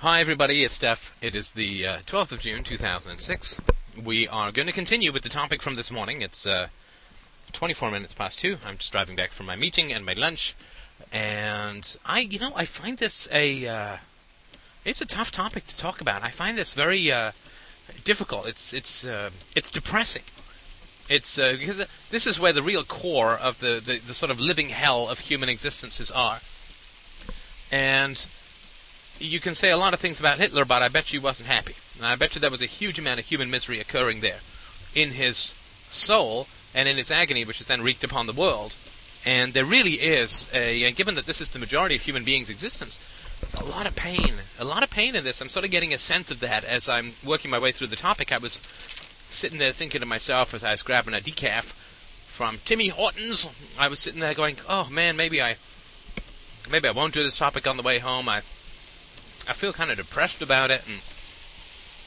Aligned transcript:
Hi, 0.00 0.20
everybody. 0.20 0.62
It's 0.62 0.74
Steph. 0.74 1.16
It 1.22 1.34
is 1.34 1.52
the 1.52 1.86
uh, 1.86 1.96
12th 2.00 2.32
of 2.32 2.40
June, 2.40 2.62
2006. 2.62 3.62
We 4.04 4.28
are 4.28 4.52
going 4.52 4.66
to 4.66 4.72
continue 4.72 5.10
with 5.10 5.22
the 5.22 5.30
topic 5.30 5.62
from 5.62 5.76
this 5.76 5.90
morning. 5.90 6.20
It's 6.20 6.46
uh, 6.46 6.68
24 7.54 7.90
minutes 7.90 8.12
past 8.12 8.38
two. 8.38 8.58
I'm 8.66 8.76
just 8.76 8.92
driving 8.92 9.16
back 9.16 9.30
from 9.30 9.46
my 9.46 9.56
meeting 9.56 9.94
and 9.94 10.04
my 10.04 10.12
lunch, 10.12 10.54
and 11.10 11.96
I, 12.04 12.20
you 12.20 12.38
know, 12.38 12.52
I 12.54 12.66
find 12.66 12.98
this 12.98 13.26
a, 13.32 13.66
uh, 13.66 13.96
it's 14.84 15.00
a 15.00 15.06
tough 15.06 15.32
topic 15.32 15.64
to 15.68 15.76
talk 15.76 16.02
about. 16.02 16.22
I 16.22 16.28
find 16.28 16.58
this 16.58 16.74
very 16.74 17.10
uh, 17.10 17.32
difficult. 18.04 18.46
It's 18.46 18.74
it's 18.74 19.02
uh, 19.02 19.30
it's 19.54 19.70
depressing. 19.70 20.24
It's 21.08 21.38
uh, 21.38 21.56
because 21.58 21.86
this 22.10 22.26
is 22.26 22.38
where 22.38 22.52
the 22.52 22.60
real 22.60 22.84
core 22.84 23.32
of 23.32 23.60
the, 23.60 23.80
the, 23.82 23.96
the 23.96 24.12
sort 24.12 24.30
of 24.30 24.40
living 24.40 24.68
hell 24.68 25.08
of 25.08 25.20
human 25.20 25.48
existences 25.48 26.10
are, 26.10 26.40
and 27.72 28.26
you 29.18 29.40
can 29.40 29.54
say 29.54 29.70
a 29.70 29.76
lot 29.76 29.94
of 29.94 30.00
things 30.00 30.20
about 30.20 30.38
Hitler, 30.38 30.64
but 30.64 30.82
I 30.82 30.88
bet 30.88 31.12
you 31.12 31.20
he 31.20 31.24
wasn't 31.24 31.48
happy. 31.48 31.74
And 31.96 32.06
I 32.06 32.14
bet 32.16 32.34
you 32.34 32.40
there 32.40 32.50
was 32.50 32.62
a 32.62 32.66
huge 32.66 32.98
amount 32.98 33.20
of 33.20 33.26
human 33.26 33.50
misery 33.50 33.80
occurring 33.80 34.20
there 34.20 34.40
in 34.94 35.12
his 35.12 35.54
soul 35.90 36.46
and 36.74 36.88
in 36.88 36.96
his 36.96 37.10
agony, 37.10 37.44
which 37.44 37.60
is 37.60 37.68
then 37.68 37.82
wreaked 37.82 38.04
upon 38.04 38.26
the 38.26 38.32
world. 38.32 38.76
And 39.24 39.54
there 39.54 39.64
really 39.64 39.94
is 39.94 40.46
a, 40.52 40.92
given 40.92 41.16
that 41.16 41.26
this 41.26 41.40
is 41.40 41.50
the 41.50 41.58
majority 41.58 41.96
of 41.96 42.02
human 42.02 42.24
beings' 42.24 42.50
existence, 42.50 43.00
a 43.58 43.64
lot 43.64 43.86
of 43.86 43.96
pain, 43.96 44.34
a 44.58 44.64
lot 44.64 44.82
of 44.82 44.90
pain 44.90 45.16
in 45.16 45.24
this. 45.24 45.40
I'm 45.40 45.48
sort 45.48 45.64
of 45.64 45.70
getting 45.70 45.92
a 45.92 45.98
sense 45.98 46.30
of 46.30 46.40
that 46.40 46.64
as 46.64 46.88
I'm 46.88 47.12
working 47.24 47.50
my 47.50 47.58
way 47.58 47.72
through 47.72 47.88
the 47.88 47.96
topic. 47.96 48.32
I 48.32 48.38
was 48.38 48.62
sitting 49.28 49.58
there 49.58 49.72
thinking 49.72 50.00
to 50.00 50.06
myself 50.06 50.54
as 50.54 50.62
I 50.62 50.72
was 50.72 50.82
grabbing 50.82 51.14
a 51.14 51.18
decaf 51.18 51.72
from 52.26 52.58
Timmy 52.64 52.88
Hortons. 52.88 53.48
I 53.78 53.88
was 53.88 53.98
sitting 53.98 54.20
there 54.20 54.34
going, 54.34 54.58
"Oh 54.68 54.88
man, 54.90 55.16
maybe 55.16 55.42
I, 55.42 55.56
maybe 56.70 56.88
I 56.88 56.92
won't 56.92 57.14
do 57.14 57.22
this 57.22 57.38
topic 57.38 57.66
on 57.66 57.76
the 57.76 57.82
way 57.82 57.98
home." 57.98 58.28
I 58.28 58.42
I 59.48 59.52
feel 59.52 59.72
kind 59.72 59.90
of 59.90 59.96
depressed 59.96 60.42
about 60.42 60.70
it, 60.70 60.82
and 60.86 61.00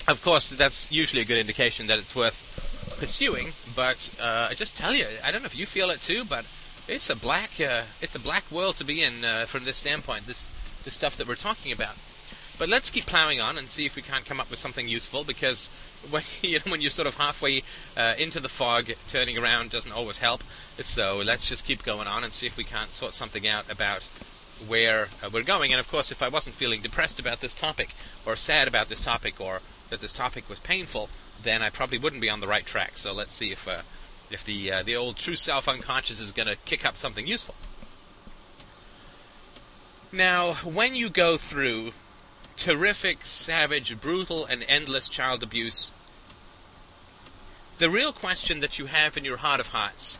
of 0.08 0.22
course, 0.24 0.50
that's 0.50 0.92
usually 0.92 1.22
a 1.22 1.26
good 1.26 1.38
indication 1.38 1.88
that 1.88 2.00
it's 2.00 2.16
worth 2.16 2.96
pursuing. 3.00 3.54
But 3.76 4.16
uh, 4.22 4.48
I 4.50 4.54
just 4.54 4.76
tell 4.76 4.94
you, 4.94 5.06
I 5.24 5.32
don't 5.32 5.42
know 5.42 5.48
if 5.48 5.58
you 5.58 5.66
feel 5.66 5.90
it 5.90 6.02
too, 6.02 6.24
but 6.26 6.46
it's 6.88 7.10
a 7.10 7.16
black, 7.16 7.52
uh, 7.60 7.84
it's 8.02 8.16
a 8.16 8.20
black 8.20 8.50
world 8.52 8.78
to 8.78 8.84
be 8.84 9.04
in 9.04 9.24
uh, 9.24 9.46
from 9.46 9.66
this 9.66 9.78
standpoint. 9.78 10.26
This, 10.28 10.52
this 10.84 10.96
stuff 10.96 11.18
that 11.18 11.28
we're 11.28 11.36
talking 11.36 11.72
about. 11.72 11.96
But 12.58 12.68
let's 12.68 12.90
keep 12.90 13.06
plowing 13.06 13.40
on 13.40 13.58
and 13.58 13.70
see 13.70 13.86
if 13.86 13.96
we 13.96 14.02
can't 14.02 14.26
come 14.26 14.40
up 14.40 14.50
with 14.50 14.60
something 14.60 14.88
useful. 14.88 15.24
Because 15.24 15.70
when 16.10 16.24
you 16.42 16.58
know, 16.60 16.72
when 16.72 16.82
you're 16.82 16.90
sort 16.90 17.08
of 17.08 17.16
halfway 17.16 17.64
uh, 17.96 18.16
into 18.18 18.40
the 18.40 18.50
fog, 18.50 18.92
turning 19.08 19.38
around 19.38 19.70
doesn't 19.70 19.92
always 19.92 20.20
help. 20.20 20.44
So 20.80 21.22
let's 21.26 21.48
just 21.48 21.66
keep 21.66 21.84
going 21.84 22.08
on 22.08 22.24
and 22.24 22.34
see 22.34 22.48
if 22.48 22.58
we 22.58 22.64
can't 22.64 22.92
sort 22.92 23.14
something 23.14 23.48
out 23.48 23.72
about 23.72 24.10
where 24.68 25.10
uh, 25.24 25.30
we're 25.32 25.44
going. 25.44 25.72
And 25.72 25.80
of 25.80 25.90
course, 25.90 26.12
if 26.12 26.22
I 26.22 26.30
wasn't 26.30 26.56
feeling 26.56 26.82
depressed 26.82 27.20
about 27.20 27.42
this 27.42 27.54
topic, 27.54 27.96
or 28.26 28.36
sad 28.36 28.68
about 28.68 28.90
this 28.90 29.02
topic, 29.02 29.40
or 29.40 29.62
that 29.90 30.02
this 30.02 30.14
topic 30.14 30.50
was 30.50 30.60
painful, 30.60 31.10
then 31.42 31.62
I 31.62 31.70
probably 31.70 31.98
wouldn't 31.98 32.22
be 32.22 32.30
on 32.30 32.42
the 32.42 32.48
right 32.48 32.66
track. 32.66 32.98
So 32.98 33.14
let's 33.14 33.34
see 33.34 33.52
if 33.52 33.68
uh, 33.68 33.82
if 34.30 34.44
the 34.44 34.72
uh, 34.72 34.84
the 34.84 34.96
old 34.96 35.16
true 35.18 35.36
self 35.36 35.68
unconscious 35.68 36.20
is 36.20 36.32
going 36.32 36.48
to 36.48 36.56
kick 36.64 36.86
up 36.86 36.98
something 36.98 37.28
useful. 37.28 37.56
Now, 40.12 40.54
when 40.64 40.96
you 40.96 41.10
go 41.10 41.38
through 41.38 41.92
terrific, 42.56 43.26
savage, 43.26 44.02
brutal, 44.02 44.46
and 44.46 44.66
endless 44.68 45.08
child 45.08 45.44
abuse, 45.44 45.92
the 47.78 47.90
real 47.90 48.12
question 48.12 48.60
that 48.60 48.80
you 48.80 48.88
have 48.88 49.16
in 49.16 49.24
your 49.24 49.38
heart 49.38 49.60
of 49.60 49.68
hearts 49.68 50.20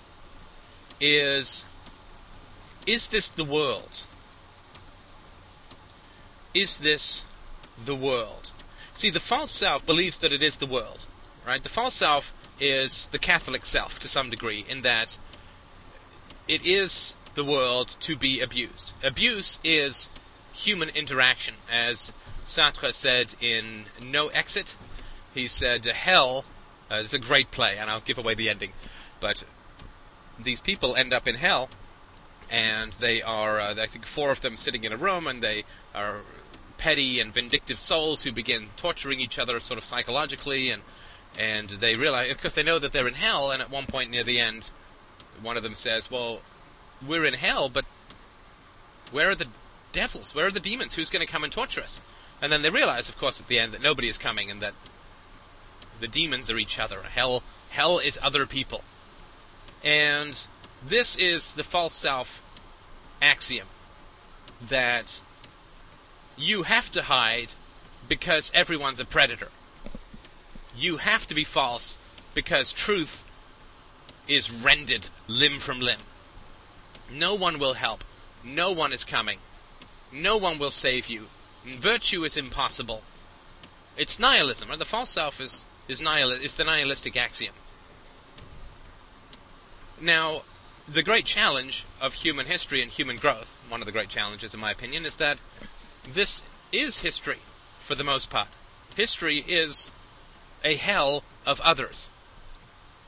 is 1.02 1.66
Is 2.86 3.10
this 3.10 3.30
the 3.30 3.44
world? 3.44 4.06
Is 6.54 6.80
this 6.80 7.26
the 7.84 7.96
world? 7.96 8.52
See, 8.94 9.10
the 9.10 9.20
false 9.20 9.52
self 9.52 9.86
believes 9.86 10.20
that 10.20 10.34
it 10.34 10.42
is 10.42 10.58
the 10.58 10.66
world, 10.66 11.06
right? 11.48 11.64
The 11.64 11.70
false 11.70 11.96
self 11.96 12.34
is 12.60 13.08
the 13.10 13.20
Catholic 13.20 13.66
self 13.66 14.00
to 14.00 14.08
some 14.08 14.30
degree, 14.30 14.66
in 14.68 14.82
that 14.82 15.18
it 16.48 16.66
is 16.66 17.16
the 17.36 17.46
world 17.46 17.96
to 18.02 18.16
be 18.16 18.42
abused. 18.42 18.94
Abuse 19.04 19.60
is 19.64 20.10
human 20.52 20.90
interaction, 20.90 21.56
as 21.72 22.12
Sartre 22.46 22.94
said 22.94 23.36
in 23.40 23.86
No 24.04 24.28
Exit. 24.30 24.76
He 25.34 25.48
said, 25.48 25.86
Hell 25.86 26.44
uh, 26.92 26.96
is 26.96 27.14
a 27.14 27.20
great 27.20 27.52
play, 27.52 27.78
and 27.78 27.90
I'll 27.90 28.02
give 28.02 28.18
away 28.18 28.34
the 28.34 28.50
ending, 28.50 28.74
but 29.20 29.46
these 30.38 30.60
people 30.60 30.96
end 30.96 31.14
up 31.14 31.28
in 31.28 31.36
hell, 31.36 31.70
and 32.50 32.94
they 32.94 33.22
are, 33.22 33.60
uh, 33.60 33.76
I 33.78 33.86
think, 33.86 34.06
four 34.06 34.32
of 34.32 34.42
them 34.42 34.58
sitting 34.58 34.84
in 34.84 34.92
a 34.92 34.98
room, 34.98 35.28
and 35.28 35.42
they 35.42 35.64
are 35.94 36.22
petty 36.80 37.20
and 37.20 37.32
vindictive 37.32 37.78
souls 37.78 38.24
who 38.24 38.32
begin 38.32 38.70
torturing 38.76 39.20
each 39.20 39.38
other 39.38 39.60
sort 39.60 39.78
of 39.78 39.84
psychologically 39.84 40.72
and 40.72 40.82
and 41.38 41.70
they 41.70 41.96
realize 41.96 42.30
because 42.30 42.56
they 42.56 42.64
know 42.64 42.80
that 42.80 42.92
they're 42.92 43.08
in 43.08 43.14
hell 43.14 43.52
and 43.52 43.62
at 43.62 43.70
one 43.70 43.86
point 43.86 44.10
near 44.10 44.24
the 44.24 44.40
end 44.40 44.72
one 45.42 45.56
of 45.58 45.64
them 45.64 45.76
says 45.76 46.10
well 46.10 46.42
we're 47.06 47.26
in 47.26 47.36
hell 47.36 47.70
but 47.70 47.86
where 49.12 49.30
are 49.30 49.36
the 49.36 49.48
devils? 49.92 50.36
Where 50.36 50.48
are 50.48 50.52
the 50.52 50.60
demons? 50.60 50.96
Who's 50.96 51.10
going 51.10 51.26
to 51.26 51.32
come 51.32 51.44
and 51.44 51.52
torture 51.52 51.82
us? 51.82 52.00
And 52.42 52.52
then 52.52 52.62
they 52.62 52.70
realize 52.70 53.10
of 53.10 53.18
course 53.18 53.40
at 53.40 53.48
the 53.48 53.60
end 53.60 53.74
that 53.74 53.82
nobody 53.82 54.08
is 54.08 54.18
coming 54.18 54.50
and 54.50 54.62
that 54.62 54.74
the 56.00 56.08
demons 56.08 56.50
are 56.50 56.58
each 56.58 56.80
other. 56.80 57.02
Hell 57.04 57.44
hell 57.70 58.00
is 58.00 58.18
other 58.22 58.46
people. 58.46 58.84
And 59.84 60.48
this 60.86 61.16
is 61.16 61.56
the 61.56 61.64
false 61.64 61.94
self 61.94 62.44
axiom 63.22 63.68
that 64.62 65.22
you 66.40 66.64
have 66.64 66.90
to 66.92 67.04
hide 67.04 67.54
because 68.08 68.52
everyone's 68.56 69.00
a 69.00 69.06
predator. 69.06 69.50
You 70.76 70.98
have 70.98 71.28
to 71.28 71.36
be 71.36 71.44
false 71.44 72.00
because 72.34 72.72
truth 72.72 73.26
is 74.28 74.50
rended 74.50 75.10
limb 75.28 75.60
from 75.60 75.80
limb. 75.80 76.00
No 77.12 77.36
one 77.36 77.60
will 77.60 77.74
help. 77.74 78.04
No 78.44 78.72
one 78.72 78.94
is 78.94 79.04
coming. 79.04 79.40
No 80.12 80.38
one 80.38 80.58
will 80.58 80.72
save 80.72 81.10
you. 81.10 81.28
Virtue 81.66 82.24
is 82.24 82.38
impossible. 82.38 83.04
It's 83.98 84.20
nihilism, 84.20 84.72
or 84.72 84.78
the 84.78 84.86
false 84.86 85.10
self 85.10 85.42
is 85.42 85.66
is 85.90 86.02
nihil 86.02 86.32
is 86.32 86.56
the 86.56 86.64
nihilistic 86.64 87.18
axiom. 87.18 87.54
Now, 90.00 90.44
the 90.88 91.04
great 91.04 91.26
challenge 91.26 91.86
of 92.00 92.14
human 92.14 92.46
history 92.46 92.82
and 92.82 92.92
human 92.92 93.18
growth, 93.18 93.60
one 93.68 93.82
of 93.82 93.86
the 93.86 93.92
great 93.92 94.08
challenges 94.08 94.54
in 94.54 94.60
my 94.60 94.72
opinion, 94.72 95.06
is 95.06 95.18
that 95.18 95.40
this 96.14 96.44
is 96.72 97.02
history 97.02 97.40
for 97.80 97.96
the 97.96 98.04
most 98.04 98.30
part. 98.30 98.50
History 98.96 99.44
is 99.48 99.92
a 100.64 100.76
hell 100.76 101.24
of 101.46 101.62
others. 101.62 102.12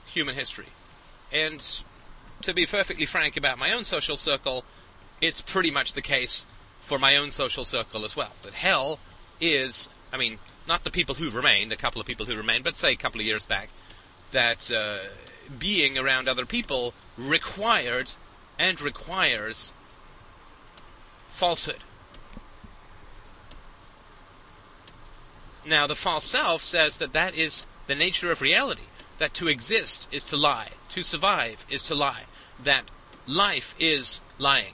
Human 0.06 0.36
history. 0.36 0.68
And 1.32 1.84
to 2.42 2.54
be 2.54 2.66
perfectly 2.66 3.06
frank 3.06 3.38
about 3.38 3.60
my 3.60 3.72
own 3.72 3.84
social 3.84 4.18
circle, 4.18 4.64
it's 5.22 5.42
pretty 5.42 5.72
much 5.72 5.94
the 5.94 6.02
case 6.02 6.46
for 6.80 6.98
my 6.98 7.16
own 7.16 7.32
social 7.32 7.64
circle 7.64 8.06
as 8.06 8.16
well. 8.16 8.32
That 8.42 8.56
hell 8.56 9.00
is, 9.40 9.90
I 10.12 10.18
mean, 10.18 10.40
not 10.68 10.84
the 10.84 10.92
people 10.92 11.16
who 11.16 11.30
remained, 11.30 11.72
a 11.72 11.78
couple 11.78 12.02
of 12.02 12.08
people 12.08 12.26
who 12.26 12.36
remained, 12.36 12.64
but 12.64 12.76
say 12.76 12.94
a 12.94 12.98
couple 12.98 13.22
of 13.22 13.28
years 13.28 13.46
back, 13.46 13.70
that 14.32 14.72
uh, 14.72 15.00
being 15.58 15.98
around 15.98 16.28
other 16.28 16.46
people 16.46 16.94
required 17.18 18.12
and 18.58 18.82
requires 18.82 19.74
falsehood. 21.28 21.84
Now, 25.66 25.88
the 25.88 25.96
false 25.96 26.26
self 26.26 26.64
says 26.64 26.98
that 26.98 27.14
that 27.14 27.36
is 27.36 27.66
the 27.88 27.96
nature 27.96 28.32
of 28.32 28.42
reality. 28.42 28.84
That 29.18 29.34
to 29.36 29.48
exist 29.48 30.08
is 30.12 30.24
to 30.26 30.38
lie. 30.38 30.70
To 30.90 31.04
survive 31.04 31.66
is 31.70 31.84
to 31.84 31.96
lie. 31.96 32.24
That 32.64 32.86
life 33.28 33.76
is 33.80 34.24
lying. 34.40 34.74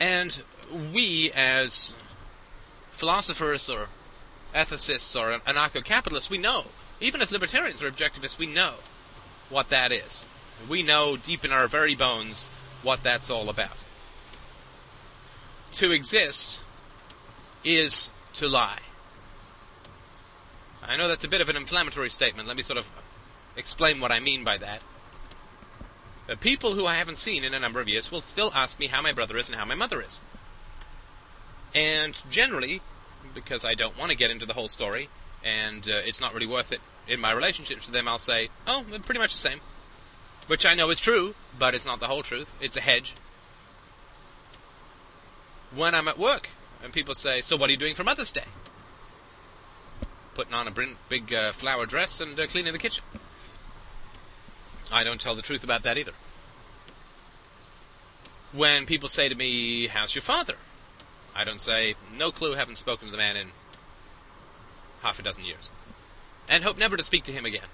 And 0.00 0.42
we, 0.92 1.30
as 1.32 1.94
philosophers 2.90 3.70
or 3.70 3.88
ethicists 4.52 5.16
or 5.16 5.38
anarcho 5.40 5.84
capitalists, 5.84 6.28
we 6.28 6.38
know, 6.38 6.66
even 7.00 7.22
as 7.22 7.30
libertarians 7.30 7.80
or 7.82 7.90
objectivists, 7.90 8.38
we 8.38 8.46
know 8.46 8.74
what 9.48 9.68
that 9.70 9.92
is. 9.92 10.26
We 10.68 10.82
know 10.82 11.16
deep 11.16 11.44
in 11.44 11.52
our 11.52 11.68
very 11.68 11.94
bones 11.94 12.48
what 12.82 13.02
that's 13.02 13.30
all 13.30 13.48
about. 13.48 13.84
To 15.74 15.92
exist 15.92 16.60
is 17.64 18.10
to 18.34 18.48
lie. 18.48 18.78
I 20.82 20.96
know 20.96 21.08
that's 21.08 21.24
a 21.24 21.28
bit 21.28 21.40
of 21.40 21.48
an 21.48 21.56
inflammatory 21.56 22.10
statement. 22.10 22.48
Let 22.48 22.56
me 22.56 22.62
sort 22.62 22.78
of 22.78 22.90
explain 23.56 24.00
what 24.00 24.10
I 24.10 24.20
mean 24.20 24.44
by 24.44 24.58
that. 24.58 24.80
The 26.26 26.36
people 26.36 26.72
who 26.72 26.86
I 26.86 26.94
haven't 26.94 27.18
seen 27.18 27.44
in 27.44 27.54
a 27.54 27.60
number 27.60 27.80
of 27.80 27.88
years 27.88 28.10
will 28.10 28.20
still 28.20 28.52
ask 28.54 28.78
me 28.78 28.86
how 28.86 29.02
my 29.02 29.12
brother 29.12 29.36
is 29.36 29.48
and 29.48 29.58
how 29.58 29.64
my 29.64 29.74
mother 29.74 30.00
is. 30.00 30.20
And 31.74 32.20
generally, 32.30 32.80
because 33.34 33.64
I 33.64 33.74
don't 33.74 33.98
want 33.98 34.10
to 34.10 34.16
get 34.16 34.30
into 34.30 34.46
the 34.46 34.54
whole 34.54 34.68
story, 34.68 35.08
and 35.44 35.86
uh, 35.88 36.00
it's 36.04 36.20
not 36.20 36.34
really 36.34 36.46
worth 36.46 36.72
it 36.72 36.80
in 37.08 37.20
my 37.20 37.32
relationships 37.32 37.86
with 37.86 37.94
them, 37.94 38.08
I'll 38.08 38.18
say, 38.18 38.50
oh, 38.66 38.84
pretty 39.04 39.20
much 39.20 39.32
the 39.32 39.38
same. 39.38 39.60
Which 40.46 40.66
I 40.66 40.74
know 40.74 40.90
is 40.90 41.00
true, 41.00 41.34
but 41.58 41.74
it's 41.74 41.86
not 41.86 42.00
the 42.00 42.06
whole 42.06 42.22
truth. 42.22 42.52
It's 42.60 42.76
a 42.76 42.80
hedge. 42.80 43.14
when 45.74 45.94
I'm 45.94 46.08
at 46.08 46.18
work 46.18 46.48
and 46.82 46.92
people 46.92 47.14
say, 47.14 47.40
"So 47.40 47.56
what 47.56 47.68
are 47.68 47.72
you 47.72 47.78
doing 47.78 47.94
for 47.94 48.04
Mother's 48.04 48.32
Day?" 48.32 48.48
Putting 50.34 50.54
on 50.54 50.66
a 50.66 50.72
big 51.08 51.32
uh, 51.32 51.52
flower 51.52 51.86
dress 51.86 52.20
and 52.20 52.38
uh, 52.38 52.46
cleaning 52.46 52.72
the 52.72 52.78
kitchen. 52.78 53.04
I 54.90 55.04
don't 55.04 55.20
tell 55.20 55.34
the 55.34 55.42
truth 55.42 55.64
about 55.64 55.82
that 55.82 55.96
either. 55.96 56.12
When 58.52 58.84
people 58.86 59.08
say 59.08 59.28
to 59.28 59.34
me, 59.34 59.86
"How's 59.86 60.14
your 60.14 60.22
father?" 60.22 60.56
I 61.34 61.44
don't 61.44 61.60
say, 61.60 61.94
"No 62.14 62.30
clue, 62.30 62.54
haven't 62.54 62.76
spoken 62.76 63.06
to 63.06 63.12
the 63.12 63.18
man 63.18 63.36
in 63.36 63.52
half 65.02 65.18
a 65.18 65.22
dozen 65.22 65.44
years," 65.44 65.70
and 66.48 66.64
hope 66.64 66.78
never 66.78 66.96
to 66.96 67.02
speak 67.02 67.24
to 67.24 67.32
him 67.32 67.46
again. 67.46 67.68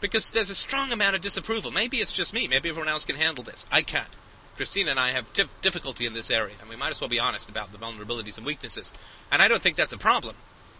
Because 0.00 0.30
there's 0.30 0.48
a 0.48 0.54
strong 0.54 0.92
amount 0.92 1.14
of 1.14 1.20
disapproval. 1.20 1.70
Maybe 1.70 1.98
it's 1.98 2.12
just 2.12 2.32
me. 2.32 2.48
Maybe 2.48 2.70
everyone 2.70 2.88
else 2.88 3.04
can 3.04 3.16
handle 3.16 3.44
this. 3.44 3.66
I 3.70 3.82
can't. 3.82 4.16
Christina 4.60 4.90
and 4.90 5.00
I 5.00 5.12
have 5.12 5.32
tif- 5.32 5.48
difficulty 5.62 6.04
in 6.04 6.12
this 6.12 6.30
area, 6.30 6.54
and 6.60 6.68
we 6.68 6.76
might 6.76 6.90
as 6.90 7.00
well 7.00 7.08
be 7.08 7.18
honest 7.18 7.48
about 7.48 7.72
the 7.72 7.78
vulnerabilities 7.78 8.36
and 8.36 8.44
weaknesses. 8.44 8.92
And 9.32 9.40
I 9.40 9.48
don't 9.48 9.62
think 9.62 9.74
that's 9.74 9.94
a 9.94 9.96
problem, 9.96 10.34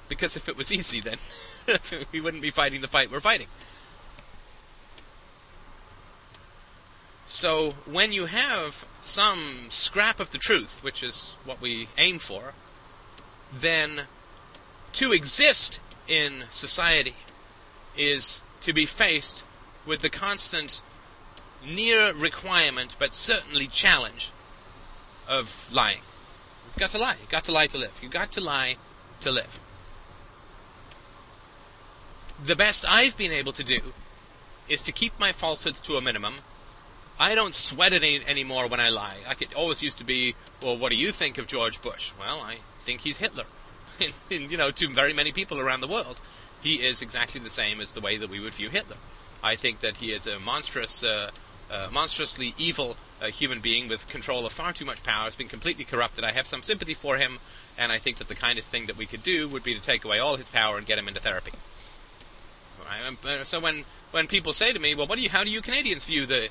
because 0.07 0.37
if 0.37 0.51
it 0.51 0.57
was 0.59 0.71
easy, 0.71 1.01
then 1.01 1.17
we 2.13 2.21
wouldn't 2.21 2.43
be 2.43 2.51
fighting 2.51 2.83
the 2.83 2.89
fight 2.89 3.11
we're 3.11 3.21
fighting. 3.21 3.47
So 7.25 7.71
when 7.87 8.13
you 8.13 8.27
have 8.27 8.85
some 9.03 9.71
scrap 9.71 10.21
of 10.21 10.29
the 10.29 10.37
truth, 10.37 10.85
which 10.85 11.03
is 11.03 11.39
what 11.47 11.63
we 11.63 11.89
aim 11.97 12.19
for, 12.19 12.53
then 13.51 14.03
to 14.93 15.11
exist 15.11 15.81
in 16.07 16.45
society 16.51 17.15
is 17.97 18.43
to 18.61 18.75
be 18.75 18.85
faced 18.85 19.47
with 19.87 20.01
the 20.01 20.11
constant 20.11 20.83
near 21.67 22.15
requirement, 22.15 22.97
but 22.99 23.13
certainly 23.13 23.67
challenge 23.67 24.31
of 25.29 25.71
lying. 25.73 26.01
You've 26.69 26.81
got 26.81 26.91
to 26.91 26.99
lie. 26.99 27.17
You've 27.21 27.31
got 27.31 27.45
to 27.45 27.53
lie 27.53 27.67
to 27.69 27.79
live. 27.79 27.99
You've 28.03 28.13
got 28.13 28.33
to 28.33 28.41
lie 28.41 28.77
to 29.21 29.31
live. 29.31 29.61
The 32.43 32.57
best 32.57 32.85
I've 32.89 33.17
been 33.17 33.33
able 33.33 33.53
to 33.53 33.65
do 33.65 33.81
is 34.69 34.83
to 34.85 34.93
keep 34.93 35.19
my 35.19 35.33
falsehoods 35.33 35.81
to 35.81 35.97
a 35.97 36.01
minimum. 36.01 36.37
I 37.19 37.35
don't 37.35 37.55
sweat 37.55 37.93
it 37.93 38.03
any, 38.03 38.25
anymore 38.25 38.67
when 38.67 38.81
I 38.81 38.89
lie. 38.89 39.17
I 39.29 39.35
could 39.35 39.53
always 39.53 39.83
used 39.83 39.99
to 39.99 40.05
be, 40.05 40.35
well, 40.63 40.77
what 40.77 40.91
do 40.91 40.97
you 40.97 41.11
think 41.11 41.37
of 41.37 41.47
George 41.47 41.83
Bush? 41.83 42.13
Well, 42.19 42.41
I 42.41 42.59
think 42.79 43.03
he's 43.03 43.19
Hitler. 43.19 43.45
you 44.31 44.57
know, 44.57 44.71
to 44.71 44.89
very 44.89 45.13
many 45.13 45.33
people 45.33 45.61
around 45.61 45.81
the 45.81 45.89
world, 45.89 46.21
he 46.63 46.77
is 46.77 47.03
exactly 47.03 47.41
the 47.41 47.51
same 47.51 47.81
as 47.81 47.93
the 47.93 48.01
way 48.01 48.17
that 48.17 48.31
we 48.31 48.41
would 48.41 48.55
view 48.55 48.71
Hitler. 48.71 48.97
I 49.43 49.57
think 49.57 49.81
that 49.81 49.99
he 49.99 50.13
is 50.13 50.27
a 50.27 50.39
monstrous 50.39 51.05
uh, 51.05 51.31
monstrously 51.91 52.55
evil 52.59 52.97
uh, 53.21 53.27
human 53.27 53.61
being 53.61 53.89
with 53.89 54.09
control 54.09 54.47
of 54.47 54.53
far 54.53 54.73
too 54.73 54.85
much 54.85 55.03
power, 55.03 55.25
has 55.25 55.37
been 55.37 55.49
completely 55.49 55.85
corrupted. 55.85 56.25
I 56.25 56.33
have 56.33 56.47
some 56.47 56.63
sympathy 56.63 56.95
for 56.95 57.17
him, 57.17 57.39
and 57.77 57.93
I 57.93 57.99
think 57.99 58.19
that 58.19 58.29
the 58.29 58.35
kindest 58.35 58.71
thing 58.71 58.87
that 58.87 58.97
we 58.97 59.07
could 59.07 59.23
do 59.23 59.49
would 59.49 59.63
be 59.63 59.75
to 59.75 59.81
take 59.81 60.05
away 60.05 60.19
all 60.19 60.37
his 60.37 60.49
power 60.49 60.79
and 60.79 60.87
get 60.87 60.99
him 60.99 61.09
into 61.09 61.21
therapy. 61.21 61.53
Right? 62.85 63.17
Uh, 63.25 63.45
so 63.45 63.61
when 63.61 63.85
when 64.11 64.27
people 64.27 64.53
say 64.53 64.73
to 64.73 64.79
me, 64.79 64.95
"Well, 64.95 65.07
what 65.07 65.17
do 65.17 65.23
you? 65.23 65.31
How 65.31 65.45
do 65.45 65.51
you 65.51 65.61
Canadians 65.61 66.05
view 66.05 66.27
the 66.27 66.49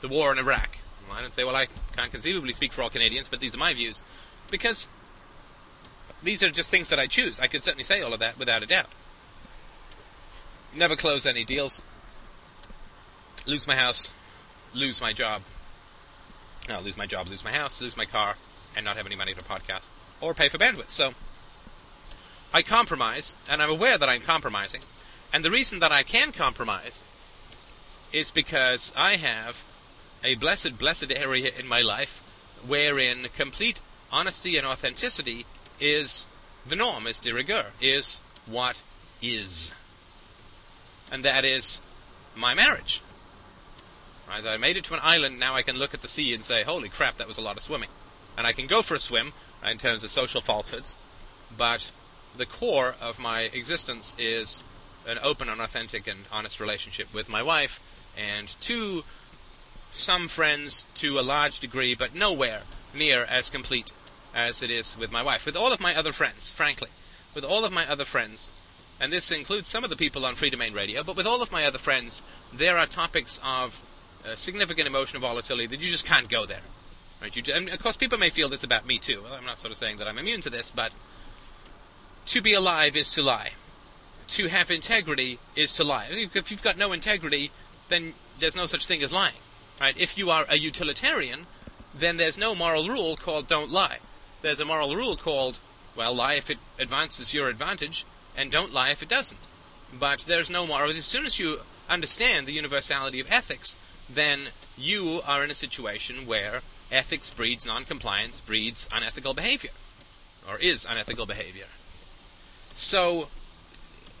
the 0.00 0.08
war 0.08 0.30
in 0.32 0.38
Iraq?" 0.38 0.78
Well, 1.08 1.18
I 1.18 1.22
don't 1.22 1.34
say, 1.34 1.44
"Well, 1.44 1.56
I 1.56 1.66
can't 1.96 2.12
conceivably 2.12 2.52
speak 2.52 2.72
for 2.72 2.82
all 2.82 2.90
Canadians, 2.90 3.28
but 3.28 3.40
these 3.40 3.54
are 3.54 3.58
my 3.58 3.74
views," 3.74 4.04
because 4.50 4.88
these 6.22 6.42
are 6.42 6.50
just 6.50 6.70
things 6.70 6.88
that 6.88 6.98
I 6.98 7.06
choose. 7.06 7.40
I 7.40 7.46
could 7.48 7.62
certainly 7.62 7.84
say 7.84 8.00
all 8.00 8.14
of 8.14 8.20
that 8.20 8.38
without 8.38 8.62
a 8.62 8.66
doubt. 8.66 8.90
Never 10.74 10.94
close 10.94 11.26
any 11.26 11.44
deals. 11.44 11.82
Lose 13.46 13.66
my 13.66 13.76
house 13.76 14.12
lose 14.76 15.00
my 15.00 15.12
job. 15.12 15.42
No, 16.68 16.80
lose 16.80 16.96
my 16.96 17.06
job, 17.06 17.28
lose 17.28 17.44
my 17.44 17.52
house, 17.52 17.80
lose 17.80 17.96
my 17.96 18.04
car, 18.04 18.36
and 18.74 18.84
not 18.84 18.96
have 18.96 19.06
any 19.06 19.16
money 19.16 19.32
for 19.32 19.42
podcast 19.42 19.88
or 20.20 20.34
pay 20.34 20.48
for 20.48 20.58
bandwidth. 20.58 20.90
So 20.90 21.14
I 22.52 22.62
compromise, 22.62 23.36
and 23.48 23.62
I'm 23.62 23.70
aware 23.70 23.98
that 23.98 24.08
I'm 24.08 24.22
compromising. 24.22 24.82
And 25.32 25.44
the 25.44 25.50
reason 25.50 25.78
that 25.80 25.92
I 25.92 26.02
can 26.02 26.32
compromise 26.32 27.02
is 28.12 28.30
because 28.30 28.92
I 28.96 29.16
have 29.16 29.64
a 30.24 30.34
blessed, 30.36 30.78
blessed 30.78 31.12
area 31.12 31.50
in 31.58 31.66
my 31.66 31.80
life 31.80 32.22
wherein 32.66 33.26
complete 33.36 33.80
honesty 34.10 34.56
and 34.56 34.66
authenticity 34.66 35.44
is 35.80 36.26
the 36.66 36.76
norm, 36.76 37.06
is 37.06 37.18
de 37.18 37.32
rigueur, 37.32 37.66
is 37.80 38.20
what 38.46 38.82
is. 39.20 39.74
And 41.12 41.24
that 41.24 41.44
is 41.44 41.82
my 42.34 42.54
marriage. 42.54 43.02
I 44.28 44.56
made 44.56 44.76
it 44.76 44.84
to 44.84 44.94
an 44.94 45.00
island, 45.02 45.38
now 45.38 45.54
I 45.54 45.62
can 45.62 45.78
look 45.78 45.94
at 45.94 46.02
the 46.02 46.08
sea 46.08 46.34
and 46.34 46.42
say, 46.42 46.62
holy 46.62 46.88
crap, 46.88 47.18
that 47.18 47.28
was 47.28 47.38
a 47.38 47.42
lot 47.42 47.56
of 47.56 47.62
swimming. 47.62 47.88
And 48.36 48.46
I 48.46 48.52
can 48.52 48.66
go 48.66 48.82
for 48.82 48.94
a 48.94 48.98
swim, 48.98 49.32
in 49.64 49.78
terms 49.78 50.04
of 50.04 50.10
social 50.10 50.40
falsehoods, 50.40 50.96
but 51.56 51.90
the 52.36 52.46
core 52.46 52.94
of 53.00 53.18
my 53.18 53.42
existence 53.42 54.14
is 54.18 54.62
an 55.06 55.18
open 55.22 55.48
and 55.48 55.60
authentic 55.60 56.06
and 56.06 56.20
honest 56.30 56.60
relationship 56.60 57.12
with 57.14 57.28
my 57.28 57.42
wife, 57.42 57.80
and 58.16 58.48
to 58.60 59.04
some 59.92 60.28
friends 60.28 60.86
to 60.94 61.18
a 61.18 61.22
large 61.22 61.60
degree, 61.60 61.94
but 61.94 62.14
nowhere 62.14 62.62
near 62.94 63.24
as 63.24 63.50
complete 63.50 63.92
as 64.34 64.62
it 64.62 64.70
is 64.70 64.96
with 64.98 65.10
my 65.10 65.22
wife. 65.22 65.46
With 65.46 65.56
all 65.56 65.72
of 65.72 65.80
my 65.80 65.94
other 65.96 66.12
friends, 66.12 66.50
frankly, 66.50 66.88
with 67.34 67.44
all 67.44 67.64
of 67.64 67.72
my 67.72 67.88
other 67.88 68.04
friends, 68.04 68.50
and 69.00 69.12
this 69.12 69.30
includes 69.30 69.68
some 69.68 69.84
of 69.84 69.90
the 69.90 69.96
people 69.96 70.24
on 70.24 70.34
Free 70.34 70.50
Domain 70.50 70.74
Radio, 70.74 71.02
but 71.02 71.16
with 71.16 71.26
all 71.26 71.42
of 71.42 71.52
my 71.52 71.64
other 71.64 71.78
friends, 71.78 72.22
there 72.52 72.78
are 72.78 72.86
topics 72.86 73.40
of 73.44 73.82
significant 74.34 74.88
emotional 74.88 75.20
volatility 75.20 75.66
that 75.66 75.80
you 75.80 75.90
just 75.90 76.06
can't 76.06 76.28
go 76.28 76.46
there. 76.46 76.62
Right? 77.20 77.34
You, 77.34 77.54
and 77.54 77.68
of 77.68 77.82
course, 77.82 77.96
people 77.96 78.18
may 78.18 78.30
feel 78.30 78.48
this 78.48 78.64
about 78.64 78.86
me 78.86 78.98
too. 78.98 79.22
Well, 79.22 79.34
I'm 79.34 79.44
not 79.44 79.58
sort 79.58 79.72
of 79.72 79.78
saying 79.78 79.98
that 79.98 80.08
I'm 80.08 80.18
immune 80.18 80.40
to 80.42 80.50
this, 80.50 80.70
but 80.70 80.94
to 82.26 82.42
be 82.42 82.52
alive 82.52 82.96
is 82.96 83.10
to 83.10 83.22
lie. 83.22 83.52
To 84.28 84.48
have 84.48 84.70
integrity 84.70 85.38
is 85.54 85.72
to 85.74 85.84
lie. 85.84 86.06
If 86.10 86.50
you've 86.50 86.62
got 86.62 86.76
no 86.76 86.92
integrity, 86.92 87.50
then 87.88 88.14
there's 88.40 88.56
no 88.56 88.66
such 88.66 88.86
thing 88.86 89.02
as 89.02 89.12
lying. 89.12 89.36
Right? 89.80 89.96
If 89.96 90.18
you 90.18 90.30
are 90.30 90.46
a 90.48 90.56
utilitarian, 90.56 91.46
then 91.94 92.16
there's 92.16 92.36
no 92.36 92.54
moral 92.54 92.88
rule 92.88 93.16
called 93.16 93.46
don't 93.46 93.70
lie. 93.70 93.98
There's 94.42 94.60
a 94.60 94.64
moral 94.64 94.94
rule 94.94 95.16
called, 95.16 95.60
well, 95.94 96.14
lie 96.14 96.34
if 96.34 96.50
it 96.50 96.58
advances 96.78 97.32
your 97.32 97.48
advantage, 97.48 98.04
and 98.36 98.50
don't 98.50 98.72
lie 98.72 98.90
if 98.90 99.02
it 99.02 99.08
doesn't. 99.08 99.48
But 99.98 100.20
there's 100.20 100.50
no 100.50 100.66
moral. 100.66 100.90
As 100.90 101.04
soon 101.06 101.24
as 101.24 101.38
you 101.38 101.60
understand 101.88 102.46
the 102.46 102.52
universality 102.52 103.20
of 103.20 103.30
ethics, 103.30 103.78
then 104.08 104.48
you 104.76 105.20
are 105.26 105.42
in 105.42 105.50
a 105.50 105.54
situation 105.54 106.26
where 106.26 106.62
ethics 106.90 107.30
breeds 107.30 107.66
noncompliance, 107.66 108.40
breeds 108.40 108.88
unethical 108.92 109.34
behavior, 109.34 109.70
or 110.48 110.58
is 110.58 110.84
unethical 110.84 111.26
behavior. 111.26 111.66
So, 112.74 113.28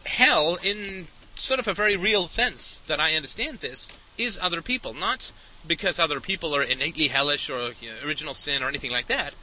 hell, 0.04 0.58
in 0.62 1.08
sort 1.36 1.60
of 1.60 1.68
a 1.68 1.74
very 1.74 1.96
real 1.96 2.26
sense 2.26 2.80
that 2.82 3.00
I 3.00 3.14
understand 3.14 3.58
this, 3.58 3.90
is 4.18 4.38
other 4.40 4.62
people. 4.62 4.94
Not 4.94 5.32
because 5.66 5.98
other 5.98 6.20
people 6.20 6.54
are 6.54 6.62
innately 6.62 7.08
hellish 7.08 7.50
or 7.50 7.72
you 7.80 7.90
know, 7.90 8.06
original 8.06 8.34
sin 8.34 8.62
or 8.62 8.68
anything 8.68 8.90
like 8.90 9.06
that, 9.06 9.34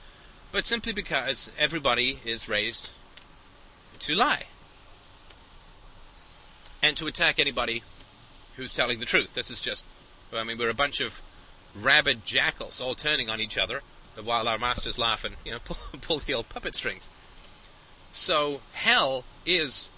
but 0.51 0.65
simply 0.65 0.93
because 0.93 1.51
everybody 1.57 2.19
is 2.25 2.49
raised 2.49 2.91
to 3.99 4.15
lie 4.15 4.47
and 6.81 6.97
to 6.97 7.07
attack 7.07 7.39
anybody 7.39 7.83
who's 8.55 8.73
telling 8.73 8.99
the 8.99 9.05
truth. 9.05 9.33
This 9.33 9.49
is 9.49 9.61
just 9.61 9.85
I 10.35 10.43
mean, 10.43 10.57
we're 10.57 10.69
a 10.69 10.73
bunch 10.73 10.99
of 10.99 11.21
rabid 11.75 12.25
jackals 12.25 12.81
all 12.81 12.95
turning 12.95 13.29
on 13.29 13.39
each 13.39 13.57
other 13.57 13.81
while 14.21 14.47
our 14.47 14.59
masters 14.59 14.99
laugh 14.99 15.23
and, 15.23 15.35
you 15.45 15.51
know, 15.51 15.59
pull, 15.65 15.77
pull 16.01 16.19
the 16.19 16.33
old 16.33 16.49
puppet 16.49 16.75
strings. 16.75 17.09
So 18.11 18.61
hell 18.73 19.23
is 19.45 19.91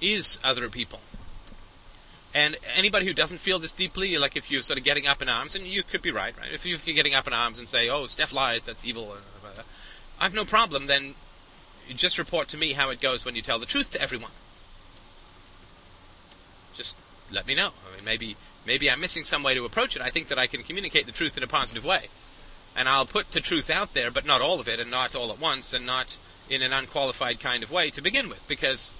is 0.00 0.38
other 0.44 0.68
people. 0.68 1.00
And 2.34 2.56
anybody 2.76 3.06
who 3.06 3.14
doesn't 3.14 3.38
feel 3.38 3.58
this 3.58 3.72
deeply, 3.72 4.18
like 4.18 4.36
if 4.36 4.50
you're 4.50 4.60
sort 4.60 4.78
of 4.78 4.84
getting 4.84 5.06
up 5.06 5.22
in 5.22 5.28
arms, 5.30 5.54
and 5.54 5.66
you 5.66 5.82
could 5.82 6.02
be 6.02 6.10
right, 6.10 6.36
right? 6.38 6.52
If 6.52 6.66
you're 6.66 6.78
getting 6.94 7.14
up 7.14 7.26
in 7.26 7.32
arms 7.32 7.58
and 7.58 7.66
say, 7.66 7.88
"Oh, 7.88 8.04
Steph 8.06 8.32
lies, 8.34 8.66
that's 8.66 8.84
evil," 8.84 9.16
I 10.20 10.24
have 10.24 10.34
no 10.34 10.44
problem. 10.44 10.86
Then 10.86 11.14
just 11.94 12.18
report 12.18 12.48
to 12.48 12.58
me 12.58 12.74
how 12.74 12.90
it 12.90 13.00
goes 13.00 13.24
when 13.24 13.36
you 13.36 13.42
tell 13.42 13.58
the 13.58 13.64
truth 13.64 13.90
to 13.92 14.00
everyone. 14.02 14.32
Just 16.74 16.94
let 17.30 17.46
me 17.46 17.54
know. 17.54 17.70
I 17.90 17.96
mean, 17.96 18.04
maybe 18.04 18.36
maybe 18.66 18.90
I'm 18.90 19.00
missing 19.00 19.24
some 19.24 19.42
way 19.42 19.54
to 19.54 19.64
approach 19.64 19.96
it. 19.96 20.02
I 20.02 20.10
think 20.10 20.28
that 20.28 20.38
I 20.38 20.46
can 20.46 20.62
communicate 20.62 21.06
the 21.06 21.12
truth 21.12 21.36
in 21.36 21.42
a 21.42 21.46
positive 21.48 21.84
way. 21.84 22.08
And 22.76 22.88
I'll 22.88 23.06
put 23.06 23.30
the 23.30 23.40
truth 23.40 23.70
out 23.70 23.94
there, 23.94 24.10
but 24.10 24.26
not 24.26 24.42
all 24.42 24.60
of 24.60 24.68
it, 24.68 24.80
and 24.80 24.90
not 24.90 25.14
all 25.14 25.30
at 25.30 25.40
once, 25.40 25.72
and 25.72 25.86
not 25.86 26.18
in 26.50 26.60
an 26.62 26.72
unqualified 26.72 27.40
kind 27.40 27.62
of 27.62 27.72
way 27.72 27.90
to 27.90 28.02
begin 28.02 28.28
with, 28.28 28.46
because 28.46 28.94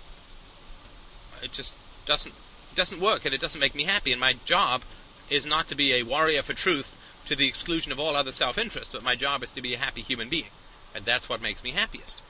it 1.43 1.53
just 1.53 1.77
doesn't 2.07 2.35
doesn't 2.75 3.01
work, 3.01 3.25
and 3.25 3.35
it 3.35 3.41
doesn't 3.41 3.61
make 3.61 3.75
me 3.75 3.85
happy. 3.85 4.13
And 4.13 4.21
my 4.21 4.35
job 4.45 4.83
is 5.29 5.47
not 5.47 5.67
to 5.69 5.75
be 5.75 5.95
a 5.95 6.03
warrior 6.05 6.43
for 6.43 6.53
truth 6.53 6.97
to 7.27 7.35
the 7.35 7.49
exclusion 7.49 7.91
of 7.91 7.99
all 7.99 8.15
other 8.15 8.33
self-interest, 8.33 8.93
but 8.93 9.03
my 9.03 9.15
job 9.15 9.43
is 9.43 9.51
to 9.53 9.63
be 9.63 9.75
a 9.75 9.79
happy 9.79 10.03
human 10.03 10.29
being, 10.29 10.51
and 10.95 11.05
that's 11.05 11.29
what 11.29 11.43
makes 11.43 11.65
me 11.65 11.73
happiest. 11.73 12.23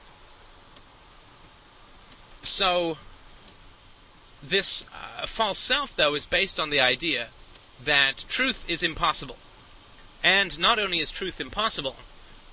So 2.43 2.97
this 4.49 4.85
uh, 4.93 5.27
false 5.27 5.59
self, 5.59 5.95
though, 5.97 6.15
is 6.15 6.27
based 6.27 6.59
on 6.59 6.71
the 6.71 6.81
idea 6.81 7.29
that 7.83 8.25
truth 8.29 8.65
is 8.69 8.83
impossible. 8.83 9.37
And 10.23 10.59
not 10.59 10.79
only 10.79 10.99
is 10.99 11.11
truth 11.11 11.41
impossible, 11.41 11.97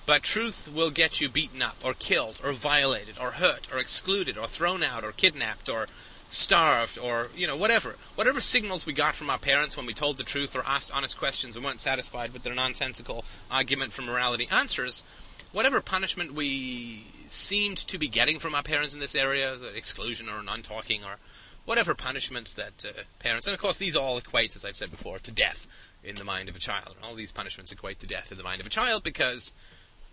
But 0.05 0.23
truth 0.23 0.69
will 0.73 0.91
get 0.91 1.21
you 1.21 1.29
beaten 1.29 1.61
up, 1.61 1.77
or 1.83 1.93
killed, 1.93 2.41
or 2.43 2.51
violated, 2.51 3.15
or 3.19 3.31
hurt, 3.31 3.69
or 3.71 3.79
excluded, 3.79 4.37
or 4.37 4.47
thrown 4.47 4.83
out, 4.83 5.05
or 5.05 5.13
kidnapped, 5.13 5.69
or 5.69 5.87
starved, 6.27 6.97
or, 6.97 7.29
you 7.35 7.47
know, 7.47 7.55
whatever. 7.55 7.95
Whatever 8.15 8.41
signals 8.41 8.85
we 8.85 8.91
got 8.91 9.15
from 9.15 9.29
our 9.29 9.37
parents 9.37 9.77
when 9.77 9.85
we 9.85 9.93
told 9.93 10.17
the 10.17 10.23
truth 10.23 10.55
or 10.55 10.63
asked 10.65 10.91
honest 10.93 11.17
questions 11.17 11.55
and 11.55 11.63
weren't 11.63 11.79
satisfied 11.79 12.33
with 12.33 12.43
their 12.43 12.55
nonsensical 12.55 13.23
argument 13.49 13.93
for 13.93 14.01
morality 14.01 14.47
answers, 14.51 15.05
whatever 15.53 15.79
punishment 15.79 16.33
we 16.33 17.05
seemed 17.29 17.77
to 17.77 17.97
be 17.97 18.07
getting 18.07 18.39
from 18.39 18.55
our 18.55 18.63
parents 18.63 18.93
in 18.93 18.99
this 18.99 19.15
area, 19.15 19.57
exclusion 19.73 20.27
or 20.27 20.43
non-talking 20.43 21.03
or 21.03 21.17
whatever 21.65 21.95
punishments 21.95 22.53
that 22.53 22.85
uh, 22.85 23.01
parents, 23.19 23.47
and 23.47 23.53
of 23.53 23.59
course 23.59 23.77
these 23.77 23.95
all 23.95 24.17
equate, 24.17 24.55
as 24.55 24.65
I've 24.65 24.75
said 24.75 24.91
before, 24.91 25.19
to 25.19 25.31
death 25.31 25.67
in 26.03 26.15
the 26.15 26.23
mind 26.23 26.49
of 26.49 26.55
a 26.55 26.59
child. 26.59 26.95
All 27.03 27.15
these 27.15 27.31
punishments 27.31 27.71
equate 27.71 27.99
to 27.99 28.07
death 28.07 28.31
in 28.31 28.37
the 28.37 28.43
mind 28.43 28.61
of 28.61 28.67
a 28.67 28.69
child 28.69 29.03
because 29.03 29.55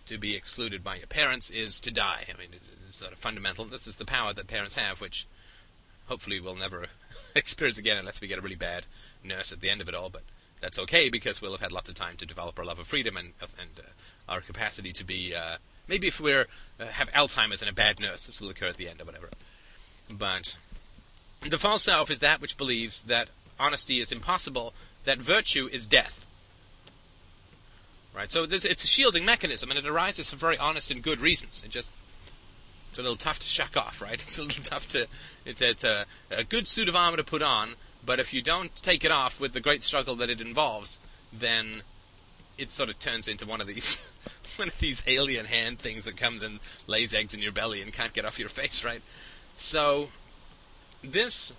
to 0.05 0.17
be 0.17 0.35
excluded 0.35 0.83
by 0.83 0.95
your 0.95 1.07
parents 1.07 1.49
is 1.49 1.79
to 1.81 1.91
die. 1.91 2.25
I 2.27 2.39
mean, 2.39 2.49
it's 2.53 2.95
sort 2.95 3.11
of 3.11 3.17
fundamental. 3.17 3.65
This 3.65 3.87
is 3.87 3.97
the 3.97 4.05
power 4.05 4.33
that 4.33 4.47
parents 4.47 4.75
have, 4.75 5.01
which 5.01 5.27
hopefully 6.07 6.39
we'll 6.39 6.55
never 6.55 6.87
experience 7.35 7.77
again 7.77 7.97
unless 7.97 8.21
we 8.21 8.27
get 8.27 8.39
a 8.39 8.41
really 8.41 8.55
bad 8.55 8.85
nurse 9.23 9.51
at 9.51 9.61
the 9.61 9.69
end 9.69 9.81
of 9.81 9.89
it 9.89 9.95
all. 9.95 10.09
But 10.09 10.23
that's 10.59 10.79
okay 10.79 11.09
because 11.09 11.41
we'll 11.41 11.51
have 11.51 11.61
had 11.61 11.71
lots 11.71 11.89
of 11.89 11.95
time 11.95 12.15
to 12.17 12.25
develop 12.25 12.57
our 12.59 12.65
love 12.65 12.79
of 12.79 12.87
freedom 12.87 13.17
and 13.17 13.33
and 13.59 13.69
uh, 13.79 14.31
our 14.31 14.41
capacity 14.41 14.93
to 14.93 15.03
be. 15.03 15.35
Uh, 15.35 15.57
maybe 15.87 16.07
if 16.07 16.19
we're 16.19 16.47
uh, 16.79 16.85
have 16.85 17.11
Alzheimer's 17.11 17.61
and 17.61 17.69
a 17.69 17.73
bad 17.73 17.99
nurse, 17.99 18.25
this 18.25 18.39
will 18.39 18.49
occur 18.49 18.67
at 18.67 18.77
the 18.77 18.87
end 18.87 19.01
or 19.01 19.05
whatever. 19.05 19.29
But 20.09 20.57
the 21.41 21.57
false 21.57 21.83
self 21.83 22.09
is 22.09 22.19
that 22.19 22.41
which 22.41 22.57
believes 22.57 23.03
that 23.03 23.29
honesty 23.59 23.99
is 23.99 24.11
impossible, 24.11 24.73
that 25.05 25.17
virtue 25.17 25.69
is 25.71 25.85
death. 25.85 26.25
Right. 28.13 28.29
So 28.29 28.45
this, 28.45 28.65
it's 28.65 28.83
a 28.83 28.87
shielding 28.87 29.23
mechanism, 29.23 29.69
and 29.69 29.79
it 29.79 29.85
arises 29.85 30.29
for 30.29 30.35
very 30.35 30.57
honest 30.57 30.91
and 30.91 31.01
good 31.01 31.21
reasons. 31.21 31.63
It 31.63 31.71
just 31.71 31.93
it's 32.89 32.99
a 32.99 33.01
little 33.01 33.17
tough 33.17 33.39
to 33.39 33.47
shuck 33.47 33.77
off, 33.77 34.01
right? 34.01 34.21
It's 34.27 34.37
a 34.37 34.43
little 34.43 34.63
tough 34.63 34.89
to. 34.89 35.07
It's, 35.45 35.61
it's 35.61 35.83
a, 35.83 36.05
a 36.29 36.43
good 36.43 36.67
suit 36.67 36.89
of 36.89 36.95
armor 36.95 37.17
to 37.17 37.23
put 37.23 37.41
on, 37.41 37.71
but 38.05 38.19
if 38.19 38.33
you 38.33 38.41
don't 38.41 38.75
take 38.75 39.05
it 39.05 39.11
off 39.11 39.39
with 39.39 39.53
the 39.53 39.61
great 39.61 39.81
struggle 39.81 40.15
that 40.15 40.29
it 40.29 40.41
involves, 40.41 40.99
then 41.31 41.83
it 42.57 42.71
sort 42.71 42.89
of 42.89 42.99
turns 42.99 43.29
into 43.29 43.45
one 43.45 43.61
of 43.61 43.67
these 43.67 44.01
one 44.57 44.67
of 44.67 44.77
these 44.79 45.03
alien 45.07 45.45
hand 45.45 45.79
things 45.79 46.03
that 46.03 46.17
comes 46.17 46.43
and 46.43 46.59
lays 46.85 47.13
eggs 47.13 47.33
in 47.33 47.39
your 47.39 47.53
belly 47.53 47.81
and 47.81 47.93
can't 47.93 48.11
get 48.13 48.25
off 48.25 48.37
your 48.37 48.49
face, 48.49 48.83
right? 48.83 49.01
So 49.55 50.09
this 51.03 51.53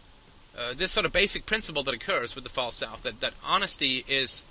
uh, 0.57 0.75
this 0.75 0.93
sort 0.93 1.07
of 1.07 1.13
basic 1.13 1.47
principle 1.47 1.83
that 1.83 1.95
occurs 1.95 2.35
with 2.35 2.45
the 2.45 2.51
false 2.51 2.75
self 2.75 3.03
that 3.03 3.21
that 3.21 3.35
honesty 3.45 4.05
is 4.09 4.45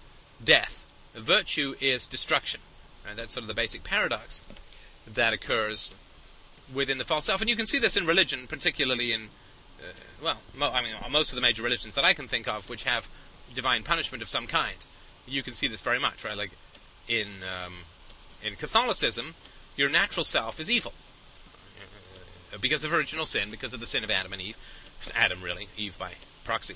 death, 0.43 0.85
virtue 1.13 1.75
is 1.79 2.05
destruction. 2.05 2.61
Right? 3.05 3.15
That's 3.15 3.33
sort 3.33 3.43
of 3.43 3.47
the 3.47 3.53
basic 3.53 3.83
paradox 3.83 4.43
that 5.07 5.33
occurs 5.33 5.95
within 6.73 6.97
the 6.97 7.03
false 7.03 7.25
self, 7.25 7.41
and 7.41 7.49
you 7.49 7.55
can 7.55 7.65
see 7.65 7.79
this 7.79 7.97
in 7.97 8.05
religion, 8.05 8.47
particularly 8.47 9.11
in 9.11 9.29
uh, 9.81 9.93
well, 10.23 10.37
mo- 10.55 10.71
I 10.71 10.81
mean, 10.81 10.93
most 11.09 11.31
of 11.31 11.35
the 11.35 11.41
major 11.41 11.63
religions 11.63 11.95
that 11.95 12.05
I 12.05 12.13
can 12.13 12.27
think 12.27 12.47
of, 12.47 12.69
which 12.69 12.83
have 12.83 13.07
divine 13.53 13.83
punishment 13.83 14.21
of 14.21 14.29
some 14.29 14.47
kind, 14.47 14.77
you 15.27 15.43
can 15.43 15.53
see 15.53 15.67
this 15.67 15.81
very 15.81 15.99
much, 15.99 16.23
right? 16.23 16.37
Like 16.37 16.51
in 17.07 17.27
um, 17.43 17.73
in 18.43 18.55
Catholicism, 18.55 19.35
your 19.75 19.89
natural 19.89 20.23
self 20.23 20.59
is 20.59 20.69
evil 20.69 20.93
uh, 22.53 22.57
because 22.59 22.83
of 22.83 22.93
original 22.93 23.25
sin, 23.25 23.51
because 23.51 23.73
of 23.73 23.79
the 23.79 23.85
sin 23.85 24.03
of 24.03 24.11
Adam 24.11 24.33
and 24.33 24.41
Eve. 24.41 24.57
Adam, 25.15 25.41
really, 25.41 25.69
Eve 25.77 25.97
by 25.97 26.11
proxy. 26.43 26.75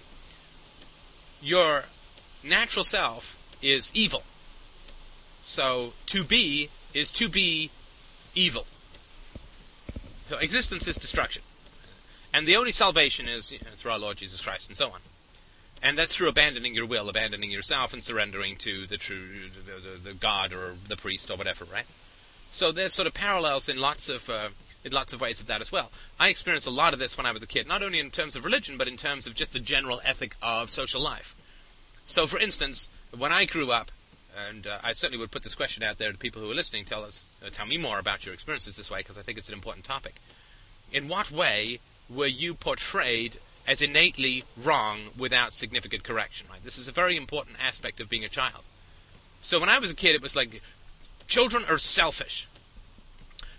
Your 1.42 1.86
natural 2.44 2.84
self 2.84 3.38
is 3.62 3.92
evil. 3.94 4.24
So 5.42 5.94
to 6.08 6.24
be 6.24 6.70
is 6.94 7.12
to 7.12 7.30
be 7.30 7.70
evil. 8.34 8.66
So 10.28 10.38
existence 10.38 10.88
is 10.88 10.96
destruction. 10.96 11.44
And 12.34 12.48
the 12.48 12.56
only 12.56 12.72
salvation 12.72 13.28
is 13.28 13.52
you 13.52 13.60
know, 13.60 13.72
through 13.76 13.92
our 13.92 14.00
Lord 14.00 14.18
Jesus 14.18 14.42
Christ 14.42 14.70
and 14.70 14.76
so 14.76 14.90
on. 14.90 15.00
And 15.84 15.98
that's 15.98 16.16
through 16.16 16.30
abandoning 16.30 16.74
your 16.74 16.86
will, 16.86 17.10
abandoning 17.10 17.52
yourself, 17.52 17.94
and 17.94 18.02
surrendering 18.02 18.56
to 18.58 18.88
the 18.88 18.98
true, 18.98 19.50
the, 19.54 19.90
the, 19.90 19.98
the 19.98 20.14
God 20.14 20.52
or 20.52 20.76
the 20.88 20.98
priest 20.98 21.30
or 21.30 21.38
whatever, 21.38 21.66
right? 21.66 21.86
So 22.52 22.72
there's 22.72 22.94
sort 22.94 23.08
of 23.08 23.14
parallels 23.14 23.70
in 23.70 23.80
lots 23.80 24.10
of 24.10 24.30
uh, 24.30 24.50
lots 24.94 25.14
of 25.14 25.22
ways 25.22 25.42
of 25.42 25.48
that 25.48 25.62
as 25.62 25.72
well. 25.72 25.92
I 26.20 26.30
experienced 26.30 26.68
a 26.68 26.72
lot 26.72 26.94
of 26.94 27.00
this 27.00 27.18
when 27.18 27.26
I 27.26 27.32
was 27.32 27.44
a 27.44 27.48
kid, 27.48 27.68
not 27.68 27.84
only 27.84 28.00
in 28.00 28.12
terms 28.12 28.36
of 28.36 28.46
religion, 28.46 28.78
but 28.78 28.88
in 28.88 28.98
terms 28.98 29.26
of 29.28 29.36
just 29.36 29.54
the 29.54 29.60
general 29.60 30.02
ethic 30.04 30.36
of 30.42 30.70
social 30.70 31.02
life. 31.02 31.36
So, 32.06 32.28
for 32.28 32.38
instance, 32.38 32.90
when 33.18 33.32
I 33.32 33.46
grew 33.46 33.72
up, 33.72 33.92
and 34.50 34.68
uh, 34.68 34.80
I 34.84 34.92
certainly 34.92 35.20
would 35.20 35.32
put 35.32 35.44
this 35.44 35.56
question 35.56 35.82
out 35.82 35.98
there 35.98 36.12
to 36.12 36.18
people 36.18 36.42
who 36.42 36.52
are 36.52 36.56
listening, 36.56 36.86
tell 36.86 37.04
us, 37.04 37.30
uh, 37.44 37.50
tell 37.50 37.66
me 37.66 37.78
more 37.78 38.00
about 38.00 38.26
your 38.26 38.34
experiences 38.34 38.78
this 38.78 38.92
way, 38.92 39.00
because 39.00 39.18
I 39.18 39.22
think 39.22 39.38
it's 39.38 39.50
an 39.50 39.56
important 39.56 39.86
topic. 39.86 40.16
In 40.92 41.08
what 41.08 41.32
way 41.32 41.80
were 42.10 42.28
you 42.28 42.54
portrayed 42.54 43.38
as 43.68 43.82
innately 43.82 44.44
wrong 44.56 45.10
without 45.18 45.54
significant 45.54 46.04
correction? 46.04 46.48
Right? 46.50 46.64
This 46.64 46.78
is 46.78 46.88
a 46.88 46.92
very 46.92 47.18
important 47.18 47.58
aspect 47.60 48.00
of 48.00 48.10
being 48.10 48.26
a 48.26 48.30
child. 48.30 48.68
So 49.42 49.60
when 49.60 49.70
I 49.70 49.80
was 49.80 49.92
a 49.92 49.96
kid, 49.96 50.16
it 50.16 50.22
was 50.22 50.36
like, 50.36 50.62
children 51.28 51.64
are 51.70 51.78
selfish. 51.78 52.48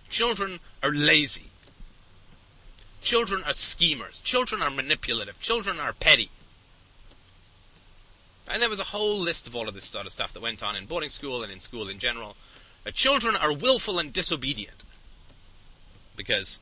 Children 0.09 0.61
are 0.83 0.93
lazy. 0.93 1.51
Children 3.03 3.43
are 3.45 3.53
schemers. 3.53 4.21
Children 4.21 4.63
are 4.63 4.71
manipulative. 4.71 5.39
Children 5.41 5.79
are 5.79 5.93
petty. 5.93 6.31
And 8.49 8.63
there 8.63 8.71
was 8.71 8.81
a 8.81 8.85
whole 8.85 9.19
list 9.19 9.47
of 9.47 9.57
all 9.57 9.69
of 9.69 9.75
this 9.75 9.87
sort 9.87 10.07
of 10.07 10.13
stuff 10.13 10.33
that 10.33 10.43
went 10.43 10.63
on 10.63 10.77
in 10.77 10.87
boarding 10.87 11.11
school 11.11 11.43
and 11.43 11.53
in 11.53 11.61
school 11.61 11.89
in 11.89 11.99
general. 11.99 12.37
Uh, 12.87 12.91
children 12.91 13.35
are 13.35 13.53
willful 13.53 13.99
and 13.99 14.13
disobedient. 14.13 14.85
Because 16.17 16.61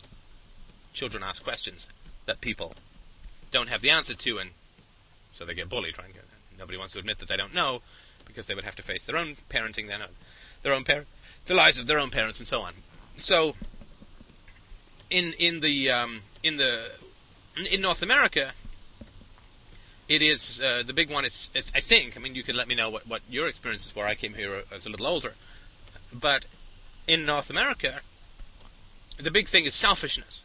children 0.92 1.22
ask 1.22 1.42
questions 1.42 1.86
that 2.24 2.40
people 2.40 2.74
don't 3.50 3.68
have 3.68 3.82
the 3.82 3.90
answer 3.90 4.14
to, 4.14 4.38
and 4.38 4.50
so 5.32 5.44
they 5.44 5.54
get 5.54 5.68
bullied. 5.68 5.98
Right? 5.98 6.08
Nobody 6.58 6.78
wants 6.78 6.94
to 6.94 6.98
admit 6.98 7.18
that 7.18 7.28
they 7.28 7.36
don't 7.36 7.54
know, 7.54 7.82
because 8.24 8.46
they 8.46 8.54
would 8.54 8.64
have 8.64 8.76
to 8.76 8.82
face 8.82 9.04
their 9.04 9.16
own 9.16 9.36
parenting 9.50 9.88
then, 9.88 10.00
their 10.62 10.72
own 10.72 10.84
parent, 10.84 11.06
the 11.44 11.54
lives 11.54 11.78
of 11.78 11.86
their 11.86 11.98
own 11.98 12.10
parents, 12.10 12.38
and 12.38 12.48
so 12.48 12.62
on 12.62 12.72
so 13.16 13.54
in 15.10 15.32
in 15.38 15.60
the 15.60 15.90
um, 15.90 16.22
in 16.42 16.56
the 16.56 16.90
in 17.70 17.80
North 17.80 18.02
America, 18.02 18.52
it 20.08 20.22
is 20.22 20.60
uh, 20.60 20.82
the 20.84 20.92
big 20.92 21.10
one 21.10 21.24
is 21.24 21.50
I 21.54 21.80
think. 21.80 22.16
I 22.16 22.20
mean, 22.20 22.34
you 22.34 22.42
can 22.42 22.56
let 22.56 22.68
me 22.68 22.74
know 22.74 22.90
what 22.90 23.06
what 23.06 23.22
your 23.28 23.48
experiences 23.48 23.94
were. 23.94 24.06
I 24.06 24.14
came 24.14 24.34
here 24.34 24.64
as 24.72 24.86
a 24.86 24.90
little 24.90 25.06
older, 25.06 25.34
but 26.12 26.46
in 27.06 27.24
North 27.24 27.50
America, 27.50 28.00
the 29.18 29.30
big 29.30 29.48
thing 29.48 29.64
is 29.64 29.74
selfishness. 29.74 30.44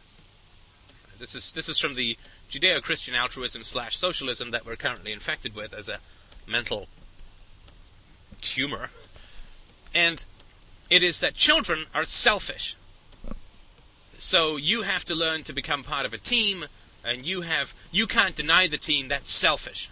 This 1.18 1.34
is 1.34 1.52
this 1.52 1.68
is 1.68 1.78
from 1.78 1.94
the 1.94 2.16
Judeo-Christian 2.50 3.14
altruism 3.14 3.62
slash 3.64 3.96
socialism 3.96 4.50
that 4.50 4.64
we're 4.64 4.76
currently 4.76 5.12
infected 5.12 5.54
with 5.54 5.72
as 5.72 5.88
a 5.88 5.98
mental 6.46 6.88
tumor, 8.40 8.90
and 9.94 10.24
it 10.90 11.02
is 11.02 11.20
that 11.20 11.34
children 11.34 11.86
are 11.94 12.04
selfish. 12.04 12.76
So 14.18 14.56
you 14.56 14.82
have 14.82 15.04
to 15.06 15.14
learn 15.14 15.44
to 15.44 15.52
become 15.52 15.82
part 15.82 16.04
of 16.04 16.12
a 16.12 16.18
team, 16.18 16.66
and 17.04 17.24
you 17.24 17.40
have 17.42 17.72
you 17.90 18.06
can't 18.06 18.36
deny 18.36 18.66
the 18.66 18.76
team 18.76 19.08
that's 19.08 19.30
selfish. 19.30 19.88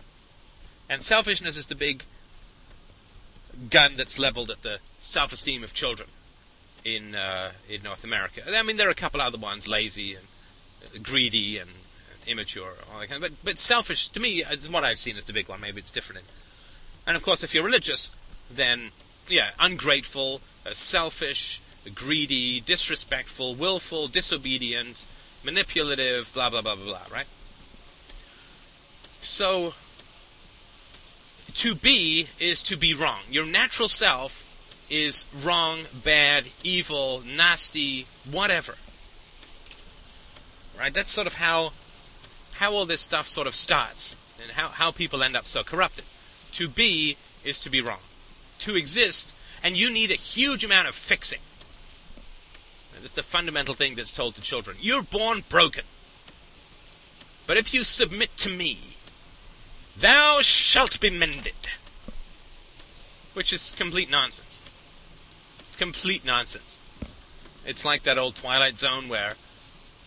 And 0.90 1.02
selfishness 1.02 1.56
is 1.56 1.68
the 1.68 1.74
big 1.74 2.04
gun 3.70 3.94
that's 3.96 4.18
leveled 4.18 4.50
at 4.50 4.62
the 4.62 4.78
self-esteem 4.98 5.64
of 5.64 5.72
children 5.72 6.08
in 6.84 7.14
uh, 7.14 7.52
in 7.68 7.82
North 7.82 8.04
America. 8.04 8.42
I 8.46 8.62
mean, 8.62 8.76
there 8.76 8.88
are 8.88 8.90
a 8.90 8.94
couple 8.94 9.20
other 9.20 9.38
ones, 9.38 9.66
lazy 9.66 10.14
and 10.14 11.02
greedy 11.02 11.58
and, 11.58 11.70
immature, 12.26 12.74
all 12.92 13.00
that 13.00 13.08
kind 13.08 13.24
of, 13.24 13.30
but 13.30 13.44
but 13.44 13.58
selfish 13.58 14.10
to 14.10 14.20
me 14.20 14.44
is 14.44 14.68
what 14.68 14.84
I've 14.84 14.98
seen 14.98 15.16
as 15.16 15.24
the 15.24 15.32
big 15.32 15.48
one. 15.48 15.60
Maybe 15.60 15.80
it's 15.80 15.90
different. 15.90 16.24
and 17.06 17.16
of 17.16 17.22
course, 17.22 17.42
if 17.42 17.54
you're 17.54 17.64
religious, 17.64 18.12
then 18.50 18.90
yeah, 19.28 19.50
ungrateful, 19.58 20.40
Uh, 20.68 20.74
selfish, 20.74 21.62
greedy, 21.94 22.60
disrespectful, 22.60 23.54
willful, 23.54 24.06
disobedient, 24.06 25.06
manipulative, 25.42 26.30
blah, 26.34 26.50
blah, 26.50 26.60
blah, 26.60 26.74
blah, 26.74 26.84
blah, 26.84 27.06
right? 27.10 27.26
So, 29.22 29.72
to 31.54 31.74
be 31.74 32.28
is 32.38 32.62
to 32.64 32.76
be 32.76 32.92
wrong. 32.92 33.20
Your 33.30 33.46
natural 33.46 33.88
self 33.88 34.44
is 34.90 35.26
wrong, 35.42 35.80
bad, 36.04 36.44
evil, 36.62 37.22
nasty, 37.24 38.06
whatever. 38.30 38.74
Right? 40.78 40.92
That's 40.92 41.10
sort 41.10 41.26
of 41.26 41.34
how 41.34 41.72
how 42.56 42.72
all 42.72 42.84
this 42.84 43.00
stuff 43.00 43.28
sort 43.28 43.46
of 43.46 43.54
starts 43.54 44.16
and 44.42 44.50
how, 44.52 44.68
how 44.68 44.90
people 44.90 45.22
end 45.22 45.36
up 45.36 45.46
so 45.46 45.62
corrupted. 45.62 46.04
To 46.52 46.68
be 46.68 47.16
is 47.44 47.60
to 47.60 47.70
be 47.70 47.80
wrong. 47.80 48.00
To 48.60 48.74
exist 48.76 49.34
and 49.62 49.76
you 49.76 49.90
need 49.90 50.10
a 50.10 50.14
huge 50.14 50.64
amount 50.64 50.88
of 50.88 50.94
fixing. 50.94 51.40
And 52.94 53.02
That's 53.02 53.12
the 53.12 53.22
fundamental 53.22 53.74
thing 53.74 53.94
that's 53.94 54.14
told 54.14 54.34
to 54.34 54.42
children. 54.42 54.76
You're 54.80 55.02
born 55.02 55.44
broken. 55.48 55.84
But 57.46 57.56
if 57.56 57.72
you 57.72 57.84
submit 57.84 58.36
to 58.38 58.50
me, 58.50 58.78
thou 59.96 60.40
shalt 60.42 61.00
be 61.00 61.10
mended. 61.10 61.54
Which 63.34 63.52
is 63.52 63.74
complete 63.76 64.10
nonsense. 64.10 64.62
It's 65.60 65.76
complete 65.76 66.24
nonsense. 66.24 66.80
It's 67.64 67.84
like 67.84 68.02
that 68.02 68.18
old 68.18 68.36
Twilight 68.36 68.78
Zone 68.78 69.08
where 69.08 69.34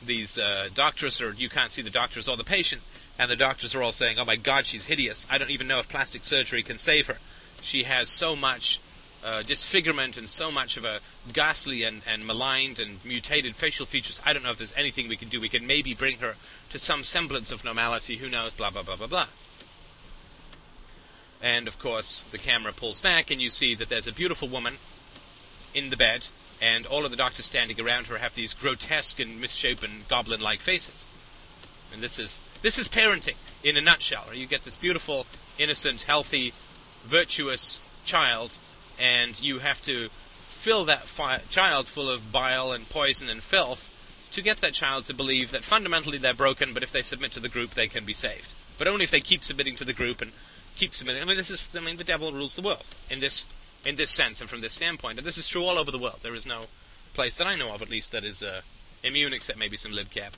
these 0.04 0.38
uh, 0.38 0.70
doctors, 0.74 1.22
or 1.22 1.34
you 1.34 1.50
can't 1.50 1.72
see 1.72 1.82
the 1.82 1.90
doctors 1.90 2.28
or 2.28 2.36
the 2.36 2.44
patient, 2.44 2.82
and 3.20 3.30
the 3.30 3.36
doctors 3.36 3.76
are 3.76 3.84
all 3.84 3.92
saying, 3.92 4.18
"Oh 4.18 4.26
my 4.26 4.36
God, 4.36 4.66
she's 4.66 4.86
hideous. 4.86 5.28
I 5.30 5.38
don't 5.38 5.52
even 5.52 5.68
know 5.68 5.80
if 5.80 5.88
plastic 5.88 6.24
surgery 6.24 6.64
can 6.64 6.78
save 6.78 7.08
her. 7.08 7.18
She 7.62 7.84
has 7.84 8.10
so 8.10 8.36
much 8.36 8.80
uh, 9.24 9.44
disfigurement 9.44 10.18
and 10.18 10.28
so 10.28 10.52
much 10.52 10.78
of 10.78 10.86
a 10.86 11.00
ghastly 11.32 11.84
and, 11.84 12.02
and 12.08 12.26
maligned 12.26 12.80
and 12.80 13.04
mutated 13.06 13.56
facial 13.56 13.86
features. 13.86 14.20
I 14.26 14.34
don't 14.34 14.44
know 14.44 14.52
if 14.52 14.58
there's 14.58 14.74
anything 14.76 15.08
we 15.08 15.16
can 15.16 15.30
do. 15.30 15.40
We 15.40 15.50
can 15.50 15.68
maybe 15.68 15.94
bring 15.94 16.18
her 16.18 16.36
to 16.70 16.80
some 16.80 17.04
semblance 17.04 17.52
of 17.52 17.64
normality. 17.64 18.18
Who 18.18 18.30
knows? 18.30 18.54
Blah 18.54 18.72
blah 18.72 18.84
blah 18.84 18.96
blah 18.96 19.08
blah." 19.08 19.28
And 21.42 21.68
of 21.68 21.80
course, 21.80 22.24
the 22.24 22.38
camera 22.38 22.72
pulls 22.72 23.00
back, 23.00 23.32
and 23.32 23.42
you 23.42 23.50
see 23.50 23.74
that 23.76 23.90
there's 23.90 24.08
a 24.08 24.14
beautiful 24.14 24.48
woman 24.48 24.76
in 25.74 25.90
the 25.90 25.98
bed, 25.98 26.28
and 26.62 26.86
all 26.86 27.06
of 27.06 27.12
the 27.12 27.18
doctors 27.18 27.46
standing 27.46 27.80
around 27.82 28.08
her 28.08 28.20
have 28.20 28.36
these 28.36 28.54
grotesque 28.54 29.20
and 29.20 29.42
misshapen 29.42 30.06
goblin-like 30.08 30.60
faces. 30.60 31.06
And 31.94 32.02
this 32.02 32.20
is 32.20 32.42
this 32.62 32.78
is 32.78 32.88
parenting 32.88 33.36
in 33.64 33.76
a 33.78 33.82
nutshell. 33.82 34.34
You 34.34 34.46
get 34.46 34.64
this 34.64 34.76
beautiful, 34.76 35.26
innocent, 35.58 36.02
healthy, 36.02 36.54
virtuous 37.04 37.82
child, 38.06 38.58
and 39.00 39.42
you 39.42 39.60
have 39.60 39.82
to 39.84 40.10
fill 40.10 40.86
that 40.86 41.02
fi- 41.02 41.42
child 41.50 41.88
full 41.88 42.10
of 42.10 42.32
bile 42.32 42.72
and 42.72 42.90
poison 42.90 43.30
and 43.30 43.42
filth 43.42 43.90
to 44.32 44.42
get 44.42 44.62
that 44.62 44.74
child 44.74 45.06
to 45.06 45.14
believe 45.14 45.52
that 45.52 45.64
fundamentally 45.64 46.18
they're 46.18 46.34
broken, 46.34 46.74
but 46.74 46.84
if 46.84 46.92
they 46.92 47.02
submit 47.02 47.32
to 47.34 47.40
the 47.40 47.50
group, 47.50 47.72
they 47.72 47.88
can 47.88 48.06
be 48.06 48.14
saved. 48.14 48.54
But 48.78 48.88
only 48.88 49.04
if 49.04 49.12
they 49.12 49.20
keep 49.20 49.44
submitting 49.44 49.76
to 49.76 49.86
the 49.86 49.94
group 49.94 50.22
and 50.22 50.32
keep 50.76 50.94
submitting. 50.94 51.22
I 51.22 51.26
mean, 51.26 51.38
this 51.38 51.52
is. 51.52 51.72
I 51.76 51.82
mean, 51.82 51.98
the 51.98 52.04
devil 52.04 52.32
rules 52.32 52.56
the 52.56 52.62
world 52.62 52.86
in 53.10 53.20
this 53.20 53.48
in 53.86 53.96
this 53.96 54.10
sense 54.12 54.42
and 54.42 54.50
from 54.50 54.62
this 54.62 54.74
standpoint, 54.74 55.18
and 55.18 55.28
this 55.28 55.38
is 55.38 55.48
true 55.48 55.66
all 55.66 55.78
over 55.78 55.92
the 55.92 56.00
world. 56.00 56.20
There 56.22 56.36
is 56.36 56.46
no 56.46 56.66
place 57.14 57.36
that 57.36 57.48
I 57.48 57.56
know 57.56 57.74
of, 57.74 57.82
at 57.82 57.90
least, 57.90 58.12
that 58.12 58.24
is 58.24 58.42
uh, 58.42 58.62
immune, 59.04 59.34
except 59.34 59.60
maybe 59.60 59.78
some 59.78 59.92
libcap 59.92 60.32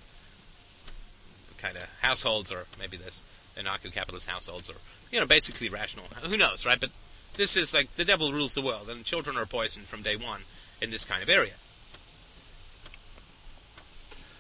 kind 1.58 1.78
of 1.78 1.90
households, 2.02 2.52
or 2.52 2.66
maybe 2.80 2.98
this 2.98 3.24
anarcho-capitalist 3.58 4.28
households, 4.28 4.70
or 4.70 4.76
you 5.12 5.20
know, 5.20 5.28
basically 5.28 5.70
rational. 5.70 6.06
Who 6.24 6.38
knows, 6.38 6.66
right? 6.66 6.80
But 6.80 6.90
this 7.36 7.58
is 7.58 7.74
like 7.74 7.96
the 7.96 8.06
devil 8.06 8.32
rules 8.32 8.54
the 8.54 8.62
world, 8.62 8.90
and 8.90 9.04
children 9.04 9.38
are 9.38 9.46
poisoned 9.46 9.88
from 9.88 10.02
day 10.02 10.16
one 10.16 10.42
in 10.82 10.92
this 10.92 11.06
kind 11.06 11.24
of 11.24 11.30
area. 11.30 11.54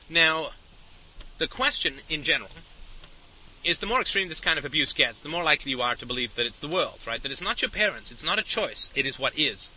Now, 0.09 0.49
the 1.37 1.47
question 1.47 1.95
in 2.09 2.23
general 2.23 2.51
is 3.63 3.79
the 3.79 3.85
more 3.85 4.01
extreme 4.01 4.29
this 4.29 4.41
kind 4.41 4.59
of 4.59 4.65
abuse 4.65 4.93
gets, 4.93 5.21
the 5.21 5.29
more 5.29 5.43
likely 5.43 5.71
you 5.71 5.81
are 5.81 5.95
to 5.95 6.05
believe 6.05 6.35
that 6.35 6.45
it's 6.45 6.59
the 6.59 6.67
world, 6.67 6.99
right? 7.07 7.21
That 7.23 7.31
it's 7.31 7.41
not 7.41 7.61
your 7.61 7.71
parents, 7.71 8.11
it's 8.11 8.23
not 8.23 8.39
a 8.39 8.43
choice, 8.43 8.91
it 8.93 9.05
is 9.05 9.17
what 9.17 9.37
is, 9.39 9.71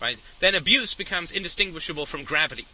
right? 0.00 0.18
Then 0.40 0.54
abuse 0.54 0.94
becomes 0.94 1.30
indistinguishable 1.30 2.04
from 2.04 2.24
gravity. 2.24 2.66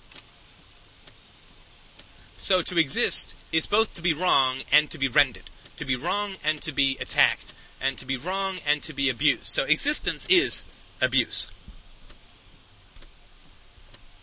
So 2.36 2.62
to 2.62 2.78
exist 2.78 3.36
is 3.52 3.66
both 3.66 3.94
to 3.94 4.02
be 4.02 4.14
wrong 4.14 4.58
and 4.72 4.90
to 4.90 4.98
be 4.98 5.08
rendered, 5.08 5.50
to 5.76 5.84
be 5.84 5.96
wrong 5.96 6.34
and 6.42 6.60
to 6.62 6.72
be 6.72 6.96
attacked, 7.00 7.52
and 7.84 7.98
to 7.98 8.06
be 8.06 8.16
wrong 8.16 8.58
and 8.66 8.82
to 8.82 8.92
be 8.92 9.08
abused. 9.10 9.46
So 9.46 9.64
existence 9.64 10.26
is 10.30 10.64
abuse. 11.00 11.48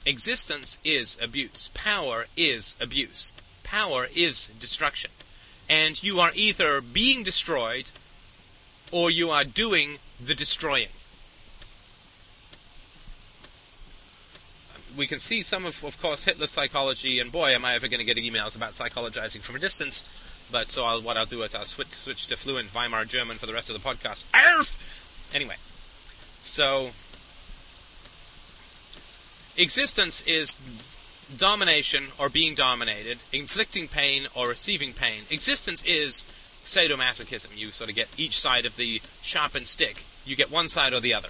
Existence 0.06 0.80
is 0.84 1.18
abuse. 1.22 1.70
Power 1.74 2.26
is 2.36 2.76
abuse. 2.82 3.34
Power 3.64 4.08
is 4.14 4.48
destruction 4.60 5.12
and 5.72 6.04
you 6.04 6.20
are 6.20 6.32
either 6.36 6.82
being 6.82 7.24
destroyed 7.24 7.92
or 8.92 9.10
you 9.10 9.30
are 9.30 9.46
doing 9.46 10.00
the 10.20 10.36
destroying. 10.36 10.90
We 14.98 15.08
can 15.08 15.20
see 15.20 15.44
some 15.44 15.66
of, 15.66 15.82
of 15.86 16.02
course, 16.02 16.26
Hitler's 16.26 16.52
psychology, 16.52 17.22
and 17.22 17.32
boy, 17.32 17.52
am 17.52 17.64
I 17.64 17.76
ever 17.76 17.88
going 17.88 18.06
to 18.06 18.14
get 18.14 18.18
emails 18.18 18.58
about 18.58 18.72
psychologizing 18.72 19.40
from 19.40 19.56
a 19.56 19.60
distance. 19.60 20.04
But 20.52 20.70
so 20.72 20.84
I'll, 20.86 21.02
what 21.02 21.18
I'll 21.18 21.26
do 21.26 21.44
is 21.44 21.56
I'll 21.56 21.66
switch, 21.66 21.92
switch 21.92 22.28
to 22.28 22.38
fluent 22.38 22.74
Weimar 22.74 23.06
German 23.06 23.38
for 23.38 23.46
the 23.46 23.54
rest 23.54 23.70
of 23.70 23.82
the 23.82 23.88
podcast. 23.88 24.26
Arf! 24.34 25.32
Anyway, 25.34 25.56
so 26.42 26.90
existence 29.58 30.22
is 30.28 30.58
domination 31.38 32.08
or 32.18 32.30
being 32.30 32.56
dominated, 32.56 33.20
inflicting 33.32 33.88
pain 33.88 34.24
or 34.36 34.50
receiving 34.50 34.94
pain. 34.94 35.24
Existence 35.30 35.84
is 35.84 36.26
sadomasochism. 36.64 37.58
You 37.58 37.72
sort 37.72 37.90
of 37.90 37.96
get 37.96 38.10
each 38.18 38.40
side 38.40 38.66
of 38.66 38.76
the 38.76 39.02
sharpened 39.22 39.68
stick. 39.68 40.04
You 40.26 40.36
get 40.36 40.52
one 40.52 40.68
side 40.68 40.94
or 40.94 41.00
the 41.00 41.14
other. 41.14 41.30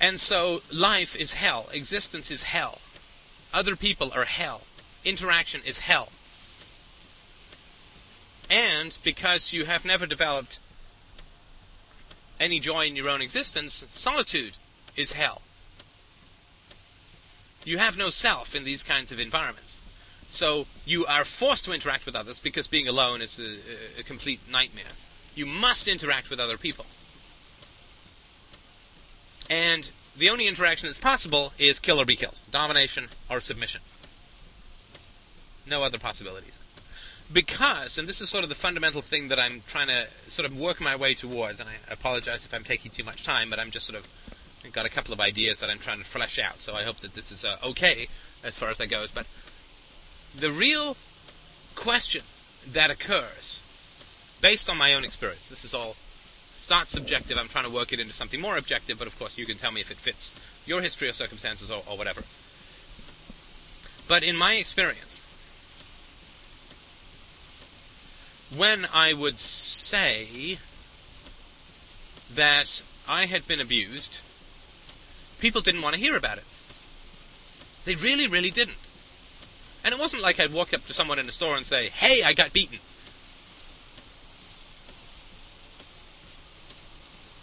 And 0.00 0.18
so 0.18 0.62
life 0.72 1.14
is 1.14 1.34
hell. 1.34 1.68
Existence 1.72 2.30
is 2.30 2.44
hell. 2.44 2.78
Other 3.54 3.76
people 3.76 4.10
are 4.14 4.24
hell. 4.24 4.62
Interaction 5.04 5.60
is 5.64 5.80
hell. 5.80 6.08
And 8.52 8.98
because 9.02 9.54
you 9.54 9.64
have 9.64 9.86
never 9.86 10.04
developed 10.04 10.60
any 12.38 12.60
joy 12.60 12.84
in 12.84 12.96
your 12.96 13.08
own 13.08 13.22
existence, 13.22 13.86
solitude 13.88 14.58
is 14.94 15.12
hell. 15.12 15.40
You 17.64 17.78
have 17.78 17.96
no 17.96 18.10
self 18.10 18.54
in 18.54 18.64
these 18.64 18.82
kinds 18.82 19.10
of 19.10 19.18
environments. 19.18 19.80
So 20.28 20.66
you 20.84 21.06
are 21.06 21.24
forced 21.24 21.64
to 21.64 21.72
interact 21.72 22.04
with 22.04 22.14
others 22.14 22.40
because 22.40 22.66
being 22.66 22.86
alone 22.86 23.22
is 23.22 23.40
a, 23.40 24.00
a 24.00 24.02
complete 24.02 24.40
nightmare. 24.50 24.84
You 25.34 25.46
must 25.46 25.88
interact 25.88 26.28
with 26.28 26.38
other 26.38 26.58
people. 26.58 26.84
And 29.48 29.90
the 30.14 30.28
only 30.28 30.46
interaction 30.46 30.88
that's 30.88 30.98
possible 30.98 31.54
is 31.58 31.80
kill 31.80 31.98
or 31.98 32.04
be 32.04 32.16
killed, 32.16 32.40
domination 32.50 33.08
or 33.30 33.40
submission. 33.40 33.80
No 35.66 35.82
other 35.82 35.98
possibilities. 35.98 36.58
Because, 37.32 37.98
and 37.98 38.08
this 38.08 38.20
is 38.20 38.28
sort 38.28 38.42
of 38.42 38.48
the 38.48 38.54
fundamental 38.54 39.00
thing 39.00 39.28
that 39.28 39.38
I'm 39.38 39.62
trying 39.66 39.86
to 39.88 40.06
sort 40.28 40.48
of 40.48 40.58
work 40.58 40.80
my 40.80 40.96
way 40.96 41.14
towards, 41.14 41.60
and 41.60 41.68
I 41.68 41.92
apologize 41.92 42.44
if 42.44 42.52
I'm 42.52 42.64
taking 42.64 42.90
too 42.90 43.04
much 43.04 43.24
time, 43.24 43.48
but 43.48 43.58
I'm 43.58 43.70
just 43.70 43.86
sort 43.86 43.98
of 43.98 44.06
I've 44.64 44.72
got 44.72 44.86
a 44.86 44.90
couple 44.90 45.12
of 45.12 45.20
ideas 45.20 45.60
that 45.60 45.70
I'm 45.70 45.78
trying 45.78 45.98
to 45.98 46.04
flesh 46.04 46.38
out, 46.38 46.60
so 46.60 46.74
I 46.74 46.84
hope 46.84 46.98
that 46.98 47.14
this 47.14 47.32
is 47.32 47.44
uh, 47.44 47.56
okay 47.64 48.06
as 48.44 48.58
far 48.58 48.70
as 48.70 48.78
that 48.78 48.88
goes. 48.88 49.10
But 49.10 49.26
the 50.38 50.50
real 50.50 50.96
question 51.74 52.22
that 52.70 52.90
occurs, 52.90 53.62
based 54.40 54.70
on 54.70 54.78
my 54.78 54.94
own 54.94 55.04
experience, 55.04 55.48
this 55.48 55.64
is 55.64 55.74
all 55.74 55.96
it's 56.54 56.70
not 56.70 56.86
subjective. 56.86 57.38
I'm 57.38 57.48
trying 57.48 57.64
to 57.64 57.70
work 57.72 57.92
it 57.92 57.98
into 57.98 58.12
something 58.12 58.40
more 58.40 58.56
objective, 58.56 58.98
but 58.98 59.08
of 59.08 59.18
course 59.18 59.36
you 59.36 59.46
can 59.46 59.56
tell 59.56 59.72
me 59.72 59.80
if 59.80 59.90
it 59.90 59.96
fits 59.96 60.32
your 60.64 60.80
history 60.80 61.08
or 61.08 61.12
circumstances 61.12 61.70
or, 61.70 61.82
or 61.90 61.98
whatever. 61.98 62.22
But 64.06 64.22
in 64.22 64.36
my 64.36 64.54
experience, 64.54 65.22
when 68.56 68.86
I 68.92 69.12
would 69.12 69.38
say 69.38 70.58
that 72.34 72.82
I 73.08 73.26
had 73.26 73.46
been 73.46 73.60
abused 73.60 74.20
people 75.42 75.60
didn't 75.60 75.82
want 75.82 75.96
to 75.96 76.00
hear 76.00 76.16
about 76.16 76.38
it. 76.38 76.44
They 77.84 77.96
really, 77.96 78.28
really 78.28 78.50
didn't. 78.50 78.78
And 79.84 79.92
it 79.92 79.98
wasn't 79.98 80.22
like 80.22 80.38
I'd 80.38 80.52
walk 80.52 80.72
up 80.72 80.86
to 80.86 80.94
someone 80.94 81.18
in 81.18 81.26
the 81.26 81.32
store 81.32 81.56
and 81.56 81.66
say, 81.66 81.88
hey, 81.88 82.22
I 82.24 82.32
got 82.32 82.52
beaten. 82.52 82.78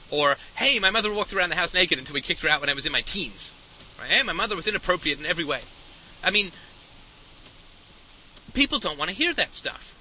Or, 0.10 0.38
hey, 0.56 0.80
my 0.80 0.90
mother 0.90 1.14
walked 1.14 1.34
around 1.34 1.50
the 1.50 1.58
house 1.58 1.74
naked 1.74 2.00
until 2.00 2.14
we 2.14 2.22
kicked 2.22 2.42
her 2.42 2.50
out 2.50 2.62
when 2.62 2.70
I 2.70 2.74
was 2.74 2.86
in 2.86 2.94
my 2.94 3.02
teens. 3.02 3.54
Right? 4.00 4.10
Hey, 4.10 4.24
my 4.24 4.32
mother 4.32 4.56
was 4.56 4.66
inappropriate 4.66 5.20
in 5.20 5.26
every 5.26 5.44
way. 5.44 5.60
I 6.24 6.32
mean, 6.32 6.52
people 8.54 8.80
don't 8.80 8.98
want 8.98 9.12
to 9.12 9.16
hear 9.16 9.34
that 9.34 9.54
stuff. 9.54 9.94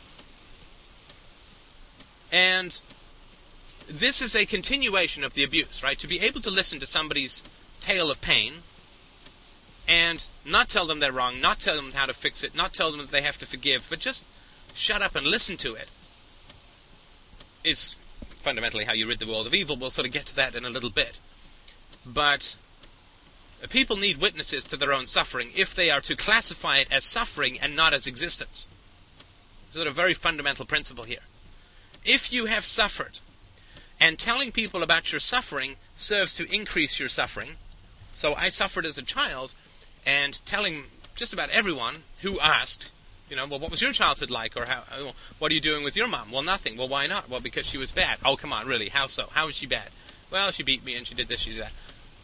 And 2.31 2.81
this 3.89 4.21
is 4.21 4.37
a 4.37 4.45
continuation 4.47 5.25
of 5.25 5.35
the 5.35 5.45
abuse, 5.45 5.83
right? 5.83 5.99
To 5.99 6.07
be 6.07 6.21
able 6.21 6.41
to 6.43 6.51
listen 6.51 6.79
to 6.81 6.87
somebody's 6.87 7.43
tale 7.81 8.11
of 8.11 8.21
pain 8.21 8.55
and 9.87 10.29
not 10.45 10.69
tell 10.69 10.87
them 10.87 11.01
they're 11.01 11.13
wrong, 11.13 11.41
not 11.41 11.59
tell 11.59 11.77
them 11.77 11.93
how 11.93 12.07
to 12.07 12.13
fix 12.13 12.45
it, 12.45 12.55
not 12.55 12.75
tell 12.75 12.91
them 12.91 13.01
that 13.01 13.11
they 13.11 13.23
have 13.23 13.39
to 13.39 13.47
forgive, 13.47 13.87
but 13.89 13.99
just 13.99 14.27
shut 14.75 15.01
up 15.01 15.17
and 15.17 15.25
listen 15.25 15.57
to 15.57 15.75
it 15.75 15.91
is 17.65 17.97
fundamentally 18.41 18.85
how 18.85 18.93
you 18.93 19.09
rid 19.09 19.19
the 19.19 19.27
world 19.27 19.47
of 19.47 19.55
evil. 19.55 19.77
We'll 19.77 19.91
sort 19.91 20.07
of 20.07 20.13
get 20.13 20.27
to 20.27 20.37
that 20.37 20.55
in 20.55 20.65
a 20.65 20.71
little 20.71 20.91
bit. 20.91 21.19
But 22.05 22.57
people 23.71 23.97
need 23.97 24.19
witnesses 24.19 24.65
to 24.67 24.77
their 24.77 24.93
own 24.93 25.07
suffering 25.07 25.51
if 25.55 25.75
they 25.75 25.91
are 25.91 26.01
to 26.03 26.15
classify 26.15 26.79
it 26.79 26.89
as 26.93 27.05
suffering 27.05 27.59
and 27.61 27.75
not 27.75 27.95
as 27.95 28.07
existence. 28.07 28.69
Sort 29.71 29.87
of 29.87 29.95
very 29.95 30.15
fundamental 30.15 30.65
principle 30.65 31.05
here. 31.05 31.19
If 32.09 32.33
you 32.33 32.47
have 32.47 32.65
suffered, 32.65 33.21
and 34.01 34.19
telling 34.19 34.51
people 34.51 34.83
about 34.83 35.13
your 35.13 35.21
suffering 35.21 35.77
serves 35.95 36.35
to 36.37 36.51
increase 36.51 36.99
your 36.99 37.11
suffering, 37.11 37.51
so 38.15 38.33
I 38.35 38.49
suffered 38.49 38.87
as 38.87 38.97
a 38.97 39.03
child, 39.03 39.53
and 40.07 40.41
telling 40.47 40.85
just 41.17 41.35
about 41.35 41.51
everyone 41.51 42.05
who 42.23 42.41
asked, 42.41 42.91
you 43.29 43.37
know, 43.37 43.47
well, 43.47 43.59
what 43.59 43.71
was 43.71 43.83
your 43.83 43.93
childhood 43.93 44.31
like, 44.31 44.57
or 44.57 44.65
how, 44.65 44.85
uh, 44.91 45.13
what 45.39 45.53
are 45.53 45.55
you 45.55 45.61
doing 45.61 45.85
with 45.85 45.97
your 45.97 46.09
mom? 46.09 46.33
Well, 46.33 46.43
nothing. 46.43 46.79
Well, 46.79 46.89
why 46.89 47.07
not? 47.07 47.29
Well, 47.29 47.41
because 47.41 47.67
she 47.67 47.77
was 47.77 47.93
bad. 47.93 48.17
Oh, 48.25 48.37
come 48.37 48.55
on, 48.55 48.67
really? 48.67 48.89
How 48.89 49.07
so? 49.07 49.29
How 49.33 49.45
was 49.45 49.57
she 49.57 49.67
bad? 49.67 49.91
Well, 50.31 50.51
she 50.51 50.63
beat 50.63 50.83
me 50.83 50.95
and 50.95 51.07
she 51.07 51.15
did 51.15 51.29
this, 51.29 51.41
she 51.41 51.51
did 51.53 51.61
that. 51.61 51.73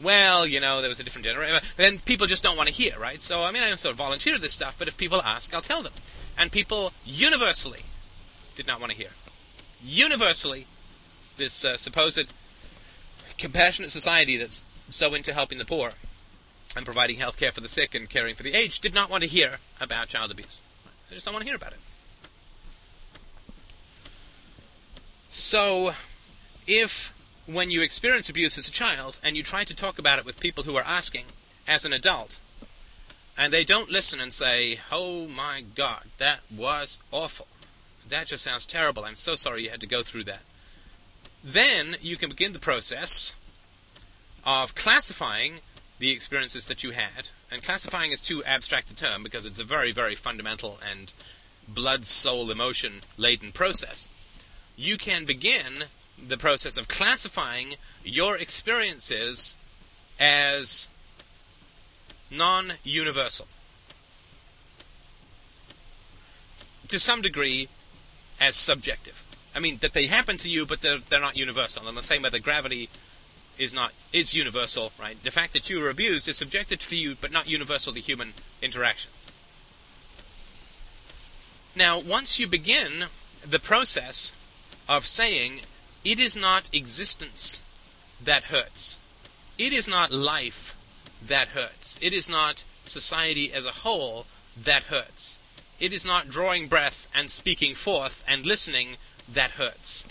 well, 0.00 0.46
you 0.46 0.60
know, 0.60 0.80
there 0.80 0.88
was 0.88 1.00
a 1.00 1.04
different 1.04 1.26
generation. 1.26 1.60
Then 1.76 1.98
people 1.98 2.26
just 2.26 2.42
don't 2.42 2.56
want 2.56 2.70
to 2.70 2.74
hear, 2.74 2.98
right? 2.98 3.20
So, 3.20 3.42
I 3.42 3.52
mean, 3.52 3.62
I 3.62 3.68
don't 3.68 3.78
sort 3.78 3.92
of 3.92 3.98
volunteer 3.98 4.38
this 4.38 4.54
stuff, 4.54 4.76
but 4.78 4.88
if 4.88 4.96
people 4.96 5.20
ask, 5.20 5.52
I'll 5.52 5.60
tell 5.60 5.82
them. 5.82 5.92
And 6.38 6.50
people 6.50 6.92
universally 7.04 7.82
did 8.56 8.66
not 8.66 8.80
want 8.80 8.92
to 8.92 8.98
hear. 8.98 9.10
Universally, 9.84 10.66
this 11.36 11.64
uh, 11.64 11.76
supposed 11.76 12.32
compassionate 13.36 13.90
society 13.90 14.36
that's 14.36 14.64
so 14.88 15.14
into 15.14 15.34
helping 15.34 15.58
the 15.58 15.64
poor 15.64 15.92
and 16.76 16.84
providing 16.84 17.16
health 17.16 17.38
care 17.38 17.52
for 17.52 17.60
the 17.60 17.68
sick 17.68 17.94
and 17.94 18.08
caring 18.08 18.34
for 18.34 18.42
the 18.42 18.54
aged 18.54 18.82
did 18.82 18.94
not 18.94 19.10
want 19.10 19.22
to 19.22 19.28
hear 19.28 19.58
about 19.80 20.08
child 20.08 20.30
abuse. 20.30 20.60
They 21.08 21.16
just 21.16 21.26
don't 21.26 21.34
want 21.34 21.42
to 21.42 21.48
hear 21.48 21.56
about 21.56 21.72
it. 21.72 21.78
So, 25.30 25.94
if 26.66 27.12
when 27.46 27.70
you 27.70 27.82
experience 27.82 28.28
abuse 28.30 28.56
as 28.56 28.68
a 28.68 28.72
child 28.72 29.18
and 29.22 29.36
you 29.36 29.42
try 29.42 29.64
to 29.64 29.74
talk 29.74 29.98
about 29.98 30.18
it 30.18 30.24
with 30.24 30.40
people 30.40 30.64
who 30.64 30.76
are 30.76 30.84
asking 30.84 31.26
as 31.68 31.84
an 31.84 31.92
adult, 31.92 32.40
and 33.36 33.52
they 33.52 33.64
don't 33.64 33.90
listen 33.90 34.20
and 34.20 34.32
say, 34.32 34.80
Oh 34.90 35.26
my 35.26 35.64
God, 35.74 36.04
that 36.18 36.40
was 36.54 37.00
awful. 37.10 37.48
That 38.14 38.28
just 38.28 38.44
sounds 38.44 38.64
terrible. 38.64 39.04
I'm 39.04 39.16
so 39.16 39.34
sorry 39.34 39.64
you 39.64 39.70
had 39.70 39.80
to 39.80 39.88
go 39.88 40.04
through 40.04 40.22
that. 40.24 40.42
Then 41.42 41.96
you 42.00 42.16
can 42.16 42.30
begin 42.30 42.52
the 42.52 42.60
process 42.60 43.34
of 44.44 44.76
classifying 44.76 45.54
the 45.98 46.12
experiences 46.12 46.66
that 46.66 46.84
you 46.84 46.92
had. 46.92 47.30
And 47.50 47.60
classifying 47.60 48.12
is 48.12 48.20
too 48.20 48.44
abstract 48.44 48.88
a 48.92 48.94
term 48.94 49.24
because 49.24 49.46
it's 49.46 49.58
a 49.58 49.64
very, 49.64 49.90
very 49.90 50.14
fundamental 50.14 50.78
and 50.88 51.12
blood, 51.66 52.04
soul, 52.04 52.52
emotion 52.52 53.00
laden 53.16 53.50
process. 53.50 54.08
You 54.76 54.96
can 54.96 55.24
begin 55.24 55.86
the 56.24 56.38
process 56.38 56.76
of 56.76 56.86
classifying 56.86 57.74
your 58.04 58.36
experiences 58.36 59.56
as 60.20 60.88
non 62.30 62.74
universal. 62.84 63.48
To 66.86 67.00
some 67.00 67.20
degree, 67.20 67.68
as 68.40 68.56
subjective. 68.56 69.24
I 69.54 69.60
mean, 69.60 69.78
that 69.78 69.92
they 69.92 70.06
happen 70.06 70.36
to 70.38 70.48
you, 70.48 70.66
but 70.66 70.80
they're, 70.80 70.98
they're 70.98 71.20
not 71.20 71.36
universal. 71.36 71.88
In 71.88 71.94
the 71.94 72.02
same 72.02 72.22
way 72.22 72.30
that 72.30 72.42
gravity 72.42 72.88
is 73.58 73.72
not 73.72 73.92
is 74.12 74.34
universal, 74.34 74.92
right? 75.00 75.22
The 75.22 75.30
fact 75.30 75.52
that 75.52 75.70
you 75.70 75.80
were 75.80 75.90
abused 75.90 76.28
is 76.28 76.36
subjective 76.36 76.80
for 76.80 76.96
you, 76.96 77.14
but 77.20 77.32
not 77.32 77.48
universal 77.48 77.92
to 77.92 78.00
human 78.00 78.32
interactions. 78.60 79.28
Now, 81.76 81.98
once 81.98 82.38
you 82.38 82.46
begin 82.46 83.06
the 83.44 83.58
process 83.58 84.34
of 84.88 85.06
saying 85.06 85.62
it 86.04 86.18
is 86.18 86.36
not 86.36 86.70
existence 86.72 87.62
that 88.22 88.44
hurts, 88.44 89.00
it 89.58 89.72
is 89.72 89.88
not 89.88 90.12
life 90.12 90.76
that 91.24 91.48
hurts, 91.48 91.98
it 92.00 92.12
is 92.12 92.28
not 92.28 92.64
society 92.84 93.52
as 93.52 93.66
a 93.66 93.70
whole 93.70 94.26
that 94.56 94.84
hurts, 94.84 95.38
it 95.84 95.92
is 95.92 96.06
not 96.06 96.30
drawing 96.30 96.66
breath 96.66 97.08
and 97.14 97.30
speaking 97.30 97.74
forth 97.74 98.24
and 98.26 98.46
listening 98.46 98.96
that 99.30 99.52
hurts. 99.52 100.06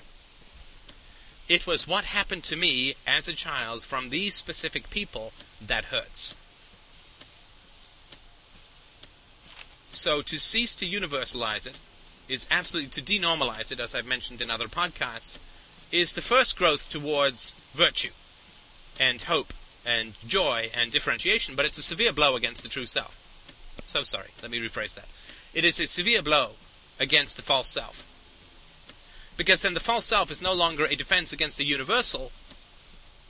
It 1.50 1.66
was 1.66 1.88
what 1.88 2.04
happened 2.06 2.44
to 2.46 2.56
me 2.56 2.94
as 3.08 3.28
a 3.28 3.34
child 3.34 3.84
from 3.84 4.10
these 4.10 4.36
specific 4.36 4.92
people 4.92 5.34
that 5.60 5.86
hurts. 5.86 6.36
So 9.90 10.22
to 10.22 10.38
cease 10.38 10.76
to 10.76 10.86
universalize 10.86 11.66
it 11.66 11.80
is 12.30 12.48
absolutely 12.52 12.92
to 12.92 13.02
denormalize 13.02 13.72
it, 13.72 13.80
as 13.80 13.96
I've 13.96 14.06
mentioned 14.06 14.42
in 14.42 14.52
other 14.52 14.68
podcasts, 14.68 15.40
is 15.92 16.14
the 16.14 16.22
first 16.22 16.56
growth 16.56 16.88
towards 16.90 17.56
virtue 17.74 18.12
and 19.00 19.24
hope 19.24 19.54
and 19.86 20.14
joy 20.28 20.70
and 20.74 20.92
differentiation, 20.92 21.56
but 21.56 21.66
it's 21.66 21.78
a 21.80 21.84
severe 21.84 22.14
blow 22.14 22.36
against 22.36 22.62
the 22.64 22.70
true 22.70 22.86
self. 22.86 23.18
So 23.84 24.04
sorry, 24.04 24.30
let 24.42 24.52
me 24.52 24.60
rephrase 24.60 24.94
that. 24.96 25.08
It 25.54 25.64
is 25.64 25.80
a 25.80 25.88
severe 25.88 26.22
blow 26.22 26.52
against 27.00 27.36
the 27.36 27.44
false 27.44 27.68
self 27.68 28.06
because 29.38 29.62
then 29.62 29.74
the 29.74 29.80
false 29.80 30.06
self 30.06 30.32
is 30.32 30.42
no 30.42 30.54
longer 30.54 30.86
a 30.86 30.96
defense 30.96 31.34
against 31.34 31.58
the 31.58 31.66
universal. 31.66 32.32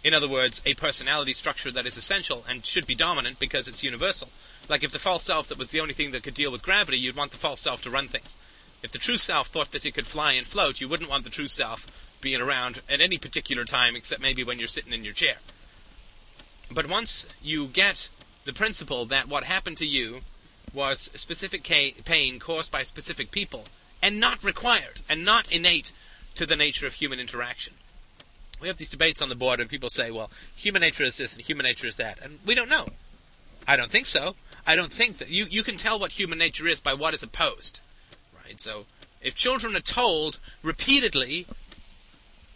In 0.04 0.14
other 0.14 0.28
words, 0.28 0.62
a 0.66 0.74
personality 0.74 1.34
structure 1.34 1.72
that 1.72 1.86
is 1.86 1.98
essential 1.98 2.44
and 2.48 2.66
should 2.66 2.86
be 2.86 2.96
dominant 2.96 3.40
because 3.40 3.68
it's 3.68 3.84
universal. 3.84 4.30
Like 4.68 4.84
if 4.84 4.92
the 4.92 5.00
false 5.00 5.24
self 5.24 5.48
that 5.48 5.58
was 5.58 5.72
the 5.72 5.80
only 5.80 5.94
thing 5.94 6.12
that 6.12 6.24
could 6.24 6.34
deal 6.34 6.52
with 6.52 6.64
gravity, 6.64 6.98
you'd 6.98 7.16
want 7.16 7.32
the 7.32 7.38
false 7.38 7.62
self 7.62 7.82
to 7.84 7.90
run 7.90 8.08
things. 8.08 8.36
If 8.82 8.92
the 8.92 8.98
true 8.98 9.18
self 9.18 9.48
thought 9.48 9.72
that 9.72 9.86
it 9.86 9.94
could 9.94 10.08
fly 10.08 10.34
and 10.34 10.46
float, 10.46 10.82
you 10.82 10.90
wouldn't 10.90 11.10
want 11.10 11.24
the 11.24 11.30
true 11.30 11.48
self 11.48 11.88
being 12.20 12.42
around 12.42 12.82
at 12.90 13.02
any 13.02 13.18
particular 13.18 13.64
time 13.64 13.96
except 13.96 14.22
maybe 14.22 14.44
when 14.44 14.60
you're 14.60 14.68
sitting 14.68 14.94
in 14.94 15.06
your 15.06 15.14
chair. 15.14 15.38
But 16.70 16.90
once 16.90 17.28
you 17.42 17.68
get 17.68 18.10
the 18.46 18.54
principle 18.54 19.06
that 19.06 19.30
what 19.30 19.46
happened 19.46 19.78
to 19.78 19.86
you 19.86 20.22
was 20.74 21.12
specific 21.16 21.64
pain 21.64 22.40
caused 22.40 22.72
by 22.72 22.84
specific 22.84 23.32
people, 23.32 23.66
and 24.02 24.20
not 24.20 24.44
required 24.44 25.02
and 25.08 25.24
not 25.24 25.52
innate 25.52 25.92
to 26.36 26.46
the 26.46 26.56
nature 26.56 26.88
of 26.88 26.96
human 26.96 27.20
interaction. 27.20 27.74
We 28.60 28.68
have 28.68 28.78
these 28.78 28.90
debates 28.90 29.22
on 29.22 29.30
the 29.30 29.36
board, 29.36 29.60
and 29.60 29.70
people 29.70 29.90
say, 29.90 30.10
well, 30.10 30.32
human 30.56 30.82
nature 30.82 31.04
is 31.04 31.18
this 31.18 31.34
and 31.34 31.44
human 31.44 31.66
nature 31.66 31.88
is 31.88 31.98
that. 31.98 32.24
And 32.24 32.40
we 32.46 32.56
don't 32.56 32.70
know. 32.70 32.88
I 33.68 33.76
don't 33.76 33.92
think 33.92 34.06
so. 34.06 34.36
I 34.66 34.76
don't 34.76 34.92
think 34.92 35.18
that. 35.18 35.30
You, 35.30 35.46
you 35.50 35.64
can 35.64 35.78
tell 35.78 36.00
what 36.00 36.14
human 36.14 36.38
nature 36.38 36.68
is 36.68 36.80
by 36.80 36.94
what 36.94 37.14
is 37.14 37.24
opposed. 37.24 37.82
Right? 38.44 38.60
So, 38.60 38.86
if 39.22 39.36
children 39.36 39.76
are 39.76 39.82
told 39.82 40.40
repeatedly 40.62 41.46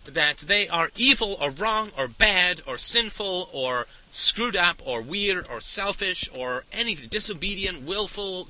that 0.07 0.37
they 0.39 0.67
are 0.67 0.89
evil 0.95 1.37
or 1.41 1.51
wrong 1.51 1.91
or 1.97 2.07
bad 2.07 2.61
or 2.65 2.77
sinful 2.77 3.49
or 3.51 3.87
screwed 4.11 4.55
up 4.55 4.81
or 4.85 5.01
weird 5.01 5.47
or 5.49 5.59
selfish 5.59 6.29
or 6.33 6.63
anything, 6.71 7.09
disobedient, 7.09 7.83
willful, 7.83 8.47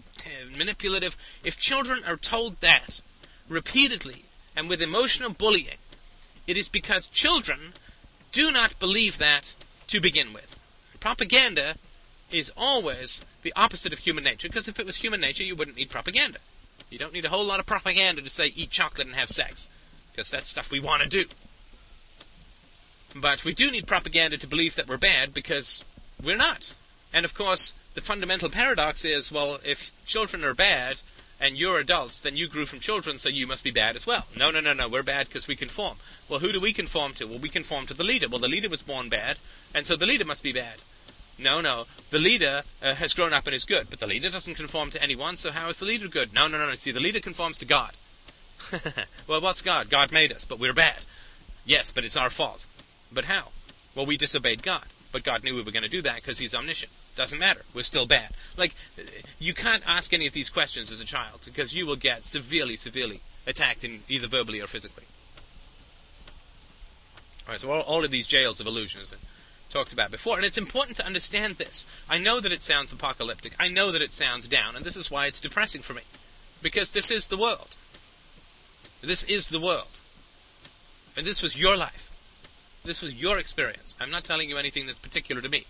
manipulative, 0.55 1.17
if 1.43 1.57
children 1.57 2.03
are 2.05 2.17
told 2.17 2.59
that 2.61 3.01
repeatedly 3.49 4.25
and 4.55 4.69
with 4.69 4.81
emotional 4.81 5.31
bullying, 5.31 5.77
it 6.45 6.57
is 6.57 6.69
because 6.69 7.07
children 7.07 7.73
do 8.31 8.51
not 8.51 8.79
believe 8.79 9.17
that 9.17 9.55
to 9.87 9.99
begin 9.99 10.33
with. 10.33 10.59
Propaganda 10.99 11.75
is 12.31 12.51
always 12.57 13.25
the 13.41 13.53
opposite 13.55 13.93
of 13.93 13.99
human 13.99 14.23
nature, 14.23 14.49
because 14.49 14.67
if 14.67 14.79
it 14.79 14.85
was 14.85 14.97
human 14.97 15.21
nature, 15.21 15.43
you 15.43 15.55
wouldn't 15.55 15.77
need 15.77 15.89
propaganda. 15.89 16.39
You 16.89 16.97
don't 16.97 17.13
need 17.13 17.25
a 17.25 17.29
whole 17.29 17.45
lot 17.45 17.59
of 17.59 17.65
propaganda 17.65 18.21
to 18.21 18.29
say 18.29 18.47
eat 18.47 18.69
chocolate 18.69 19.07
and 19.07 19.15
have 19.15 19.29
sex, 19.29 19.69
because 20.11 20.31
that's 20.31 20.49
stuff 20.49 20.71
we 20.71 20.79
want 20.79 21.03
to 21.03 21.09
do. 21.09 21.25
But 23.21 23.43
we 23.43 23.53
do 23.53 23.71
need 23.71 23.87
propaganda 23.87 24.37
to 24.37 24.47
believe 24.47 24.75
that 24.75 24.87
we're 24.87 24.97
bad 24.97 25.33
because 25.33 25.83
we're 26.23 26.37
not. 26.37 26.75
And 27.13 27.25
of 27.25 27.33
course, 27.33 27.73
the 27.93 28.01
fundamental 28.01 28.49
paradox 28.49 29.03
is 29.05 29.31
well, 29.31 29.59
if 29.63 29.91
children 30.05 30.43
are 30.43 30.53
bad 30.53 31.01
and 31.39 31.57
you're 31.57 31.79
adults, 31.79 32.19
then 32.19 32.35
you 32.35 32.47
grew 32.47 32.65
from 32.65 32.79
children, 32.79 33.17
so 33.17 33.29
you 33.29 33.47
must 33.47 33.63
be 33.63 33.71
bad 33.71 33.95
as 33.95 34.07
well. 34.07 34.25
No, 34.35 34.51
no, 34.51 34.59
no, 34.59 34.73
no, 34.73 34.87
we're 34.87 35.03
bad 35.03 35.27
because 35.27 35.47
we 35.47 35.55
conform. 35.55 35.97
Well, 36.27 36.39
who 36.39 36.51
do 36.51 36.59
we 36.59 36.73
conform 36.73 37.13
to? 37.13 37.25
Well, 37.25 37.39
we 37.39 37.49
conform 37.49 37.85
to 37.87 37.93
the 37.93 38.03
leader. 38.03 38.27
Well, 38.27 38.39
the 38.39 38.47
leader 38.47 38.69
was 38.69 38.83
born 38.83 39.09
bad, 39.09 39.37
and 39.73 39.85
so 39.85 39.95
the 39.95 40.05
leader 40.05 40.25
must 40.25 40.43
be 40.43 40.53
bad. 40.53 40.83
No, 41.39 41.61
no, 41.61 41.85
the 42.09 42.19
leader 42.19 42.63
uh, 42.81 42.95
has 42.95 43.13
grown 43.13 43.33
up 43.33 43.45
and 43.45 43.53
is 43.53 43.65
good, 43.65 43.89
but 43.89 43.99
the 43.99 44.07
leader 44.07 44.29
doesn't 44.29 44.55
conform 44.55 44.89
to 44.91 45.01
anyone, 45.01 45.37
so 45.37 45.51
how 45.51 45.69
is 45.69 45.77
the 45.77 45.85
leader 45.85 46.07
good? 46.07 46.33
No, 46.33 46.47
no, 46.47 46.57
no, 46.57 46.67
no. 46.67 46.73
See, 46.73 46.91
the 46.91 46.99
leader 46.99 47.19
conforms 47.19 47.57
to 47.57 47.65
God. 47.65 47.91
well, 49.27 49.41
what's 49.41 49.61
God? 49.61 49.89
God 49.89 50.11
made 50.11 50.31
us, 50.31 50.45
but 50.45 50.57
we're 50.59 50.73
bad. 50.73 50.99
Yes, 51.65 51.91
but 51.91 52.05
it's 52.05 52.17
our 52.17 52.31
fault. 52.31 52.65
But 53.11 53.25
how? 53.25 53.49
Well, 53.95 54.05
we 54.05 54.17
disobeyed 54.17 54.63
God. 54.63 54.85
But 55.11 55.23
God 55.23 55.43
knew 55.43 55.55
we 55.55 55.61
were 55.61 55.71
going 55.71 55.83
to 55.83 55.89
do 55.89 56.01
that 56.01 56.17
because 56.17 56.37
He's 56.37 56.53
omniscient. 56.53 56.91
Doesn't 57.15 57.39
matter. 57.39 57.61
We're 57.73 57.83
still 57.83 58.05
bad. 58.05 58.31
Like, 58.57 58.75
you 59.39 59.53
can't 59.53 59.83
ask 59.87 60.13
any 60.13 60.27
of 60.27 60.33
these 60.33 60.49
questions 60.49 60.91
as 60.91 61.01
a 61.01 61.05
child 61.05 61.41
because 61.45 61.73
you 61.73 61.85
will 61.85 61.95
get 61.95 62.23
severely, 62.23 62.75
severely 62.75 63.21
attacked 63.47 63.83
in 63.83 64.03
either 64.09 64.27
verbally 64.27 64.61
or 64.61 64.67
physically. 64.67 65.05
All 67.47 67.53
right, 67.53 67.59
so 67.59 67.71
all, 67.71 67.81
all 67.81 68.03
of 68.03 68.11
these 68.11 68.27
jails 68.27 68.59
of 68.59 68.67
illusions 68.67 69.11
talked 69.69 69.93
about 69.93 70.11
before, 70.11 70.35
and 70.35 70.45
it's 70.45 70.57
important 70.57 70.97
to 70.97 71.05
understand 71.05 71.55
this. 71.55 71.85
I 72.09 72.17
know 72.17 72.39
that 72.39 72.51
it 72.51 72.61
sounds 72.61 72.91
apocalyptic. 72.91 73.53
I 73.59 73.69
know 73.69 73.91
that 73.91 74.01
it 74.01 74.11
sounds 74.11 74.47
down, 74.47 74.75
and 74.75 74.85
this 74.85 74.97
is 74.97 75.09
why 75.09 75.27
it's 75.27 75.39
depressing 75.39 75.81
for 75.81 75.93
me, 75.93 76.03
because 76.61 76.91
this 76.91 77.09
is 77.09 77.27
the 77.27 77.37
world. 77.37 77.77
This 79.01 79.23
is 79.23 79.49
the 79.49 79.59
world, 79.59 80.01
and 81.15 81.25
this 81.25 81.41
was 81.41 81.57
your 81.57 81.77
life. 81.77 82.06
This 82.87 83.01
was 83.01 83.13
your 83.13 83.37
experience. 83.37 83.95
I'm 83.99 84.09
not 84.09 84.23
telling 84.23 84.49
you 84.49 84.57
anything 84.57 84.87
that's 84.87 84.99
particular 84.99 85.41
to 85.41 85.49
me. 85.49 85.65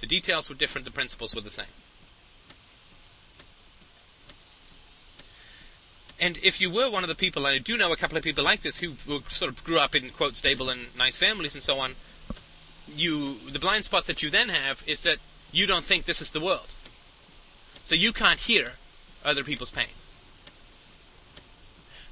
The 0.00 0.06
details 0.06 0.48
were 0.48 0.54
different, 0.54 0.86
the 0.86 0.90
principles 0.90 1.34
were 1.34 1.42
the 1.42 1.50
same. 1.50 1.66
And 6.18 6.38
if 6.42 6.60
you 6.60 6.70
were 6.70 6.90
one 6.90 7.02
of 7.02 7.08
the 7.08 7.14
people, 7.14 7.44
and 7.44 7.54
I 7.54 7.58
do 7.58 7.76
know 7.76 7.92
a 7.92 7.96
couple 7.96 8.16
of 8.16 8.24
people 8.24 8.42
like 8.42 8.62
this 8.62 8.78
who, 8.78 8.92
who 9.06 9.22
sort 9.28 9.52
of 9.52 9.62
grew 9.62 9.78
up 9.78 9.94
in 9.94 10.08
quote 10.08 10.36
stable 10.36 10.70
and 10.70 10.86
nice 10.96 11.18
families 11.18 11.54
and 11.54 11.62
so 11.62 11.78
on, 11.78 11.96
you 12.88 13.36
the 13.50 13.58
blind 13.58 13.84
spot 13.84 14.06
that 14.06 14.22
you 14.22 14.30
then 14.30 14.48
have 14.48 14.82
is 14.86 15.02
that 15.02 15.18
you 15.52 15.66
don't 15.66 15.84
think 15.84 16.06
this 16.06 16.22
is 16.22 16.30
the 16.30 16.40
world. 16.40 16.74
So 17.82 17.94
you 17.94 18.12
can't 18.12 18.40
hear 18.40 18.72
other 19.22 19.44
people's 19.44 19.70
pain. 19.70 19.94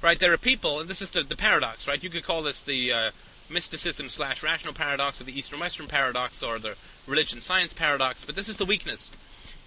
Right? 0.01 0.19
There 0.19 0.33
are 0.33 0.37
people, 0.37 0.79
and 0.79 0.89
this 0.89 1.01
is 1.01 1.11
the, 1.11 1.23
the 1.23 1.37
paradox, 1.37 1.87
right? 1.87 2.03
You 2.03 2.09
could 2.09 2.23
call 2.23 2.43
this 2.43 2.61
the 2.61 2.91
uh, 2.91 3.11
mysticism 3.53 4.09
slash 4.09 4.43
rational 4.43 4.73
paradox, 4.73 5.21
or 5.21 5.23
the 5.23 5.37
Eastern 5.37 5.59
Western 5.59 5.87
paradox, 5.87 6.41
or 6.43 6.59
the 6.59 6.75
religion 7.07 7.39
science 7.39 7.73
paradox, 7.73 8.25
but 8.25 8.35
this 8.35 8.49
is 8.49 8.57
the 8.57 8.65
weakness. 8.65 9.11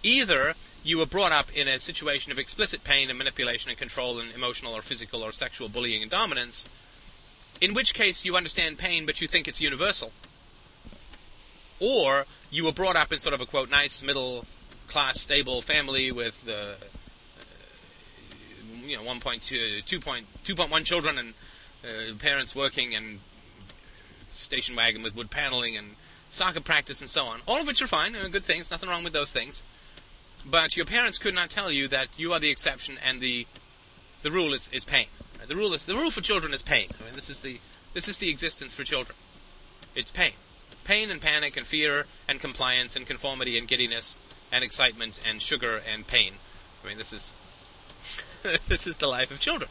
Either 0.03 0.55
you 0.85 0.99
were 0.99 1.07
brought 1.07 1.33
up 1.33 1.55
in 1.57 1.67
a 1.67 1.79
situation 1.79 2.31
of 2.31 2.39
explicit 2.39 2.85
pain 2.85 3.09
and 3.09 3.19
manipulation 3.19 3.71
and 3.71 3.79
control 3.79 4.19
and 4.19 4.33
emotional 4.35 4.77
or 4.77 4.83
physical 4.83 5.23
or 5.23 5.33
sexual 5.33 5.69
bullying 5.69 6.03
and 6.03 6.11
dominance, 6.11 6.69
in 7.61 7.75
which 7.75 7.95
case 7.95 8.25
you 8.25 8.37
understand 8.37 8.79
pain 8.79 9.07
but 9.07 9.21
you 9.21 9.27
think 9.27 9.49
it's 9.49 9.61
universal. 9.61 10.13
Or 11.81 12.27
you 12.51 12.65
were 12.65 12.73
brought 12.73 12.97
up 12.97 13.13
in 13.13 13.19
sort 13.19 13.35
of 13.35 13.41
a 13.41 13.47
quote 13.47 13.71
nice 13.71 14.03
middle 14.03 14.47
class 14.87 15.21
stable 15.21 15.61
family 15.61 16.13
with 16.13 16.49
uh, 16.49 16.75
you 18.87 18.97
know 18.97 19.03
1.2 19.03 19.83
2.1 19.85 20.85
children 20.85 21.19
and 21.19 21.35
uh, 21.85 22.15
parents 22.19 22.55
working 22.55 22.95
and 22.95 23.21
station 24.37 24.77
wagon 24.77 25.03
with 25.03 25.17
wood 25.17 25.31
paneling 25.31 25.77
and 25.77 25.97
soccer 26.29 26.61
practice 26.61 27.01
and 27.01 27.11
so 27.11 27.25
on. 27.25 27.41
All 27.47 27.61
of 27.61 27.67
which 27.67 27.83
are 27.83 27.87
fine, 27.87 28.15
uh, 28.15 28.29
good 28.29 28.45
things, 28.45 28.71
nothing 28.71 28.89
wrong 28.89 29.05
with 29.05 29.13
those 29.13 29.33
things. 29.33 29.63
But 30.45 30.77
your 30.77 30.87
parents 30.87 31.19
could 31.19 31.35
not 31.35 31.51
tell 31.51 31.73
you 31.73 31.89
that 31.89 32.09
you 32.17 32.33
are 32.33 32.39
the 32.39 32.51
exception 32.51 32.99
and 33.05 33.21
the 33.21 33.47
the 34.23 34.31
rule 34.31 34.53
is, 34.53 34.69
is 34.73 34.85
pain. 34.85 35.07
The 35.47 35.55
rule 35.55 35.73
is 35.75 35.87
the 35.87 35.95
rule 35.95 36.11
for 36.11 36.21
children 36.21 36.53
is 36.53 36.63
pain. 36.63 36.89
I 37.01 37.05
mean, 37.05 37.15
this 37.15 37.31
is 37.31 37.41
the 37.41 37.61
this 37.95 38.09
is 38.09 38.19
the 38.19 38.31
existence 38.31 38.75
for 38.75 38.85
children. 38.85 39.17
It's 39.95 40.11
pain, 40.11 40.33
pain 40.85 41.11
and 41.11 41.21
panic 41.21 41.57
and 41.57 41.67
fear 41.67 42.07
and 42.29 42.41
compliance 42.41 42.97
and 42.97 43.07
conformity 43.07 43.57
and 43.57 43.67
giddiness 43.67 44.19
and 44.53 44.63
excitement 44.63 45.21
and 45.27 45.41
sugar 45.41 45.81
and 45.91 46.07
pain. 46.07 46.35
I 46.85 46.89
mean, 46.89 46.99
this 46.99 47.13
is 47.13 47.35
this 48.69 48.87
is 48.87 48.97
the 48.99 49.09
life 49.09 49.31
of 49.31 49.41
children, 49.41 49.71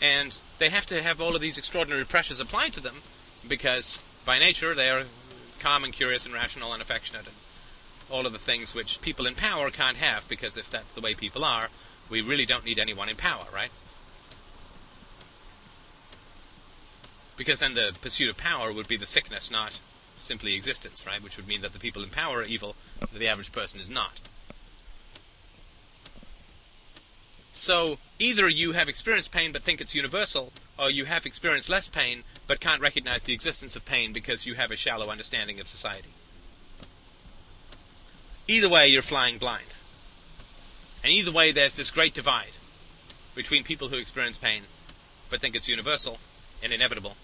and 0.00 0.40
they 0.58 0.70
have 0.70 0.86
to 0.86 1.02
have 1.02 1.20
all 1.20 1.34
of 1.34 1.40
these 1.40 1.58
extraordinary 1.58 2.04
pressures 2.04 2.40
applied 2.40 2.72
to 2.74 2.80
them 2.80 3.02
because 3.48 4.02
by 4.24 4.38
nature 4.38 4.74
they 4.74 4.90
are 4.90 5.04
calm 5.60 5.84
and 5.84 5.92
curious 5.92 6.24
and 6.24 6.34
rational 6.34 6.72
and 6.72 6.82
affectionate 6.82 7.26
and 7.26 7.34
all 8.10 8.26
of 8.26 8.32
the 8.32 8.38
things 8.38 8.74
which 8.74 9.00
people 9.00 9.26
in 9.26 9.34
power 9.34 9.70
can't 9.70 9.96
have, 9.96 10.28
because 10.28 10.56
if 10.56 10.70
that's 10.70 10.94
the 10.94 11.00
way 11.00 11.14
people 11.14 11.44
are, 11.44 11.68
we 12.10 12.20
really 12.20 12.44
don't 12.44 12.64
need 12.64 12.78
anyone 12.78 13.08
in 13.08 13.16
power, 13.16 13.46
right? 13.52 13.70
Because 17.36 17.60
then 17.60 17.74
the 17.74 17.96
pursuit 18.00 18.30
of 18.30 18.36
power 18.36 18.72
would 18.72 18.86
be 18.86 18.96
the 18.96 19.06
sickness, 19.06 19.50
not 19.50 19.80
simply 20.18 20.54
existence, 20.54 21.06
right? 21.06 21.22
Which 21.22 21.36
would 21.36 21.48
mean 21.48 21.62
that 21.62 21.72
the 21.72 21.78
people 21.78 22.02
in 22.02 22.10
power 22.10 22.40
are 22.40 22.44
evil, 22.44 22.76
the 23.12 23.28
average 23.28 23.52
person 23.52 23.80
is 23.80 23.90
not. 23.90 24.20
So 27.54 27.98
either 28.18 28.48
you 28.48 28.72
have 28.72 28.88
experienced 28.88 29.30
pain 29.30 29.52
but 29.52 29.62
think 29.62 29.80
it's 29.80 29.94
universal, 29.94 30.52
or 30.76 30.90
you 30.90 31.04
have 31.04 31.24
experienced 31.24 31.70
less 31.70 31.86
pain 31.86 32.24
but 32.48 32.58
can't 32.58 32.82
recognize 32.82 33.22
the 33.22 33.32
existence 33.32 33.76
of 33.76 33.84
pain 33.84 34.12
because 34.12 34.44
you 34.44 34.54
have 34.54 34.72
a 34.72 34.76
shallow 34.76 35.08
understanding 35.08 35.60
of 35.60 35.68
society. 35.68 36.10
Either 38.48 38.68
way, 38.68 38.88
you're 38.88 39.02
flying 39.02 39.38
blind. 39.38 39.68
And 41.04 41.12
either 41.12 41.30
way, 41.30 41.52
there's 41.52 41.76
this 41.76 41.92
great 41.92 42.12
divide 42.12 42.56
between 43.36 43.62
people 43.62 43.88
who 43.88 43.96
experience 43.96 44.36
pain 44.36 44.62
but 45.30 45.40
think 45.40 45.54
it's 45.54 45.68
universal 45.68 46.18
and 46.60 46.72
inevitable, 46.72 47.16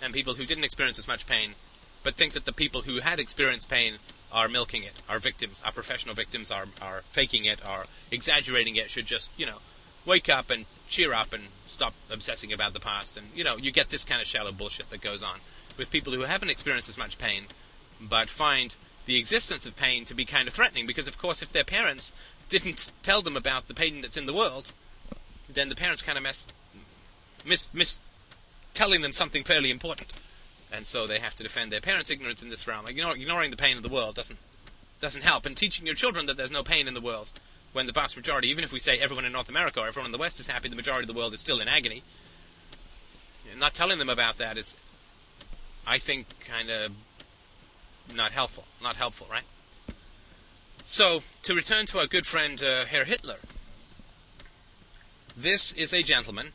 and 0.00 0.14
people 0.14 0.34
who 0.34 0.46
didn't 0.46 0.64
experience 0.64 1.00
as 1.00 1.08
much 1.08 1.26
pain 1.26 1.56
but 2.04 2.14
think 2.14 2.32
that 2.32 2.44
the 2.44 2.52
people 2.52 2.82
who 2.82 3.00
had 3.00 3.18
experienced 3.18 3.68
pain 3.68 3.94
are 4.32 4.48
milking 4.48 4.82
it, 4.82 5.02
are 5.08 5.18
victims, 5.18 5.62
are 5.64 5.72
professional 5.72 6.14
victims, 6.14 6.50
are, 6.50 6.66
are 6.80 7.02
faking 7.10 7.44
it, 7.44 7.64
are 7.64 7.86
exaggerating 8.10 8.76
it, 8.76 8.90
should 8.90 9.06
just, 9.06 9.30
you 9.36 9.46
know, 9.46 9.58
wake 10.04 10.28
up 10.28 10.50
and 10.50 10.66
cheer 10.86 11.12
up 11.14 11.32
and 11.32 11.44
stop 11.66 11.94
obsessing 12.10 12.52
about 12.52 12.74
the 12.74 12.80
past. 12.80 13.16
And, 13.16 13.28
you 13.34 13.44
know, 13.44 13.56
you 13.56 13.70
get 13.70 13.88
this 13.88 14.04
kind 14.04 14.20
of 14.20 14.26
shallow 14.26 14.52
bullshit 14.52 14.90
that 14.90 15.00
goes 15.00 15.22
on 15.22 15.38
with 15.76 15.90
people 15.90 16.12
who 16.12 16.22
haven't 16.22 16.50
experienced 16.50 16.88
as 16.88 16.98
much 16.98 17.18
pain 17.18 17.44
but 18.00 18.30
find 18.30 18.76
the 19.06 19.18
existence 19.18 19.66
of 19.66 19.76
pain 19.76 20.04
to 20.04 20.14
be 20.14 20.24
kind 20.24 20.48
of 20.48 20.54
threatening 20.54 20.86
because, 20.86 21.08
of 21.08 21.18
course, 21.18 21.42
if 21.42 21.52
their 21.52 21.64
parents 21.64 22.14
didn't 22.48 22.90
tell 23.02 23.22
them 23.22 23.36
about 23.36 23.68
the 23.68 23.74
pain 23.74 24.00
that's 24.00 24.16
in 24.16 24.26
the 24.26 24.34
world, 24.34 24.72
then 25.48 25.68
the 25.68 25.74
parents 25.74 26.02
kind 26.02 26.18
of 26.18 26.22
mess, 26.22 26.48
miss, 27.44 27.72
miss 27.72 28.00
telling 28.74 29.00
them 29.00 29.12
something 29.12 29.44
fairly 29.44 29.70
important, 29.70 30.12
and 30.72 30.86
so 30.86 31.06
they 31.06 31.18
have 31.18 31.34
to 31.36 31.42
defend 31.42 31.72
their 31.72 31.80
parents' 31.80 32.10
ignorance 32.10 32.42
in 32.42 32.50
this 32.50 32.66
realm. 32.66 32.86
ignoring 32.86 33.50
the 33.50 33.56
pain 33.56 33.76
of 33.76 33.82
the 33.82 33.88
world 33.88 34.14
doesn't 34.14 34.38
doesn't 35.00 35.22
help, 35.22 35.46
and 35.46 35.56
teaching 35.56 35.86
your 35.86 35.94
children 35.94 36.26
that 36.26 36.36
there's 36.36 36.50
no 36.50 36.62
pain 36.62 36.88
in 36.88 36.94
the 36.94 37.00
world 37.00 37.30
when 37.72 37.86
the 37.86 37.92
vast 37.92 38.16
majority, 38.16 38.48
even 38.48 38.64
if 38.64 38.72
we 38.72 38.80
say 38.80 38.98
everyone 38.98 39.24
in 39.24 39.32
North 39.32 39.48
America 39.48 39.80
or 39.80 39.86
everyone 39.86 40.06
in 40.06 40.12
the 40.12 40.18
West 40.18 40.40
is 40.40 40.46
happy, 40.46 40.68
the 40.68 40.76
majority 40.76 41.04
of 41.04 41.14
the 41.14 41.18
world 41.18 41.32
is 41.32 41.40
still 41.40 41.60
in 41.60 41.68
agony. 41.68 42.02
Not 43.56 43.74
telling 43.74 43.98
them 43.98 44.08
about 44.08 44.38
that 44.38 44.56
is, 44.56 44.76
I 45.86 45.98
think, 45.98 46.26
kind 46.40 46.70
of 46.70 46.92
not 48.14 48.32
helpful. 48.32 48.64
Not 48.82 48.96
helpful, 48.96 49.26
right? 49.30 49.44
So, 50.84 51.22
to 51.42 51.54
return 51.54 51.86
to 51.86 51.98
our 51.98 52.06
good 52.06 52.26
friend 52.26 52.62
uh, 52.62 52.84
Herr 52.86 53.04
Hitler, 53.04 53.38
this 55.36 55.72
is 55.72 55.92
a 55.92 56.02
gentleman 56.02 56.52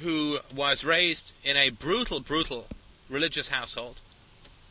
who 0.00 0.38
was 0.54 0.84
raised 0.84 1.36
in 1.44 1.56
a 1.56 1.70
brutal, 1.70 2.20
brutal 2.20 2.66
religious 3.08 3.48
household. 3.48 4.00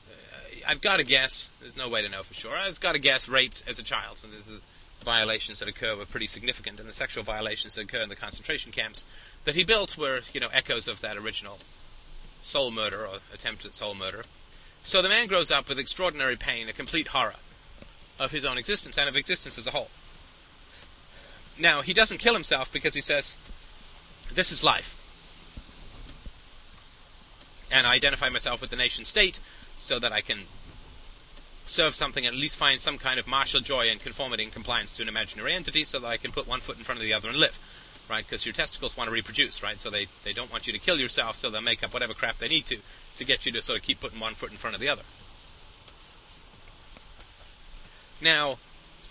Uh, 0.09 0.69
I've 0.69 0.81
got 0.81 0.97
to 0.97 1.03
guess, 1.03 1.51
there's 1.59 1.77
no 1.77 1.89
way 1.89 2.01
to 2.01 2.09
know 2.09 2.23
for 2.23 2.33
sure, 2.33 2.55
I've 2.55 2.79
got 2.79 2.93
to 2.93 2.99
guess 2.99 3.27
raped 3.27 3.63
as 3.67 3.79
a 3.79 3.83
child. 3.83 4.21
And 4.23 4.31
the 4.33 4.61
violations 5.03 5.59
that 5.59 5.67
occur 5.67 5.95
were 5.95 6.05
pretty 6.05 6.27
significant, 6.27 6.79
and 6.79 6.87
the 6.87 6.93
sexual 6.93 7.23
violations 7.23 7.75
that 7.75 7.81
occur 7.81 8.01
in 8.01 8.09
the 8.09 8.15
concentration 8.15 8.71
camps 8.71 9.05
that 9.43 9.55
he 9.55 9.63
built 9.63 9.97
were, 9.97 10.21
you 10.33 10.39
know, 10.39 10.49
echoes 10.53 10.87
of 10.87 11.01
that 11.01 11.17
original 11.17 11.59
soul 12.41 12.71
murder 12.71 13.05
or 13.05 13.19
attempted 13.33 13.75
soul 13.75 13.95
murder. 13.95 14.23
So 14.83 15.01
the 15.01 15.09
man 15.09 15.27
grows 15.27 15.51
up 15.51 15.67
with 15.67 15.79
extraordinary 15.79 16.37
pain, 16.37 16.69
a 16.69 16.73
complete 16.73 17.09
horror 17.09 17.35
of 18.19 18.31
his 18.31 18.45
own 18.45 18.57
existence 18.57 18.97
and 18.97 19.09
of 19.09 19.15
existence 19.15 19.57
as 19.57 19.67
a 19.67 19.71
whole. 19.71 19.89
Now, 21.59 21.81
he 21.81 21.93
doesn't 21.93 22.19
kill 22.19 22.33
himself 22.33 22.71
because 22.71 22.93
he 22.93 23.01
says, 23.01 23.35
This 24.33 24.51
is 24.51 24.63
life. 24.63 24.95
And 27.71 27.85
I 27.85 27.95
identify 27.95 28.29
myself 28.29 28.61
with 28.61 28.69
the 28.69 28.75
nation 28.75 29.05
state 29.05 29.39
so 29.77 29.99
that 29.99 30.11
I 30.11 30.21
can 30.21 30.39
serve 31.65 31.95
something 31.95 32.25
and 32.25 32.33
at 32.33 32.39
least 32.39 32.57
find 32.57 32.79
some 32.79 32.97
kind 32.97 33.19
of 33.19 33.27
martial 33.27 33.59
joy 33.59 33.89
and 33.89 33.99
conformity 33.99 34.43
and 34.43 34.53
compliance 34.53 34.93
to 34.93 35.01
an 35.01 35.09
imaginary 35.09 35.53
entity 35.53 35.83
so 35.83 35.99
that 35.99 36.07
I 36.07 36.17
can 36.17 36.31
put 36.31 36.47
one 36.47 36.61
foot 36.61 36.77
in 36.77 36.83
front 36.83 36.99
of 36.99 37.03
the 37.03 37.13
other 37.13 37.27
and 37.27 37.37
live. 37.37 37.59
Right? 38.09 38.25
Because 38.25 38.45
your 38.45 38.53
testicles 38.53 38.95
want 38.95 39.09
to 39.09 39.13
reproduce, 39.13 39.61
right? 39.61 39.79
So 39.79 39.89
they, 39.89 40.07
they 40.23 40.31
don't 40.31 40.49
want 40.49 40.65
you 40.65 40.71
to 40.71 40.79
kill 40.79 40.97
yourself, 40.97 41.35
so 41.35 41.49
they'll 41.49 41.61
make 41.61 41.83
up 41.83 41.93
whatever 41.93 42.13
crap 42.13 42.37
they 42.37 42.47
need 42.47 42.65
to 42.67 42.77
to 43.17 43.25
get 43.25 43.45
you 43.45 43.51
to 43.51 43.61
sort 43.61 43.79
of 43.79 43.83
keep 43.83 43.99
putting 43.99 44.19
one 44.19 44.33
foot 44.33 44.51
in 44.51 44.57
front 44.57 44.75
of 44.75 44.79
the 44.79 44.87
other. 44.87 45.01
Now, 48.21 48.57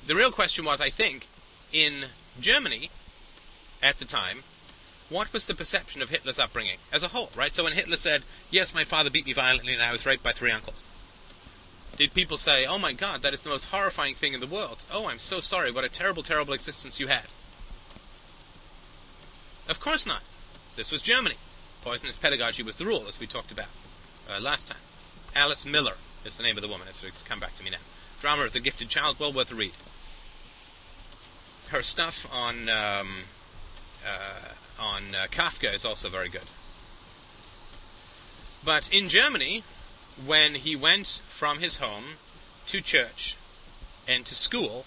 the 0.06 0.14
real 0.14 0.30
question 0.30 0.64
was, 0.64 0.80
I 0.80 0.88
think, 0.88 1.26
in 1.72 2.06
Germany 2.40 2.90
at 3.82 3.98
the 3.98 4.04
time, 4.04 4.38
what 5.08 5.32
was 5.32 5.46
the 5.46 5.54
perception 5.54 6.02
of 6.02 6.10
Hitler's 6.10 6.38
upbringing 6.38 6.78
as 6.92 7.02
a 7.02 7.08
whole, 7.08 7.30
right? 7.36 7.54
So 7.54 7.64
when 7.64 7.74
Hitler 7.74 7.96
said, 7.96 8.24
Yes, 8.50 8.74
my 8.74 8.84
father 8.84 9.10
beat 9.10 9.26
me 9.26 9.32
violently 9.32 9.72
and 9.72 9.82
I 9.82 9.92
was 9.92 10.06
raped 10.06 10.22
by 10.22 10.32
three 10.32 10.50
uncles, 10.50 10.88
did 11.96 12.12
people 12.12 12.36
say, 12.36 12.66
Oh 12.66 12.78
my 12.78 12.92
god, 12.92 13.22
that 13.22 13.34
is 13.34 13.42
the 13.42 13.50
most 13.50 13.70
horrifying 13.70 14.14
thing 14.14 14.34
in 14.34 14.40
the 14.40 14.46
world? 14.46 14.84
Oh, 14.92 15.08
I'm 15.08 15.18
so 15.18 15.40
sorry, 15.40 15.70
what 15.70 15.84
a 15.84 15.88
terrible, 15.88 16.22
terrible 16.22 16.54
existence 16.54 16.98
you 16.98 17.06
had? 17.06 17.26
Of 19.68 19.80
course 19.80 20.06
not. 20.06 20.22
This 20.76 20.92
was 20.92 21.02
Germany. 21.02 21.36
Poisonous 21.82 22.18
pedagogy 22.18 22.62
was 22.62 22.76
the 22.76 22.84
rule, 22.84 23.04
as 23.08 23.18
we 23.18 23.26
talked 23.26 23.52
about 23.52 23.68
uh, 24.30 24.40
last 24.40 24.66
time. 24.66 24.78
Alice 25.34 25.64
Miller 25.64 25.94
is 26.24 26.36
the 26.36 26.42
name 26.42 26.56
of 26.56 26.62
the 26.62 26.68
woman. 26.68 26.86
It's 26.88 27.22
come 27.22 27.40
back 27.40 27.56
to 27.56 27.64
me 27.64 27.70
now. 27.70 27.78
Drama 28.20 28.42
of 28.44 28.52
the 28.52 28.60
Gifted 28.60 28.88
Child, 28.88 29.18
well 29.18 29.32
worth 29.32 29.52
a 29.52 29.54
read. 29.54 29.72
Her 31.68 31.82
stuff 31.82 32.26
on 32.32 32.68
um, 32.68 33.24
uh, 34.06 34.82
on 34.82 35.02
uh, 35.14 35.26
Kafka 35.30 35.74
is 35.74 35.84
also 35.84 36.08
very 36.08 36.28
good. 36.28 36.42
But 38.64 38.92
in 38.92 39.08
Germany, 39.08 39.62
when 40.24 40.54
he 40.54 40.74
went 40.74 41.22
from 41.28 41.58
his 41.58 41.76
home 41.78 42.16
to 42.68 42.80
church 42.80 43.36
and 44.08 44.24
to 44.26 44.34
school, 44.34 44.84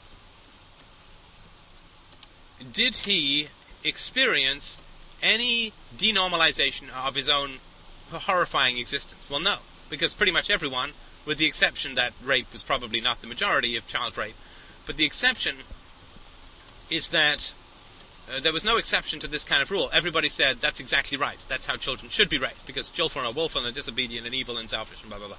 did 2.72 2.96
he 2.96 3.48
experience 3.84 4.80
any 5.22 5.72
denormalization 5.96 6.90
of 6.94 7.16
his 7.16 7.30
own 7.30 7.60
horrifying 8.12 8.78
existence? 8.78 9.30
Well, 9.30 9.40
no, 9.40 9.58
because 9.90 10.14
pretty 10.14 10.32
much 10.32 10.50
everyone, 10.50 10.92
with 11.26 11.38
the 11.38 11.46
exception 11.46 11.96
that 11.96 12.14
rape 12.24 12.52
was 12.52 12.64
probably 12.64 13.02
not 13.02 13.22
the 13.22 13.28
majority 13.28 13.76
of 13.76 13.88
child 13.88 14.18
rape, 14.18 14.36
but 14.86 14.98
the 14.98 15.06
exception 15.06 15.58
is 16.90 17.10
that 17.10 17.54
uh, 18.30 18.40
there 18.40 18.54
was 18.54 18.66
no 18.66 18.78
exception 18.78 19.20
to 19.20 19.28
this 19.28 19.44
kind 19.44 19.62
of 19.62 19.72
rule. 19.72 19.90
Everybody 19.94 20.30
said 20.30 20.58
that's 20.58 20.80
exactly 20.80 21.18
right. 21.18 21.40
That's 21.48 21.66
how 21.66 21.76
children 21.76 22.10
should 22.10 22.30
be 22.30 22.38
raised 22.38 22.66
because 22.66 22.90
children 22.90 23.26
are 23.26 23.32
willful 23.32 23.66
and 23.66 23.74
disobedient 23.74 24.26
and 24.26 24.36
evil 24.36 24.58
and 24.58 24.70
selfish 24.70 25.02
and 25.02 25.10
blah 25.10 25.20
blah 25.20 25.28
blah. 25.28 25.38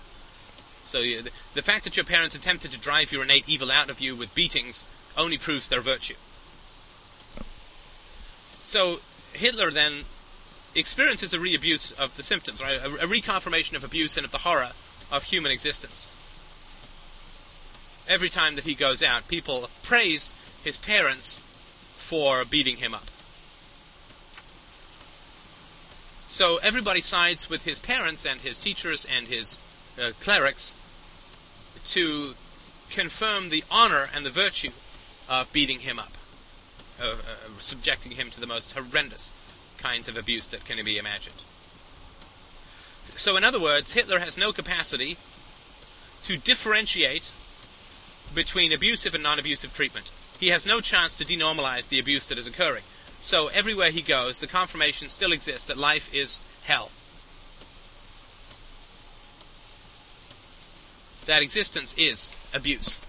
So 0.84 1.00
the, 1.02 1.30
the 1.54 1.62
fact 1.62 1.84
that 1.84 1.96
your 1.96 2.04
parents 2.04 2.34
attempted 2.34 2.72
to 2.72 2.78
drive 2.78 3.12
your 3.12 3.22
innate 3.22 3.48
evil 3.48 3.70
out 3.70 3.90
of 3.90 4.00
you 4.00 4.16
with 4.16 4.34
beatings 4.34 4.86
only 5.16 5.38
proves 5.38 5.68
their 5.68 5.80
virtue. 5.80 6.14
So 8.62 9.00
Hitler 9.32 9.70
then 9.70 10.04
experiences 10.74 11.32
a 11.32 11.40
re-abuse 11.40 11.92
of 11.92 12.16
the 12.16 12.22
symptoms, 12.22 12.60
right? 12.60 12.80
A, 12.80 13.04
a 13.04 13.06
reconfirmation 13.06 13.74
of 13.74 13.84
abuse 13.84 14.16
and 14.16 14.24
of 14.24 14.32
the 14.32 14.38
horror 14.38 14.70
of 15.10 15.24
human 15.24 15.52
existence. 15.52 16.08
Every 18.08 18.28
time 18.28 18.56
that 18.56 18.64
he 18.64 18.74
goes 18.74 19.02
out, 19.02 19.28
people 19.28 19.68
praise 19.82 20.32
his 20.64 20.76
parents 20.76 21.40
for 22.10 22.44
beating 22.44 22.78
him 22.78 22.92
up. 22.92 23.06
So 26.26 26.56
everybody 26.56 27.00
sides 27.00 27.48
with 27.48 27.64
his 27.64 27.78
parents 27.78 28.26
and 28.26 28.40
his 28.40 28.58
teachers 28.58 29.06
and 29.08 29.28
his 29.28 29.60
uh, 29.96 30.10
clerics 30.18 30.74
to 31.84 32.34
confirm 32.90 33.50
the 33.50 33.62
honor 33.70 34.08
and 34.12 34.26
the 34.26 34.30
virtue 34.30 34.72
of 35.28 35.52
beating 35.52 35.80
him 35.80 36.00
up, 36.00 36.18
of 36.98 37.20
uh, 37.20 37.60
subjecting 37.60 38.12
him 38.12 38.28
to 38.30 38.40
the 38.40 38.46
most 38.48 38.72
horrendous 38.72 39.30
kinds 39.78 40.08
of 40.08 40.16
abuse 40.16 40.48
that 40.48 40.64
can 40.64 40.84
be 40.84 40.98
imagined. 40.98 41.44
So, 43.14 43.36
in 43.36 43.44
other 43.44 43.60
words, 43.60 43.92
Hitler 43.92 44.18
has 44.18 44.36
no 44.36 44.50
capacity 44.50 45.16
to 46.24 46.36
differentiate 46.36 47.30
between 48.34 48.72
abusive 48.72 49.14
and 49.14 49.22
non 49.22 49.38
abusive 49.38 49.72
treatment. 49.72 50.10
He 50.40 50.48
has 50.48 50.64
no 50.66 50.80
chance 50.80 51.18
to 51.18 51.24
denormalize 51.24 51.90
the 51.90 51.98
abuse 51.98 52.26
that 52.28 52.38
is 52.38 52.46
occurring. 52.46 52.82
So, 53.20 53.48
everywhere 53.48 53.90
he 53.90 54.00
goes, 54.00 54.40
the 54.40 54.46
confirmation 54.46 55.10
still 55.10 55.32
exists 55.32 55.64
that 55.64 55.76
life 55.76 56.12
is 56.14 56.40
hell. 56.62 56.90
That 61.26 61.42
existence 61.42 61.94
is 61.98 62.30
abuse. 62.54 63.02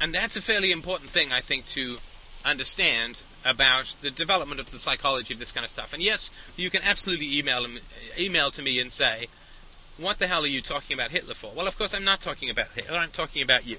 And 0.00 0.12
that's 0.12 0.36
a 0.36 0.42
fairly 0.42 0.72
important 0.72 1.10
thing, 1.10 1.32
I 1.32 1.40
think, 1.40 1.64
to 1.66 1.98
understand 2.44 3.22
about 3.48 3.96
the 4.02 4.10
development 4.10 4.60
of 4.60 4.70
the 4.70 4.78
psychology 4.78 5.32
of 5.34 5.40
this 5.40 5.52
kind 5.52 5.64
of 5.64 5.70
stuff. 5.70 5.92
And 5.92 6.02
yes, 6.02 6.30
you 6.56 6.70
can 6.70 6.82
absolutely 6.82 7.38
email 7.38 7.66
email 8.18 8.50
to 8.50 8.62
me 8.62 8.78
and 8.78 8.92
say, 8.92 9.28
"What 9.96 10.18
the 10.18 10.26
hell 10.26 10.44
are 10.44 10.46
you 10.46 10.60
talking 10.60 10.94
about 10.94 11.10
Hitler 11.10 11.34
for?" 11.34 11.52
Well, 11.52 11.66
of 11.66 11.78
course, 11.78 11.94
I'm 11.94 12.04
not 12.04 12.20
talking 12.20 12.50
about 12.50 12.68
Hitler. 12.74 12.98
I'm 12.98 13.10
talking 13.10 13.42
about 13.42 13.66
you. 13.66 13.78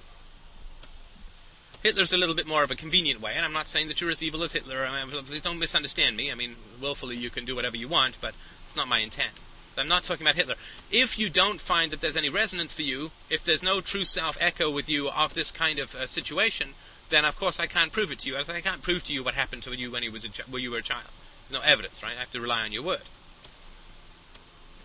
Hitler's 1.83 2.11
a 2.11 2.17
little 2.17 2.35
bit 2.35 2.47
more 2.47 2.63
of 2.63 2.71
a 2.71 2.75
convenient 2.75 3.21
way, 3.21 3.33
and 3.35 3.45
I'm 3.45 3.53
not 3.53 3.67
saying 3.67 3.87
that 3.87 4.01
you're 4.01 4.09
as 4.09 4.21
evil 4.21 4.43
as 4.43 4.51
Hitler. 4.51 4.85
I 4.85 5.05
mean, 5.05 5.23
please 5.23 5.41
don't 5.41 5.59
misunderstand 5.59 6.17
me. 6.17 6.29
I 6.29 6.35
mean, 6.35 6.57
willfully 6.81 7.15
you 7.15 7.29
can 7.29 7.45
do 7.45 7.55
whatever 7.55 7.77
you 7.77 7.87
want, 7.87 8.17
but 8.19 8.33
it's 8.63 8.75
not 8.75 8.89
my 8.89 8.99
intent. 8.99 9.39
I'm 9.79 9.87
not 9.87 10.03
talking 10.03 10.25
about 10.25 10.35
Hitler. 10.35 10.55
If 10.91 11.17
you 11.17 11.29
don't 11.29 11.61
find 11.61 11.91
that 11.91 12.01
there's 12.01 12.17
any 12.17 12.27
resonance 12.27 12.73
for 12.73 12.81
you, 12.81 13.11
if 13.29 13.43
there's 13.43 13.63
no 13.63 13.79
true 13.79 14.03
self 14.03 14.37
echo 14.41 14.69
with 14.69 14.89
you 14.89 15.09
of 15.09 15.33
this 15.33 15.51
kind 15.51 15.79
of 15.79 15.95
uh, 15.95 16.05
situation, 16.05 16.73
then 17.09 17.25
of 17.25 17.37
course 17.37 17.59
I 17.59 17.67
can't 17.67 17.91
prove 17.91 18.11
it 18.11 18.19
to 18.19 18.29
you. 18.29 18.35
As 18.35 18.49
I 18.49 18.61
can't 18.61 18.81
prove 18.81 19.03
to 19.05 19.13
you 19.13 19.23
what 19.23 19.33
happened 19.33 19.63
to 19.63 19.75
you 19.75 19.91
when 19.91 20.03
you 20.03 20.11
was 20.11 20.25
a 20.25 20.29
when 20.49 20.61
you 20.61 20.71
were 20.71 20.77
a 20.77 20.83
child. 20.83 21.09
There's 21.49 21.61
no 21.61 21.67
evidence, 21.67 22.03
right? 22.03 22.15
I 22.15 22.19
have 22.19 22.31
to 22.31 22.41
rely 22.41 22.63
on 22.63 22.71
your 22.71 22.83
word. 22.83 23.09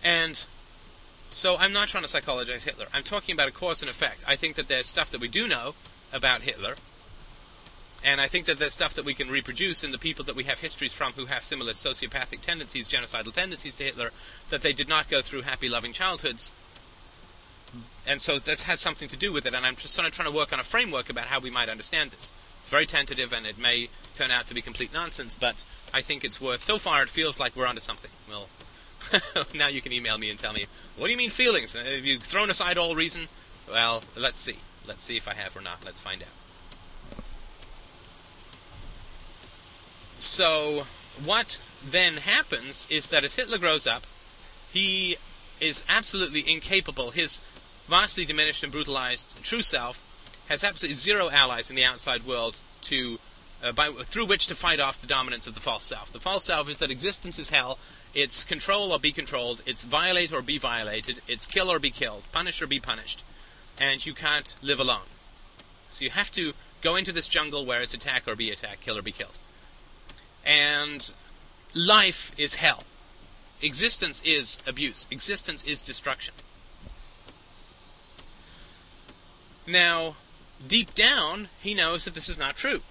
And 0.03 0.45
so 1.31 1.57
I'm 1.59 1.73
not 1.73 1.87
trying 1.87 2.03
to 2.03 2.09
psychologize 2.09 2.63
Hitler. 2.63 2.85
I'm 2.93 3.03
talking 3.03 3.33
about 3.33 3.49
a 3.49 3.51
cause 3.51 3.81
and 3.81 3.89
effect. 3.89 4.23
I 4.27 4.35
think 4.35 4.55
that 4.55 4.67
there's 4.67 4.87
stuff 4.87 5.11
that 5.11 5.21
we 5.21 5.27
do 5.27 5.47
know 5.47 5.75
about 6.13 6.43
Hitler 6.43 6.75
and 8.05 8.21
I 8.21 8.27
think 8.27 8.45
that 8.45 8.59
there's 8.59 8.75
stuff 8.75 8.93
that 8.93 9.03
we 9.03 9.15
can 9.15 9.31
reproduce 9.31 9.83
in 9.83 9.91
the 9.91 9.97
people 9.97 10.23
that 10.25 10.35
we 10.35 10.43
have 10.43 10.59
histories 10.59 10.93
from 10.93 11.13
who 11.13 11.25
have 11.25 11.43
similar 11.43 11.73
sociopathic 11.73 12.41
tendencies, 12.41 12.87
genocidal 12.87 13.33
tendencies 13.33 13.75
to 13.77 13.83
Hitler, 13.83 14.11
that 14.49 14.61
they 14.61 14.73
did 14.73 14.87
not 14.87 15.09
go 15.09 15.23
through 15.23 15.41
happy, 15.41 15.67
loving 15.67 15.91
childhoods. 15.91 16.53
And 18.07 18.21
so 18.21 18.37
that 18.37 18.61
has 18.61 18.79
something 18.79 19.07
to 19.07 19.17
do 19.17 19.33
with 19.33 19.45
it, 19.45 19.53
and 19.53 19.65
I'm 19.65 19.75
just 19.75 19.93
sort 19.93 20.07
of 20.07 20.13
trying 20.13 20.29
to 20.29 20.35
work 20.35 20.53
on 20.53 20.59
a 20.59 20.63
framework 20.63 21.09
about 21.09 21.25
how 21.25 21.39
we 21.39 21.49
might 21.49 21.69
understand 21.69 22.11
this. 22.11 22.33
It's 22.59 22.69
very 22.69 22.85
tentative, 22.85 23.33
and 23.33 23.45
it 23.45 23.57
may 23.57 23.89
turn 24.13 24.31
out 24.31 24.45
to 24.47 24.53
be 24.53 24.61
complete 24.61 24.93
nonsense, 24.93 25.35
but 25.35 25.63
I 25.93 26.01
think 26.01 26.23
it's 26.23 26.39
worth. 26.39 26.63
So 26.63 26.77
far, 26.77 27.01
it 27.01 27.09
feels 27.09 27.39
like 27.39 27.55
we're 27.55 27.67
onto 27.67 27.81
something. 27.81 28.11
Well, 28.29 28.47
now 29.55 29.67
you 29.67 29.81
can 29.81 29.91
email 29.91 30.17
me 30.17 30.29
and 30.29 30.37
tell 30.37 30.53
me, 30.53 30.65
what 30.97 31.07
do 31.07 31.11
you 31.11 31.17
mean 31.17 31.29
feelings? 31.29 31.75
Uh, 31.75 31.79
have 31.79 32.05
you 32.05 32.19
thrown 32.19 32.49
aside 32.49 32.77
all 32.77 32.95
reason? 32.95 33.27
Well, 33.67 34.03
let's 34.15 34.39
see. 34.39 34.57
Let's 34.87 35.03
see 35.03 35.17
if 35.17 35.27
I 35.27 35.33
have 35.33 35.55
or 35.57 35.61
not. 35.61 35.83
Let's 35.83 36.01
find 36.01 36.21
out. 36.21 37.23
So, 40.19 40.85
what 41.23 41.59
then 41.83 42.17
happens 42.17 42.87
is 42.89 43.09
that 43.09 43.23
as 43.23 43.35
Hitler 43.35 43.57
grows 43.57 43.85
up, 43.85 44.03
he 44.71 45.17
is 45.59 45.85
absolutely 45.87 46.43
incapable. 46.51 47.11
His 47.11 47.41
vastly 47.87 48.25
diminished 48.25 48.63
and 48.63 48.71
brutalized 48.71 49.41
true 49.43 49.61
self 49.61 50.03
has 50.49 50.63
absolutely 50.63 50.95
zero 50.95 51.29
allies 51.29 51.69
in 51.69 51.75
the 51.75 51.85
outside 51.85 52.23
world 52.23 52.61
to 52.81 53.19
uh, 53.63 53.71
by, 53.71 53.89
through 53.89 54.25
which 54.25 54.47
to 54.47 54.55
fight 54.55 54.79
off 54.79 55.01
the 55.01 55.07
dominance 55.07 55.47
of 55.47 55.55
the 55.55 55.59
false 55.59 55.83
self. 55.83 56.11
The 56.11 56.19
false 56.19 56.43
self 56.43 56.69
is 56.69 56.79
that 56.79 56.91
existence 56.91 57.39
is 57.39 57.49
hell. 57.49 57.79
It's 58.13 58.43
control 58.43 58.91
or 58.91 58.99
be 58.99 59.11
controlled. 59.11 59.61
It's 59.65 59.83
violate 59.83 60.31
or 60.31 60.41
be 60.41 60.57
violated. 60.57 61.21
It's 61.27 61.47
kill 61.47 61.71
or 61.71 61.79
be 61.79 61.89
killed. 61.89 62.23
Punish 62.31 62.61
or 62.61 62.67
be 62.67 62.79
punished. 62.79 63.23
And 63.79 64.05
you 64.05 64.13
can't 64.13 64.55
live 64.61 64.79
alone. 64.79 65.07
So 65.89 66.03
you 66.03 66.11
have 66.11 66.31
to 66.31 66.53
go 66.81 66.95
into 66.95 67.11
this 67.11 67.27
jungle 67.27 67.65
where 67.65 67.81
it's 67.81 67.93
attack 67.93 68.27
or 68.27 68.35
be 68.35 68.51
attacked, 68.51 68.81
kill 68.81 68.97
or 68.97 69.01
be 69.01 69.11
killed 69.11 69.39
and 70.45 71.13
life 71.73 72.31
is 72.37 72.55
hell. 72.55 72.83
Existence 73.61 74.21
is 74.23 74.59
abuse. 74.67 75.07
Existence 75.09 75.63
is 75.63 75.81
destruction. 75.81 76.33
Now, 79.67 80.15
deep 80.65 80.93
down, 80.93 81.49
he 81.59 81.73
knows 81.73 82.05
that 82.05 82.15
this 82.15 82.29
is 82.29 82.39
not 82.39 82.55
true. 82.55 82.81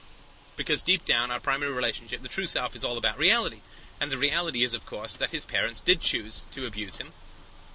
Because 0.56 0.82
deep 0.82 1.04
down, 1.04 1.30
our 1.30 1.40
primary 1.40 1.72
relationship, 1.72 2.22
the 2.22 2.28
true 2.28 2.46
self, 2.46 2.76
is 2.76 2.84
all 2.84 2.98
about 2.98 3.18
reality. 3.18 3.60
And 4.00 4.10
the 4.10 4.18
reality 4.18 4.62
is, 4.62 4.74
of 4.74 4.86
course, 4.86 5.16
that 5.16 5.30
his 5.30 5.44
parents 5.44 5.80
did 5.80 6.00
choose 6.00 6.46
to 6.52 6.66
abuse 6.66 6.98
him. 6.98 7.08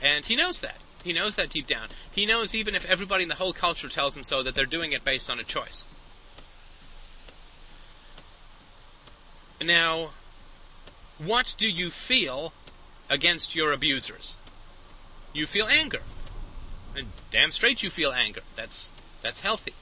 And 0.01 0.25
he 0.25 0.35
knows 0.35 0.61
that. 0.61 0.77
He 1.03 1.13
knows 1.13 1.35
that 1.35 1.49
deep 1.49 1.67
down. 1.67 1.87
He 2.11 2.25
knows 2.25 2.53
even 2.53 2.75
if 2.75 2.85
everybody 2.89 3.23
in 3.23 3.29
the 3.29 3.35
whole 3.35 3.53
culture 3.53 3.89
tells 3.89 4.15
him 4.15 4.23
so, 4.23 4.43
that 4.43 4.55
they're 4.55 4.65
doing 4.65 4.91
it 4.91 5.05
based 5.05 5.29
on 5.29 5.39
a 5.39 5.43
choice. 5.43 5.87
Now, 9.61 10.11
what 11.17 11.55
do 11.57 11.69
you 11.69 11.89
feel 11.89 12.53
against 13.09 13.55
your 13.55 13.71
abusers? 13.73 14.37
You 15.33 15.45
feel 15.45 15.67
anger. 15.67 16.01
And 16.95 17.07
damn 17.29 17.51
straight 17.51 17.83
you 17.83 17.89
feel 17.89 18.11
anger. 18.11 18.41
That's 18.55 18.91
that's 19.21 19.41
healthy. 19.41 19.73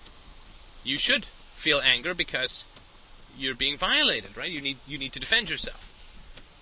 You 0.83 0.97
should 0.97 1.27
feel 1.55 1.79
anger 1.79 2.13
because 2.13 2.65
you're 3.37 3.55
being 3.55 3.77
violated, 3.77 4.35
right? 4.37 4.49
You 4.49 4.61
need 4.61 4.77
you 4.87 4.97
need 4.97 5.13
to 5.13 5.19
defend 5.19 5.49
yourself. 5.49 5.91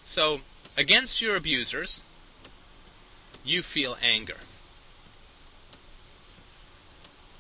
So, 0.04 0.42
against 0.78 1.22
your 1.22 1.36
abusers, 1.36 2.04
you 3.44 3.62
feel 3.62 3.98
anger. 4.02 4.38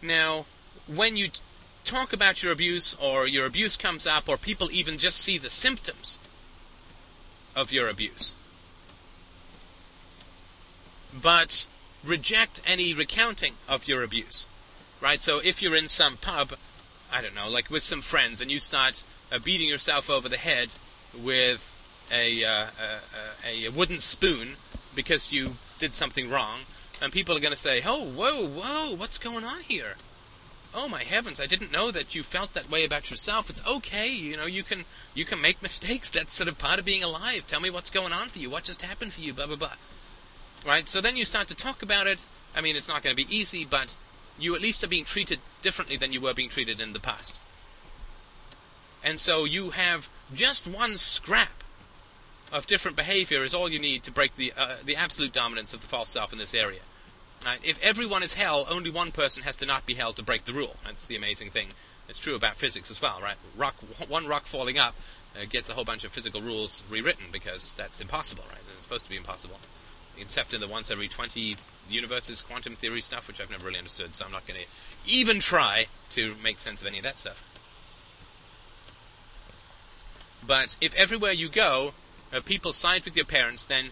Now, 0.01 0.45
when 0.87 1.17
you 1.17 1.29
talk 1.83 2.11
about 2.11 2.43
your 2.43 2.51
abuse 2.51 2.95
or 2.99 3.27
your 3.27 3.45
abuse 3.45 3.77
comes 3.77 4.05
up 4.07 4.27
or 4.27 4.37
people 4.37 4.69
even 4.71 4.97
just 4.97 5.19
see 5.19 5.37
the 5.37 5.49
symptoms 5.49 6.19
of 7.55 7.71
your 7.71 7.87
abuse. 7.87 8.35
But 11.13 11.67
reject 12.05 12.61
any 12.65 12.93
recounting 12.93 13.53
of 13.67 13.87
your 13.87 14.03
abuse. 14.03 14.47
Right? 15.01 15.21
So 15.21 15.39
if 15.43 15.61
you're 15.61 15.75
in 15.75 15.87
some 15.87 16.17
pub, 16.17 16.53
I 17.11 17.21
don't 17.21 17.35
know, 17.35 17.49
like 17.49 17.69
with 17.69 17.83
some 17.83 18.01
friends, 18.01 18.41
and 18.41 18.51
you 18.51 18.59
start 18.59 19.03
uh, 19.31 19.39
beating 19.39 19.69
yourself 19.69 20.09
over 20.09 20.29
the 20.29 20.37
head 20.37 20.75
with 21.17 21.71
a, 22.11 22.43
uh, 22.43 22.67
a, 23.47 23.65
a 23.65 23.69
wooden 23.69 23.99
spoon 23.99 24.55
because 24.93 25.31
you 25.31 25.57
did 25.79 25.93
something 25.93 26.29
wrong, 26.29 26.61
and 27.01 27.11
people 27.11 27.35
are 27.35 27.41
going 27.41 27.53
to 27.53 27.59
say, 27.59 27.81
"Oh, 27.85 28.03
whoa, 28.05 28.47
whoa, 28.47 28.95
what's 28.95 29.17
going 29.17 29.43
on 29.43 29.61
here?" 29.61 29.95
oh 30.75 30.87
my 30.89 31.03
heavens, 31.03 31.39
I 31.39 31.45
didn't 31.45 31.71
know 31.71 31.89
that 31.91 32.13
you 32.13 32.21
felt 32.21 32.53
that 32.53 32.69
way 32.69 32.83
about 32.83 33.09
yourself. 33.09 33.49
It's 33.49 33.65
okay, 33.65 34.09
you 34.09 34.35
know, 34.35 34.45
you 34.45 34.61
can 34.61 34.83
you 35.13 35.25
can 35.25 35.41
make 35.41 35.61
mistakes. 35.61 36.09
That's 36.11 36.33
sort 36.33 36.49
of 36.49 36.57
part 36.57 36.79
of 36.79 36.85
being 36.85 37.03
alive. 37.03 37.47
Tell 37.47 37.61
me 37.61 37.69
what's 37.69 37.89
going 37.89 38.11
on 38.11 38.27
for 38.27 38.39
you. 38.39 38.49
What 38.49 38.65
just 38.65 38.81
happened 38.81 39.13
for 39.13 39.21
you? 39.21 39.33
Blah 39.33 39.47
blah 39.47 39.55
blah. 39.55 39.73
Right. 40.65 40.89
So 40.89 40.99
then 40.99 41.15
you 41.15 41.25
start 41.25 41.47
to 41.49 41.55
talk 41.55 41.83
about 41.83 42.07
it. 42.07 42.27
I 42.55 42.61
mean, 42.61 42.75
it's 42.75 42.87
not 42.87 43.03
going 43.03 43.15
to 43.15 43.23
be 43.25 43.35
easy, 43.35 43.65
but 43.65 43.95
you 44.39 44.55
at 44.55 44.61
least 44.61 44.83
are 44.83 44.87
being 44.87 45.05
treated 45.05 45.39
differently 45.61 45.95
than 45.95 46.11
you 46.11 46.19
were 46.19 46.33
being 46.33 46.49
treated 46.49 46.79
in 46.79 46.93
the 46.93 46.99
past. 46.99 47.39
And 49.03 49.19
so 49.19 49.45
you 49.45 49.69
have 49.69 50.09
just 50.33 50.67
one 50.67 50.97
scrap 50.97 51.63
of 52.51 52.65
different 52.65 52.97
behavior 52.97 53.43
is 53.43 53.53
all 53.53 53.69
you 53.69 53.79
need 53.79 54.03
to 54.03 54.11
break 54.11 54.35
the 54.35 54.53
uh, 54.57 54.77
the 54.83 54.95
absolute 54.95 55.31
dominance 55.31 55.73
of 55.73 55.81
the 55.81 55.87
false 55.87 56.09
self 56.09 56.33
in 56.33 56.39
this 56.39 56.53
area. 56.53 56.79
Right? 57.45 57.59
If 57.63 57.81
everyone 57.83 58.23
is 58.23 58.33
hell, 58.33 58.65
only 58.69 58.89
one 58.89 59.11
person 59.11 59.43
has 59.43 59.55
to 59.57 59.65
not 59.67 59.85
be 59.85 59.93
hell 59.93 60.13
to 60.13 60.23
break 60.23 60.45
the 60.45 60.53
rule. 60.53 60.77
That's 60.83 61.05
the 61.05 61.15
amazing 61.15 61.51
thing. 61.51 61.69
It's 62.09 62.19
true 62.19 62.35
about 62.35 62.55
physics 62.55 62.89
as 62.89 63.01
well, 63.01 63.19
right? 63.21 63.35
Rock, 63.55 63.75
one 64.07 64.25
rock 64.25 64.45
falling 64.45 64.77
up 64.79 64.95
uh, 65.35 65.45
gets 65.47 65.69
a 65.69 65.73
whole 65.73 65.85
bunch 65.85 66.03
of 66.03 66.11
physical 66.11 66.41
rules 66.41 66.83
rewritten 66.89 67.25
because 67.31 67.73
that's 67.75 68.01
impossible, 68.01 68.43
right? 68.49 68.61
It's 68.73 68.83
supposed 68.83 69.05
to 69.05 69.11
be 69.11 69.17
impossible. 69.17 69.59
Except 70.19 70.53
in 70.53 70.61
the 70.61 70.67
once 70.67 70.91
every 70.91 71.07
20 71.07 71.57
universes 71.89 72.41
quantum 72.41 72.75
theory 72.75 73.01
stuff, 73.01 73.27
which 73.27 73.39
I've 73.39 73.51
never 73.51 73.65
really 73.65 73.77
understood, 73.77 74.15
so 74.15 74.25
I'm 74.25 74.31
not 74.31 74.47
going 74.47 74.59
to 74.59 74.65
even 75.11 75.39
try 75.39 75.85
to 76.11 76.35
make 76.43 76.59
sense 76.59 76.81
of 76.81 76.87
any 76.87 76.97
of 76.97 77.03
that 77.03 77.17
stuff. 77.17 77.43
But 80.45 80.77
if 80.81 80.95
everywhere 80.95 81.31
you 81.31 81.49
go, 81.49 81.93
uh, 82.33 82.41
people 82.41 82.73
side 82.73 83.05
with 83.05 83.15
your 83.15 83.25
parents, 83.25 83.65
then 83.65 83.85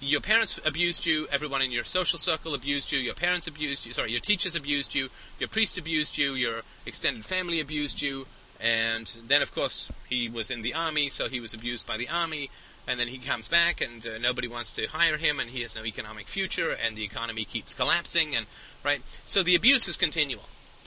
your 0.00 0.20
parents 0.20 0.58
abused 0.64 1.06
you, 1.06 1.28
everyone 1.30 1.62
in 1.62 1.70
your 1.70 1.84
social 1.84 2.18
circle 2.18 2.54
abused 2.54 2.92
you, 2.92 2.98
your 2.98 3.14
parents 3.14 3.46
abused 3.46 3.86
you, 3.86 3.92
sorry, 3.92 4.10
your 4.10 4.20
teachers 4.20 4.56
abused 4.56 4.94
you, 4.94 5.10
your 5.38 5.48
priest 5.48 5.78
abused 5.78 6.18
you, 6.18 6.34
your 6.34 6.62
extended 6.86 7.24
family 7.24 7.60
abused 7.60 8.02
you, 8.02 8.26
and 8.60 9.20
then, 9.26 9.42
of 9.42 9.52
course, 9.52 9.90
he 10.08 10.28
was 10.28 10.50
in 10.50 10.62
the 10.62 10.72
army, 10.72 11.10
so 11.10 11.28
he 11.28 11.40
was 11.40 11.52
abused 11.52 11.84
by 11.84 11.96
the 11.96 12.08
army, 12.08 12.48
and 12.86 12.98
then 12.98 13.08
he 13.08 13.18
comes 13.18 13.48
back, 13.48 13.80
and 13.80 14.06
uh, 14.06 14.18
nobody 14.18 14.48
wants 14.48 14.74
to 14.74 14.86
hire 14.86 15.16
him, 15.16 15.38
and 15.38 15.50
he 15.50 15.62
has 15.62 15.76
no 15.76 15.84
economic 15.84 16.26
future, 16.26 16.70
and 16.72 16.96
the 16.96 17.04
economy 17.04 17.44
keeps 17.44 17.74
collapsing, 17.74 18.34
and 18.34 18.46
right. 18.84 19.02
So 19.24 19.42
the 19.42 19.54
abuse 19.54 19.88
is 19.88 19.96
continual. 19.96 20.44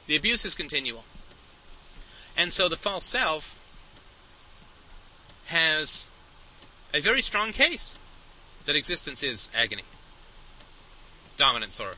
The 0.08 0.16
abuse 0.16 0.46
is 0.46 0.56
continual, 0.56 1.06
and 2.38 2.52
so 2.52 2.68
the 2.68 2.76
false 2.76 3.06
self 3.06 3.60
has 5.46 6.08
a 6.94 7.00
very 7.00 7.22
strong 7.22 7.52
case 7.52 7.96
that 8.66 8.76
existence 8.76 9.24
is 9.24 9.50
agony, 9.56 9.84
dominance, 11.38 11.80
or 11.80 11.94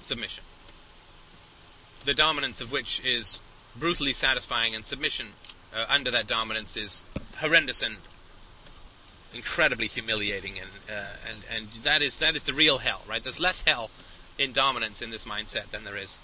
submission. 0.00 0.44
The 2.04 2.14
dominance 2.14 2.60
of 2.60 2.72
which 2.72 3.00
is 3.04 3.42
brutally 3.76 4.12
satisfying, 4.12 4.74
and 4.74 4.84
submission 4.84 5.28
uh, 5.74 5.84
under 5.88 6.10
that 6.10 6.26
dominance 6.26 6.76
is 6.76 7.04
horrendous 7.38 7.82
and 7.82 7.96
incredibly 9.34 9.86
humiliating, 9.86 10.58
and 10.58 10.70
uh, 10.90 11.04
and 11.28 11.38
and 11.54 11.68
that 11.82 12.02
is 12.02 12.16
that 12.18 12.36
is 12.36 12.44
the 12.44 12.52
real 12.52 12.78
hell, 12.78 13.02
right? 13.08 13.22
There's 13.22 13.40
less 13.40 13.62
hell 13.62 13.90
in 14.38 14.52
dominance 14.52 15.02
in 15.02 15.10
this 15.10 15.24
mindset 15.24 15.70
than 15.70 15.84
there 15.84 15.96
is 15.96 16.18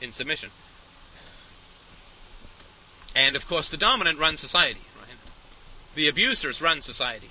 in 0.00 0.12
submission. 0.12 0.50
And 3.14 3.36
of 3.36 3.46
course, 3.46 3.68
the 3.68 3.76
dominant 3.76 4.18
runs 4.18 4.40
society, 4.40 4.80
right? 4.98 5.16
The 5.94 6.08
abusers 6.08 6.60
run 6.60 6.80
society. 6.80 7.30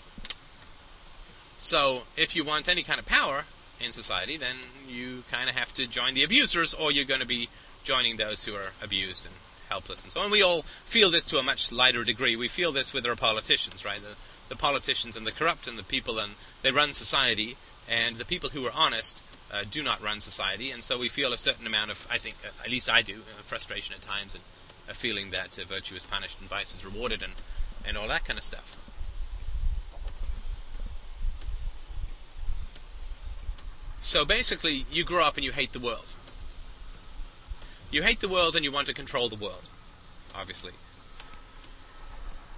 So, 1.58 2.04
if 2.18 2.36
you 2.36 2.44
want 2.44 2.68
any 2.68 2.84
kind 2.84 3.00
of 3.00 3.06
power 3.06 3.46
in 3.80 3.92
society, 3.92 4.38
then 4.38 4.56
you 4.88 5.24
kind 5.32 5.50
of 5.50 5.56
have 5.56 5.74
to 5.76 5.88
join 5.88 6.14
the 6.14 6.24
abusers, 6.24 6.74
or 6.74 6.92
you're 6.92 7.06
going 7.06 7.20
to 7.20 7.28
be 7.28 7.50
joining 7.84 8.18
those 8.18 8.46
who 8.46 8.56
are 8.56 8.72
abused 8.82 9.26
and 9.26 9.36
helpless 9.70 10.04
and 10.04 10.12
so 10.12 10.22
on. 10.22 10.32
We 10.32 10.42
all 10.42 10.64
feel 10.86 11.10
this 11.12 11.26
to 11.26 11.38
a 11.38 11.44
much 11.44 11.72
lighter 11.72 12.04
degree. 12.04 12.36
We 12.36 12.48
feel 12.48 12.72
this 12.72 12.94
with 12.94 13.06
our 13.06 13.16
politicians, 13.16 13.84
right? 13.84 14.02
The, 14.02 14.16
the 14.50 14.56
politicians 14.56 15.16
and 15.16 15.26
the 15.26 15.32
corrupt 15.32 15.68
and 15.68 15.78
the 15.78 15.84
people, 15.84 16.20
and 16.20 16.34
they 16.62 16.72
run 16.72 16.94
society, 16.94 17.58
and 17.90 18.18
the 18.18 18.26
people 18.26 18.50
who 18.50 18.66
are 18.66 18.72
honest 18.74 19.24
uh, 19.52 19.64
do 19.70 19.84
not 19.84 20.02
run 20.02 20.20
society, 20.20 20.72
and 20.72 20.84
so 20.84 20.98
we 20.98 21.10
feel 21.10 21.32
a 21.34 21.38
certain 21.38 21.68
amount 21.68 21.92
of, 21.92 22.08
I 22.10 22.18
think, 22.18 22.38
uh, 22.44 22.50
at 22.64 22.72
least 22.72 22.90
I 22.90 23.02
do, 23.02 23.22
uh, 23.32 23.42
frustration 23.44 23.96
at 23.96 24.02
times, 24.02 24.34
and 24.36 24.44
a 24.90 24.94
feeling 24.94 25.32
that 25.32 25.60
uh, 25.60 25.66
virtue 25.66 25.96
is 25.96 26.06
punished 26.06 26.40
and 26.40 26.50
vice 26.50 26.74
is 26.74 26.84
rewarded, 26.84 27.22
and, 27.22 27.34
and 27.86 27.98
all 27.98 28.08
that 28.08 28.26
kind 28.26 28.38
of 28.38 28.44
stuff. 28.44 28.78
So 34.02 34.26
basically, 34.26 34.86
you 34.92 35.06
grow 35.06 35.24
up 35.24 35.38
and 35.38 35.46
you 35.46 35.54
hate 35.54 35.72
the 35.72 35.80
world. 35.80 36.14
You 37.90 38.04
hate 38.04 38.20
the 38.20 38.28
world 38.28 38.56
and 38.56 38.66
you 38.66 38.72
want 38.72 38.88
to 38.88 38.94
control 38.94 39.30
the 39.30 39.36
world, 39.36 39.70
obviously. 40.36 40.74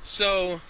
So, 0.02 0.62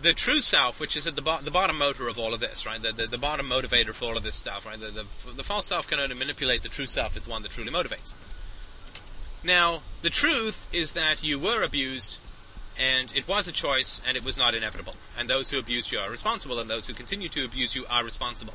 the 0.00 0.12
true 0.12 0.40
self, 0.40 0.80
which 0.80 0.96
is 0.96 1.06
at 1.06 1.16
the, 1.16 1.22
bo- 1.22 1.40
the 1.42 1.50
bottom 1.50 1.78
motor 1.78 2.08
of 2.08 2.18
all 2.18 2.34
of 2.34 2.40
this, 2.40 2.66
right? 2.66 2.80
The, 2.80 2.92
the, 2.92 3.06
the, 3.06 3.18
bottom 3.18 3.48
motivator 3.48 3.92
for 3.92 4.06
all 4.06 4.16
of 4.16 4.22
this 4.22 4.36
stuff, 4.36 4.66
right? 4.66 4.78
The, 4.78 4.90
the, 4.90 5.32
the 5.32 5.44
false 5.44 5.66
self 5.66 5.88
can 5.88 6.00
only 6.00 6.14
manipulate 6.14 6.62
the 6.62 6.68
true 6.68 6.86
self 6.86 7.16
is 7.16 7.24
the 7.24 7.30
one 7.30 7.42
that 7.42 7.52
truly 7.52 7.72
motivates. 7.72 8.14
Now, 9.42 9.82
the 10.02 10.10
truth 10.10 10.66
is 10.72 10.92
that 10.92 11.22
you 11.22 11.38
were 11.38 11.62
abused, 11.62 12.18
and 12.78 13.14
it 13.16 13.28
was 13.28 13.46
a 13.46 13.52
choice, 13.52 14.02
and 14.06 14.16
it 14.16 14.24
was 14.24 14.36
not 14.36 14.54
inevitable. 14.54 14.94
And 15.16 15.28
those 15.28 15.50
who 15.50 15.58
abused 15.58 15.92
you 15.92 15.98
are 15.98 16.10
responsible, 16.10 16.58
and 16.58 16.68
those 16.68 16.86
who 16.86 16.94
continue 16.94 17.28
to 17.30 17.44
abuse 17.44 17.74
you 17.74 17.84
are 17.88 18.04
responsible. 18.04 18.54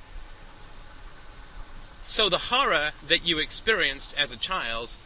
So 2.02 2.28
the 2.28 2.50
horror 2.50 2.92
that 3.08 3.26
you 3.26 3.40
experienced 3.40 4.14
as 4.18 4.32
a 4.32 4.38
child 4.38 4.98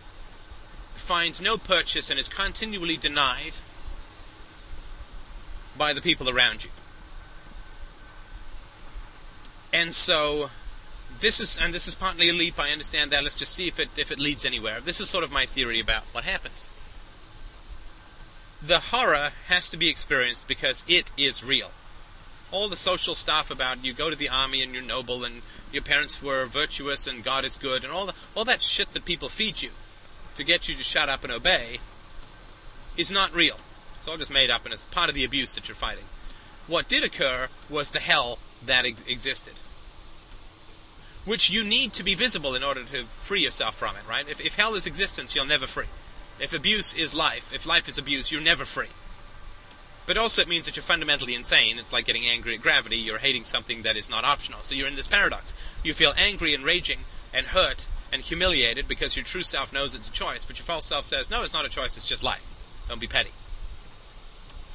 finds 0.95 1.39
no 1.39 1.57
purchase 1.57 2.09
and 2.09 2.19
is 2.19 2.27
continually 2.27 2.97
denied 2.97 3.57
by 5.77 5.93
the 5.93 6.01
people 6.01 6.29
around 6.29 6.63
you. 6.63 6.69
And 9.73 9.93
so 9.93 10.49
this 11.19 11.39
is 11.39 11.59
and 11.61 11.73
this 11.73 11.87
is 11.87 11.95
partly 11.95 12.29
a 12.29 12.33
leap, 12.33 12.59
I 12.59 12.71
understand 12.71 13.11
that. 13.11 13.23
Let's 13.23 13.35
just 13.35 13.53
see 13.53 13.67
if 13.67 13.79
it 13.79 13.89
if 13.97 14.11
it 14.11 14.19
leads 14.19 14.45
anywhere. 14.45 14.79
This 14.79 14.99
is 14.99 15.09
sort 15.09 15.23
of 15.23 15.31
my 15.31 15.45
theory 15.45 15.79
about 15.79 16.03
what 16.11 16.23
happens. 16.23 16.69
The 18.61 18.79
horror 18.79 19.31
has 19.47 19.69
to 19.69 19.77
be 19.77 19.89
experienced 19.89 20.47
because 20.47 20.83
it 20.87 21.11
is 21.17 21.43
real 21.43 21.71
all 22.51 22.69
the 22.69 22.77
social 22.77 23.13
stuff 23.13 23.51
about 23.51 23.83
you 23.83 23.93
go 23.93 24.09
to 24.09 24.15
the 24.15 24.29
army 24.29 24.61
and 24.61 24.73
you're 24.73 24.83
noble 24.83 25.23
and 25.23 25.41
your 25.71 25.83
parents 25.83 26.21
were 26.21 26.45
virtuous 26.45 27.05
and 27.07 27.23
God 27.23 27.43
is 27.43 27.57
good 27.57 27.83
and 27.83 27.91
all 27.91 28.05
the, 28.05 28.13
all 28.35 28.45
that 28.45 28.61
shit 28.61 28.91
that 28.91 29.05
people 29.05 29.29
feed 29.29 29.61
you 29.61 29.71
to 30.35 30.43
get 30.43 30.69
you 30.69 30.75
to 30.75 30.83
shut 30.83 31.09
up 31.09 31.23
and 31.23 31.33
obey 31.33 31.77
is 32.95 33.11
not 33.11 33.33
real. 33.33 33.57
It's 33.97 34.07
all 34.07 34.17
just 34.17 34.31
made 34.31 34.49
up 34.49 34.65
and 34.65 34.73
it's 34.73 34.85
part 34.85 35.09
of 35.09 35.15
the 35.15 35.23
abuse 35.23 35.53
that 35.53 35.67
you're 35.67 35.75
fighting. 35.75 36.05
What 36.67 36.87
did 36.87 37.03
occur 37.03 37.47
was 37.69 37.89
the 37.89 37.99
hell 37.99 38.39
that 38.65 38.85
ex- 38.85 39.03
existed. 39.07 39.53
Which 41.25 41.49
you 41.49 41.63
need 41.63 41.93
to 41.93 42.03
be 42.03 42.15
visible 42.15 42.55
in 42.55 42.63
order 42.63 42.83
to 42.83 43.03
free 43.05 43.41
yourself 43.41 43.75
from 43.75 43.95
it, 43.95 44.07
right? 44.07 44.27
If, 44.27 44.39
if 44.39 44.55
hell 44.55 44.75
is 44.75 44.85
existence, 44.85 45.35
you're 45.35 45.45
never 45.45 45.67
free. 45.67 45.87
If 46.39 46.53
abuse 46.53 46.93
is 46.93 47.13
life, 47.13 47.53
if 47.53 47.65
life 47.65 47.89
is 47.89 47.97
abuse, 47.97 48.31
you're 48.31 48.41
never 48.41 48.65
free. 48.65 48.89
But 50.05 50.17
also 50.17 50.41
it 50.41 50.47
means 50.47 50.65
that 50.65 50.75
you're 50.75 50.83
fundamentally 50.83 51.35
insane. 51.35 51.77
It's 51.77 51.91
like 51.91 52.05
getting 52.05 52.25
angry 52.25 52.55
at 52.55 52.61
gravity. 52.61 52.97
You're 52.97 53.17
hating 53.17 53.43
something 53.43 53.81
that 53.81 53.97
is 53.97 54.09
not 54.09 54.23
optional. 54.23 54.61
So 54.61 54.73
you're 54.73 54.87
in 54.87 54.95
this 54.95 55.07
paradox. 55.07 55.53
You 55.83 55.93
feel 55.93 56.13
angry 56.17 56.53
and 56.53 56.63
raging 56.63 56.99
and 57.33 57.47
hurt 57.47 57.87
and 58.11 58.21
humiliated 58.21 58.87
because 58.87 59.17
your 59.17 59.25
true 59.25 59.41
self 59.41 59.73
knows 59.73 59.95
it's 59.95 60.07
a 60.07 60.11
choice, 60.11 60.45
but 60.45 60.57
your 60.57 60.63
false 60.63 60.85
self 60.85 61.05
says, 61.05 61.29
no, 61.29 61.43
it's 61.43 61.53
not 61.53 61.65
a 61.65 61.69
choice, 61.69 61.97
it's 61.97 62.07
just 62.07 62.23
life. 62.23 62.45
Don't 62.87 63.01
be 63.01 63.07
petty. 63.07 63.31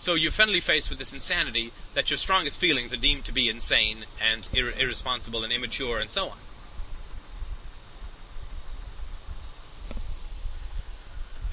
So 0.02 0.16
you're 0.16 0.32
finally 0.32 0.58
faced 0.58 0.90
with 0.90 0.98
this 0.98 1.12
insanity 1.12 1.70
that 1.94 2.10
your 2.10 2.16
strongest 2.16 2.58
feelings 2.58 2.92
are 2.92 2.96
deemed 2.96 3.24
to 3.26 3.32
be 3.32 3.48
insane 3.48 3.98
and 4.20 4.48
ir- 4.52 4.72
irresponsible 4.76 5.44
and 5.44 5.52
immature 5.52 6.00
and 6.00 6.10
so 6.10 6.30
on. 6.30 6.38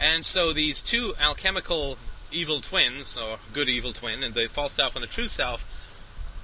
And 0.01 0.25
so 0.25 0.51
these 0.51 0.81
two 0.81 1.13
alchemical 1.19 1.99
evil 2.31 2.59
twins, 2.59 3.15
or 3.15 3.37
good 3.53 3.69
evil 3.69 3.93
twin, 3.93 4.23
and 4.23 4.33
the 4.33 4.49
false 4.49 4.73
self 4.73 4.95
and 4.95 5.03
the 5.03 5.07
true 5.07 5.27
self 5.27 5.63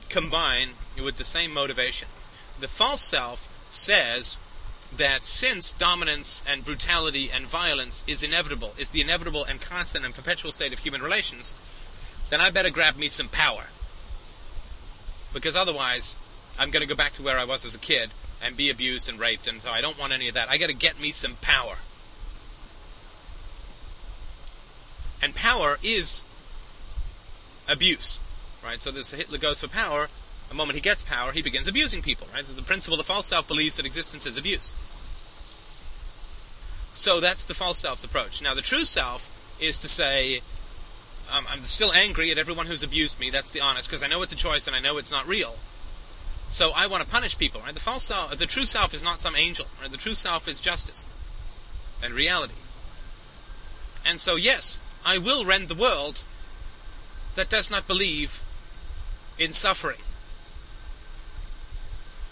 combine 0.07 0.73
with 1.03 1.17
the 1.17 1.25
same 1.25 1.51
motivation. 1.51 2.09
The 2.59 2.67
false 2.67 3.01
self 3.01 3.49
says 3.71 4.39
that 4.95 5.23
since 5.23 5.73
dominance 5.73 6.43
and 6.47 6.63
brutality 6.63 7.31
and 7.33 7.47
violence 7.47 8.05
is 8.07 8.21
inevitable, 8.21 8.75
is 8.77 8.91
the 8.91 9.01
inevitable 9.01 9.43
and 9.43 9.59
constant 9.59 10.05
and 10.05 10.13
perpetual 10.13 10.51
state 10.51 10.71
of 10.71 10.77
human 10.77 11.01
relations, 11.01 11.55
then 12.30 12.41
I 12.41 12.49
better 12.49 12.69
grab 12.69 12.97
me 12.97 13.07
some 13.07 13.28
power. 13.28 13.65
Because 15.34 15.55
otherwise, 15.55 16.17
I'm 16.57 16.71
going 16.71 16.82
to 16.82 16.88
go 16.88 16.95
back 16.95 17.13
to 17.13 17.23
where 17.23 17.38
I 17.38 17.45
was 17.45 17.65
as 17.65 17.76
a 17.76 17.80
kid 17.80 18.11
and 18.41 18.55
be 18.55 18.69
abused 18.69 19.09
and 19.09 19.19
raped, 19.19 19.47
and 19.47 19.61
so 19.61 19.71
I 19.71 19.82
don't 19.82 19.99
want 19.99 20.13
any 20.13 20.28
of 20.28 20.34
that. 20.36 20.49
I 20.49 20.57
got 20.57 20.69
to 20.69 20.76
get 20.76 20.99
me 20.99 21.11
some 21.11 21.36
power. 21.41 21.78
And 25.21 25.34
power 25.34 25.78
is 25.82 26.23
abuse, 27.67 28.21
right? 28.63 28.82
So 28.82 28.91
this 28.91 29.11
Hitler 29.11 29.38
goes 29.38 29.61
for 29.61 29.67
power. 29.67 30.07
The 30.49 30.55
moment 30.55 30.76
he 30.76 30.82
gets 30.82 31.01
power, 31.01 31.32
he 31.32 31.41
begins 31.41 31.67
abusing 31.67 32.01
people, 32.01 32.28
right? 32.34 32.45
The 32.45 32.61
principle 32.61 32.97
the 32.97 33.03
false 33.03 33.26
self 33.26 33.47
believes 33.47 33.78
that 33.78 33.86
existence 33.86 34.26
is 34.26 34.38
abuse. 34.38 34.73
So 36.93 37.19
that's 37.19 37.43
the 37.43 37.53
false 37.53 37.80
self's 37.80 38.03
approach. 38.03 38.41
Now 38.41 38.53
the 38.53 38.61
true 38.61 38.84
self 38.84 39.30
is 39.59 39.78
to 39.80 39.88
say, 39.88 40.41
I'm 41.32 41.63
still 41.63 41.91
angry 41.91 42.32
at 42.32 42.38
everyone 42.38 42.67
who's 42.67 42.84
abused 42.84 43.19
me. 43.19 43.30
That's 43.30 43.51
the 43.51 43.61
honest, 43.61 43.89
because 43.89 44.03
I 44.03 44.07
know 44.07 44.21
it's 44.21 44.34
a 44.34 44.38
choice 44.38 44.67
and 44.67 44.76
I 44.76 44.80
know 44.80 44.97
it's 44.97 45.11
not 45.11 45.28
real. 45.28 45.55
So 46.47 46.71
I 46.76 46.88
want 46.88 47.03
to 47.03 47.09
punish 47.09 47.38
people, 47.38 47.61
right? 47.61 47.73
The 47.73 47.80
false 47.80 48.03
self, 48.03 48.38
the 48.38 48.45
true 48.45 48.65
self 48.65 48.93
is 48.93 49.03
not 49.03 49.19
some 49.19 49.36
angel, 49.36 49.65
right? 49.82 49.91
The 49.91 49.97
true 49.97 50.13
self 50.13 50.47
is 50.47 50.59
justice 50.59 51.05
and 52.03 52.13
reality. 52.13 52.53
And 54.05 54.19
so, 54.19 54.36
yes, 54.36 54.82
I 55.03 55.17
will 55.17 55.45
rend 55.45 55.67
the 55.67 55.76
world 55.76 56.23
that 57.34 57.49
does 57.49 57.71
not 57.71 57.88
believe 57.88 58.41
in 59.39 59.51
suffering. 59.51 59.97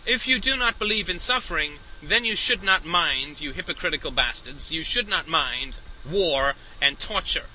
If 0.05 0.27
you 0.27 0.39
do 0.39 0.55
not 0.55 0.79
believe 0.79 1.09
in 1.09 1.17
suffering, 1.17 1.73
then 2.01 2.25
you 2.25 2.35
should 2.35 2.63
not 2.63 2.85
mind, 2.85 3.41
you 3.41 3.51
hypocritical 3.51 4.11
bastards, 4.11 4.71
you 4.71 4.83
should 4.83 5.07
not 5.07 5.27
mind 5.27 5.79
war 6.09 6.53
and 6.81 6.99
torture 6.99 7.45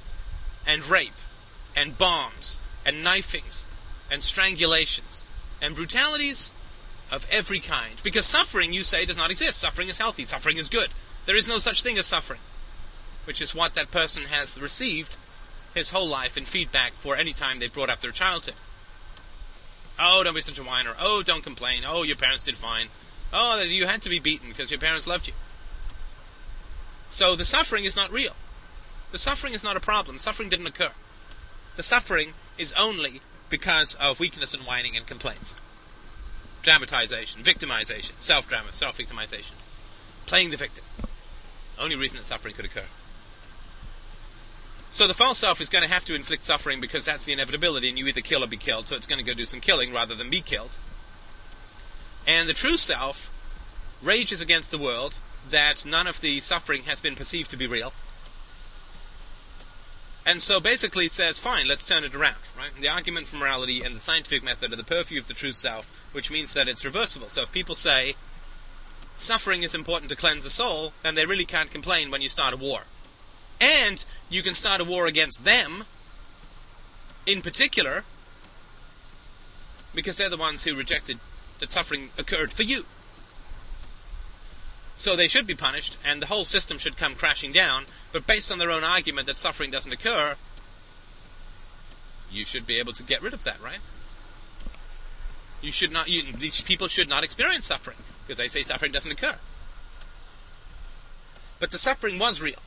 and 0.66 0.86
rape 0.86 1.12
and 1.78 1.96
bombs 1.96 2.58
and 2.84 3.04
knifings 3.04 3.66
and 4.10 4.20
strangulations 4.20 5.22
and 5.62 5.76
brutalities 5.76 6.52
of 7.10 7.26
every 7.30 7.60
kind. 7.60 8.00
Because 8.02 8.26
suffering, 8.26 8.72
you 8.72 8.82
say, 8.82 9.04
does 9.04 9.16
not 9.16 9.30
exist. 9.30 9.60
Suffering 9.60 9.88
is 9.88 9.98
healthy. 9.98 10.24
Suffering 10.24 10.56
is 10.56 10.68
good. 10.68 10.88
There 11.24 11.36
is 11.36 11.48
no 11.48 11.58
such 11.58 11.82
thing 11.82 11.96
as 11.98 12.06
suffering, 12.06 12.40
which 13.24 13.40
is 13.40 13.54
what 13.54 13.74
that 13.74 13.90
person 13.90 14.24
has 14.24 14.60
received 14.60 15.16
his 15.74 15.92
whole 15.92 16.08
life 16.08 16.36
in 16.36 16.44
feedback 16.44 16.92
for 16.94 17.16
any 17.16 17.32
time 17.32 17.58
they 17.58 17.68
brought 17.68 17.90
up 17.90 18.00
their 18.00 18.10
childhood. 18.10 18.54
Oh, 20.00 20.22
don't 20.24 20.34
be 20.34 20.40
such 20.40 20.58
a 20.58 20.64
whiner. 20.64 20.94
Oh, 20.98 21.22
don't 21.22 21.44
complain. 21.44 21.82
Oh, 21.86 22.02
your 22.02 22.16
parents 22.16 22.44
did 22.44 22.56
fine. 22.56 22.88
Oh, 23.32 23.62
you 23.62 23.86
had 23.86 24.02
to 24.02 24.08
be 24.08 24.18
beaten 24.18 24.48
because 24.48 24.70
your 24.70 24.80
parents 24.80 25.06
loved 25.06 25.28
you. 25.28 25.34
So 27.08 27.36
the 27.36 27.44
suffering 27.44 27.84
is 27.84 27.96
not 27.96 28.12
real. 28.12 28.32
The 29.12 29.18
suffering 29.18 29.54
is 29.54 29.64
not 29.64 29.76
a 29.76 29.80
problem. 29.80 30.18
Suffering 30.18 30.48
didn't 30.48 30.66
occur. 30.66 30.90
The 31.78 31.84
suffering 31.84 32.34
is 32.58 32.72
only 32.72 33.20
because 33.48 33.94
of 33.94 34.18
weakness 34.18 34.52
and 34.52 34.64
whining 34.64 34.96
and 34.96 35.06
complaints. 35.06 35.54
Dramatization, 36.62 37.44
victimization, 37.44 38.14
self-drama, 38.18 38.72
self-victimization. 38.72 39.52
Playing 40.26 40.50
the 40.50 40.56
victim. 40.56 40.84
Only 41.78 41.94
reason 41.94 42.18
that 42.18 42.24
suffering 42.24 42.54
could 42.54 42.64
occur. 42.64 42.86
So 44.90 45.06
the 45.06 45.14
false 45.14 45.38
self 45.38 45.60
is 45.60 45.68
going 45.68 45.84
to 45.84 45.88
have 45.88 46.04
to 46.06 46.16
inflict 46.16 46.42
suffering 46.42 46.80
because 46.80 47.04
that's 47.04 47.24
the 47.24 47.32
inevitability, 47.32 47.88
and 47.88 47.96
you 47.96 48.08
either 48.08 48.22
kill 48.22 48.42
or 48.42 48.48
be 48.48 48.56
killed, 48.56 48.88
so 48.88 48.96
it's 48.96 49.06
going 49.06 49.24
to 49.24 49.24
go 49.24 49.32
do 49.32 49.46
some 49.46 49.60
killing 49.60 49.92
rather 49.92 50.16
than 50.16 50.30
be 50.30 50.40
killed. 50.40 50.78
And 52.26 52.48
the 52.48 52.54
true 52.54 52.76
self 52.76 53.30
rages 54.02 54.40
against 54.40 54.72
the 54.72 54.78
world 54.78 55.20
that 55.48 55.86
none 55.86 56.08
of 56.08 56.22
the 56.22 56.40
suffering 56.40 56.82
has 56.86 56.98
been 56.98 57.14
perceived 57.14 57.52
to 57.52 57.56
be 57.56 57.68
real. 57.68 57.92
And 60.28 60.42
so 60.42 60.60
basically 60.60 61.06
it 61.06 61.12
says, 61.12 61.38
fine, 61.38 61.66
let's 61.66 61.86
turn 61.86 62.04
it 62.04 62.14
around, 62.14 62.36
right? 62.54 62.68
The 62.78 62.90
argument 62.90 63.28
for 63.28 63.36
morality 63.36 63.82
and 63.82 63.96
the 63.96 64.00
scientific 64.00 64.44
method 64.44 64.70
are 64.70 64.76
the 64.76 64.84
purview 64.84 65.18
of 65.18 65.26
the 65.26 65.32
true 65.32 65.52
self, 65.52 65.90
which 66.12 66.30
means 66.30 66.52
that 66.52 66.68
it's 66.68 66.84
reversible. 66.84 67.28
So 67.28 67.40
if 67.40 67.50
people 67.50 67.74
say 67.74 68.14
suffering 69.16 69.62
is 69.62 69.74
important 69.74 70.10
to 70.10 70.16
cleanse 70.16 70.44
the 70.44 70.50
soul, 70.50 70.92
then 71.02 71.14
they 71.14 71.24
really 71.24 71.46
can't 71.46 71.70
complain 71.70 72.10
when 72.10 72.20
you 72.20 72.28
start 72.28 72.52
a 72.52 72.58
war. 72.58 72.82
And 73.58 74.04
you 74.28 74.42
can 74.42 74.52
start 74.52 74.82
a 74.82 74.84
war 74.84 75.06
against 75.06 75.44
them, 75.44 75.84
in 77.24 77.40
particular, 77.40 78.04
because 79.94 80.18
they're 80.18 80.28
the 80.28 80.36
ones 80.36 80.64
who 80.64 80.76
rejected 80.76 81.20
that 81.58 81.70
suffering 81.70 82.10
occurred 82.18 82.52
for 82.52 82.64
you. 82.64 82.84
So 84.98 85.14
they 85.14 85.28
should 85.28 85.46
be 85.46 85.54
punished, 85.54 85.96
and 86.04 86.20
the 86.20 86.26
whole 86.26 86.44
system 86.44 86.76
should 86.76 86.96
come 86.96 87.14
crashing 87.14 87.52
down, 87.52 87.86
but 88.10 88.26
based 88.26 88.50
on 88.50 88.58
their 88.58 88.72
own 88.72 88.82
argument 88.82 89.28
that 89.28 89.38
suffering 89.38 89.70
doesn't 89.70 89.92
occur, 89.92 90.34
you 92.32 92.44
should 92.44 92.66
be 92.66 92.80
able 92.80 92.92
to 92.94 93.04
get 93.04 93.22
rid 93.22 93.32
of 93.32 93.44
that, 93.44 93.62
right? 93.62 93.78
You 95.62 95.70
should 95.70 95.92
not, 95.92 96.08
you, 96.08 96.32
these 96.32 96.62
people 96.62 96.88
should 96.88 97.08
not 97.08 97.22
experience 97.22 97.66
suffering, 97.66 97.96
because 98.26 98.38
they 98.38 98.48
say 98.48 98.64
suffering 98.64 98.90
doesn't 98.90 99.12
occur. 99.12 99.36
But 101.60 101.70
the 101.70 101.78
suffering 101.78 102.18
was 102.18 102.42
real 102.42 102.60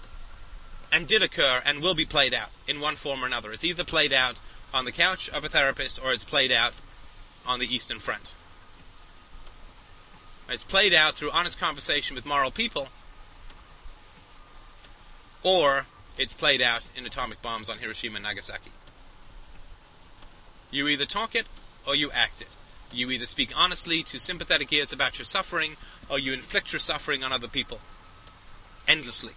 and 0.89 1.07
did 1.07 1.21
occur 1.21 1.61
and 1.65 1.81
will 1.81 1.95
be 1.95 2.05
played 2.05 2.33
out 2.33 2.49
in 2.65 2.79
one 2.79 2.95
form 2.95 3.23
or 3.23 3.27
another. 3.27 3.51
It's 3.51 3.65
either 3.65 3.83
played 3.83 4.13
out 4.13 4.39
on 4.73 4.85
the 4.85 4.91
couch 4.93 5.29
of 5.29 5.43
a 5.43 5.49
therapist 5.49 6.01
or 6.01 6.13
it's 6.13 6.23
played 6.23 6.51
out 6.51 6.77
on 7.45 7.59
the 7.59 7.73
Eastern 7.73 7.99
Front. 7.99 8.33
It's 10.51 10.65
played 10.65 10.93
out 10.93 11.15
through 11.15 11.31
honest 11.31 11.57
conversation 11.57 12.13
with 12.13 12.25
moral 12.25 12.51
people, 12.51 12.89
or 15.43 15.85
it's 16.17 16.33
played 16.33 16.61
out 16.61 16.91
in 16.93 17.05
atomic 17.05 17.41
bombs 17.41 17.69
on 17.69 17.77
Hiroshima 17.77 18.17
and 18.17 18.23
Nagasaki. 18.23 18.71
You 20.69 20.89
either 20.89 21.05
talk 21.05 21.35
it 21.35 21.45
or 21.87 21.95
you 21.95 22.11
act 22.11 22.41
it. 22.41 22.57
You 22.91 23.09
either 23.11 23.25
speak 23.25 23.53
honestly 23.55 24.03
to 24.03 24.19
sympathetic 24.19 24.73
ears 24.73 24.91
about 24.91 25.17
your 25.17 25.25
suffering, 25.25 25.77
or 26.09 26.19
you 26.19 26.33
inflict 26.33 26.73
your 26.73 26.81
suffering 26.81 27.23
on 27.23 27.31
other 27.31 27.47
people. 27.47 27.79
Endlessly. 28.89 29.33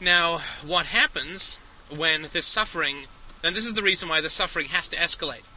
Now, 0.00 0.42
what 0.64 0.86
happens 0.86 1.58
when 1.90 2.22
this 2.22 2.46
suffering, 2.46 3.06
and 3.42 3.56
this 3.56 3.66
is 3.66 3.74
the 3.74 3.82
reason 3.82 4.08
why 4.08 4.20
the 4.20 4.30
suffering 4.30 4.66
has 4.66 4.88
to 4.88 4.96
escalate. 4.96 5.48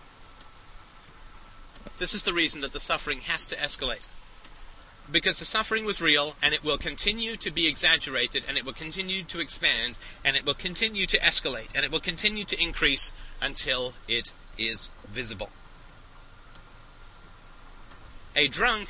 This 1.97 2.13
is 2.13 2.23
the 2.23 2.33
reason 2.33 2.61
that 2.61 2.73
the 2.73 2.79
suffering 2.79 3.21
has 3.21 3.47
to 3.47 3.55
escalate. 3.55 4.07
Because 5.09 5.39
the 5.39 5.45
suffering 5.45 5.85
was 5.85 6.01
real, 6.01 6.35
and 6.41 6.53
it 6.53 6.63
will 6.63 6.77
continue 6.77 7.37
to 7.37 7.49
be 7.49 7.67
exaggerated, 7.67 8.43
and 8.47 8.57
it 8.57 8.65
will 8.65 8.73
continue 8.73 9.23
to 9.23 9.39
expand, 9.39 9.97
and 10.23 10.35
it 10.35 10.45
will 10.45 10.53
continue 10.53 11.05
to 11.05 11.17
escalate, 11.19 11.73
and 11.73 11.85
it 11.85 11.91
will 11.91 12.01
continue 12.01 12.43
to 12.43 12.61
increase 12.61 13.13
until 13.41 13.93
it 14.07 14.33
is 14.57 14.91
visible. 15.07 15.49
A 18.35 18.47
drunk 18.47 18.89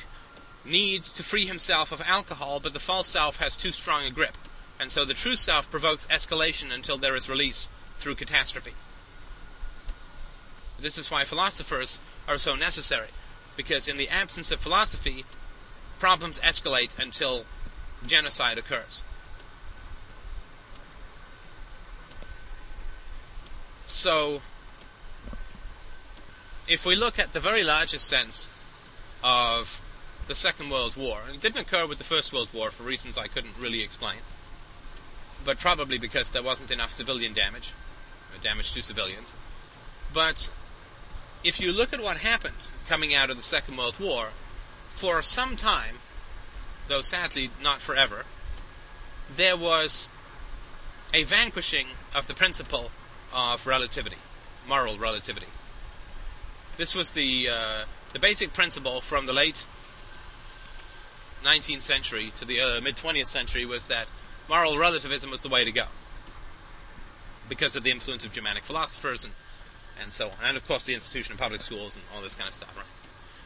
needs 0.64 1.12
to 1.12 1.22
free 1.22 1.46
himself 1.46 1.92
of 1.92 2.02
alcohol, 2.04 2.60
but 2.60 2.72
the 2.72 2.80
false 2.80 3.08
self 3.08 3.38
has 3.38 3.56
too 3.56 3.72
strong 3.72 4.04
a 4.04 4.10
grip. 4.10 4.36
And 4.78 4.90
so 4.90 5.04
the 5.04 5.14
true 5.14 5.36
self 5.36 5.70
provokes 5.70 6.06
escalation 6.08 6.72
until 6.72 6.98
there 6.98 7.16
is 7.16 7.30
release 7.30 7.70
through 7.98 8.16
catastrophe. 8.16 8.74
This 10.80 10.98
is 10.98 11.10
why 11.10 11.24
philosophers 11.24 12.00
are 12.28 12.38
so 12.38 12.54
necessary, 12.54 13.08
because 13.56 13.88
in 13.88 13.96
the 13.96 14.08
absence 14.08 14.50
of 14.50 14.60
philosophy, 14.60 15.24
problems 15.98 16.38
escalate 16.40 16.98
until 16.98 17.44
genocide 18.06 18.58
occurs. 18.58 19.02
So, 23.86 24.42
if 26.68 26.84
we 26.84 26.94
look 26.94 27.18
at 27.18 27.32
the 27.32 27.40
very 27.40 27.64
largest 27.64 28.06
sense 28.06 28.50
of 29.24 29.80
the 30.28 30.34
Second 30.34 30.70
World 30.70 30.96
War, 30.96 31.22
and 31.26 31.34
it 31.34 31.40
didn't 31.40 31.60
occur 31.60 31.86
with 31.86 31.98
the 31.98 32.04
First 32.04 32.32
World 32.32 32.50
War 32.52 32.70
for 32.70 32.82
reasons 32.82 33.16
I 33.16 33.26
couldn't 33.26 33.54
really 33.58 33.82
explain 33.82 34.18
but 35.44 35.58
probably 35.58 35.98
because 35.98 36.30
there 36.30 36.42
wasn't 36.42 36.70
enough 36.70 36.90
civilian 36.90 37.32
damage, 37.32 37.72
damage 38.42 38.72
to 38.72 38.82
civilians. 38.82 39.34
But 40.12 40.50
if 41.44 41.60
you 41.60 41.72
look 41.72 41.92
at 41.92 42.00
what 42.00 42.18
happened 42.18 42.68
coming 42.88 43.14
out 43.14 43.30
of 43.30 43.36
the 43.36 43.42
Second 43.42 43.76
World 43.76 43.98
War, 44.00 44.30
for 44.88 45.22
some 45.22 45.56
time, 45.56 45.96
though 46.88 47.00
sadly 47.00 47.50
not 47.62 47.80
forever, 47.80 48.24
there 49.30 49.56
was 49.56 50.10
a 51.12 51.22
vanquishing 51.22 51.88
of 52.14 52.26
the 52.26 52.34
principle 52.34 52.90
of 53.32 53.66
relativity, 53.66 54.16
moral 54.66 54.98
relativity. 54.98 55.46
This 56.76 56.94
was 56.94 57.12
the 57.12 57.48
uh, 57.50 57.84
the 58.12 58.18
basic 58.18 58.52
principle 58.52 59.00
from 59.00 59.26
the 59.26 59.32
late 59.32 59.66
19th 61.44 61.82
century 61.82 62.32
to 62.36 62.44
the 62.44 62.60
uh, 62.60 62.80
mid 62.80 62.96
20th 62.96 63.26
century 63.26 63.64
was 63.64 63.86
that 63.86 64.10
moral 64.48 64.78
relativism 64.78 65.30
was 65.30 65.42
the 65.42 65.48
way 65.48 65.64
to 65.64 65.72
go 65.72 65.84
because 67.48 67.76
of 67.76 67.82
the 67.84 67.90
influence 67.90 68.24
of 68.24 68.32
Germanic 68.32 68.62
philosophers 68.64 69.24
and, 69.24 69.34
and 70.00 70.12
so 70.12 70.28
on. 70.28 70.34
And 70.44 70.56
of 70.56 70.66
course, 70.66 70.84
the 70.84 70.94
institution 70.94 71.32
of 71.32 71.38
public 71.38 71.62
schools 71.62 71.96
and 71.96 72.04
all 72.14 72.22
this 72.22 72.34
kind 72.34 72.48
of 72.48 72.54
stuff, 72.54 72.76
right? 72.76 72.86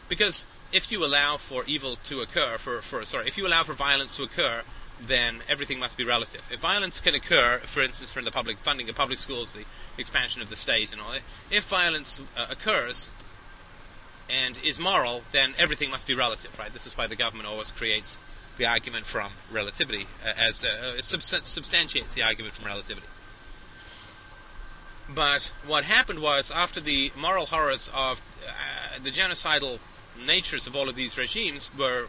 Because 0.09 0.47
if 0.73 0.91
you 0.93 1.05
allow 1.05 1.37
for 1.37 1.65
evil 1.67 1.97
to 2.05 2.21
occur, 2.21 2.59
for, 2.59 2.81
for 2.83 3.05
sorry, 3.05 3.27
if 3.27 3.39
you 3.39 3.47
allow 3.47 3.63
for 3.63 3.73
violence 3.73 4.17
to 4.17 4.25
occur, 4.25 4.63
then 5.01 5.41
everything 5.49 5.79
must 5.79 5.97
be 5.97 6.05
relative. 6.05 6.49
If 6.53 6.61
violence 6.61 7.01
can 7.01 7.15
occur, 7.15 7.59
for 7.59 7.83
instance, 7.83 8.13
from 8.13 8.25
the 8.25 8.31
public 8.31 8.59
funding 8.59 8.89
of 8.89 8.95
public 8.95 9.19
schools, 9.19 9.53
the 9.53 9.65
expansion 9.99 10.43
of 10.43 10.49
the 10.49 10.57
state, 10.57 10.93
and 10.93 11.01
all 11.01 11.13
that, 11.13 11.23
if 11.51 11.65
violence 11.65 12.21
uh, 12.37 12.47
occurs 12.51 13.11
and 14.31 14.59
is 14.65 14.79
moral, 14.79 15.23
then 15.33 15.55
everything 15.59 15.91
must 15.91 16.07
be 16.07 16.15
relative, 16.15 16.57
right? 16.59 16.73
This 16.73 16.87
is 16.87 16.97
why 16.97 17.07
the 17.07 17.17
government 17.17 17.49
always 17.49 17.71
creates 17.73 18.21
the 18.59 18.67
argument 18.67 19.07
from 19.07 19.33
relativity, 19.51 20.07
uh, 20.25 20.33
as 20.39 20.65
uh, 20.65 21.01
substantiates 21.01 22.15
the 22.15 22.23
argument 22.23 22.55
from 22.55 22.67
relativity. 22.67 23.07
But 25.09 25.53
what 25.67 25.85
happened 25.85 26.21
was, 26.21 26.51
after 26.51 26.81
the 26.81 27.13
moral 27.17 27.47
horrors 27.47 27.91
of 27.95 28.23
uh, 28.47 28.99
the 29.03 29.11
genocidal 29.11 29.79
natures 30.25 30.67
of 30.67 30.77
all 30.77 30.89
of 30.89 30.95
these 30.95 31.19
regimes 31.19 31.71
were 31.77 32.07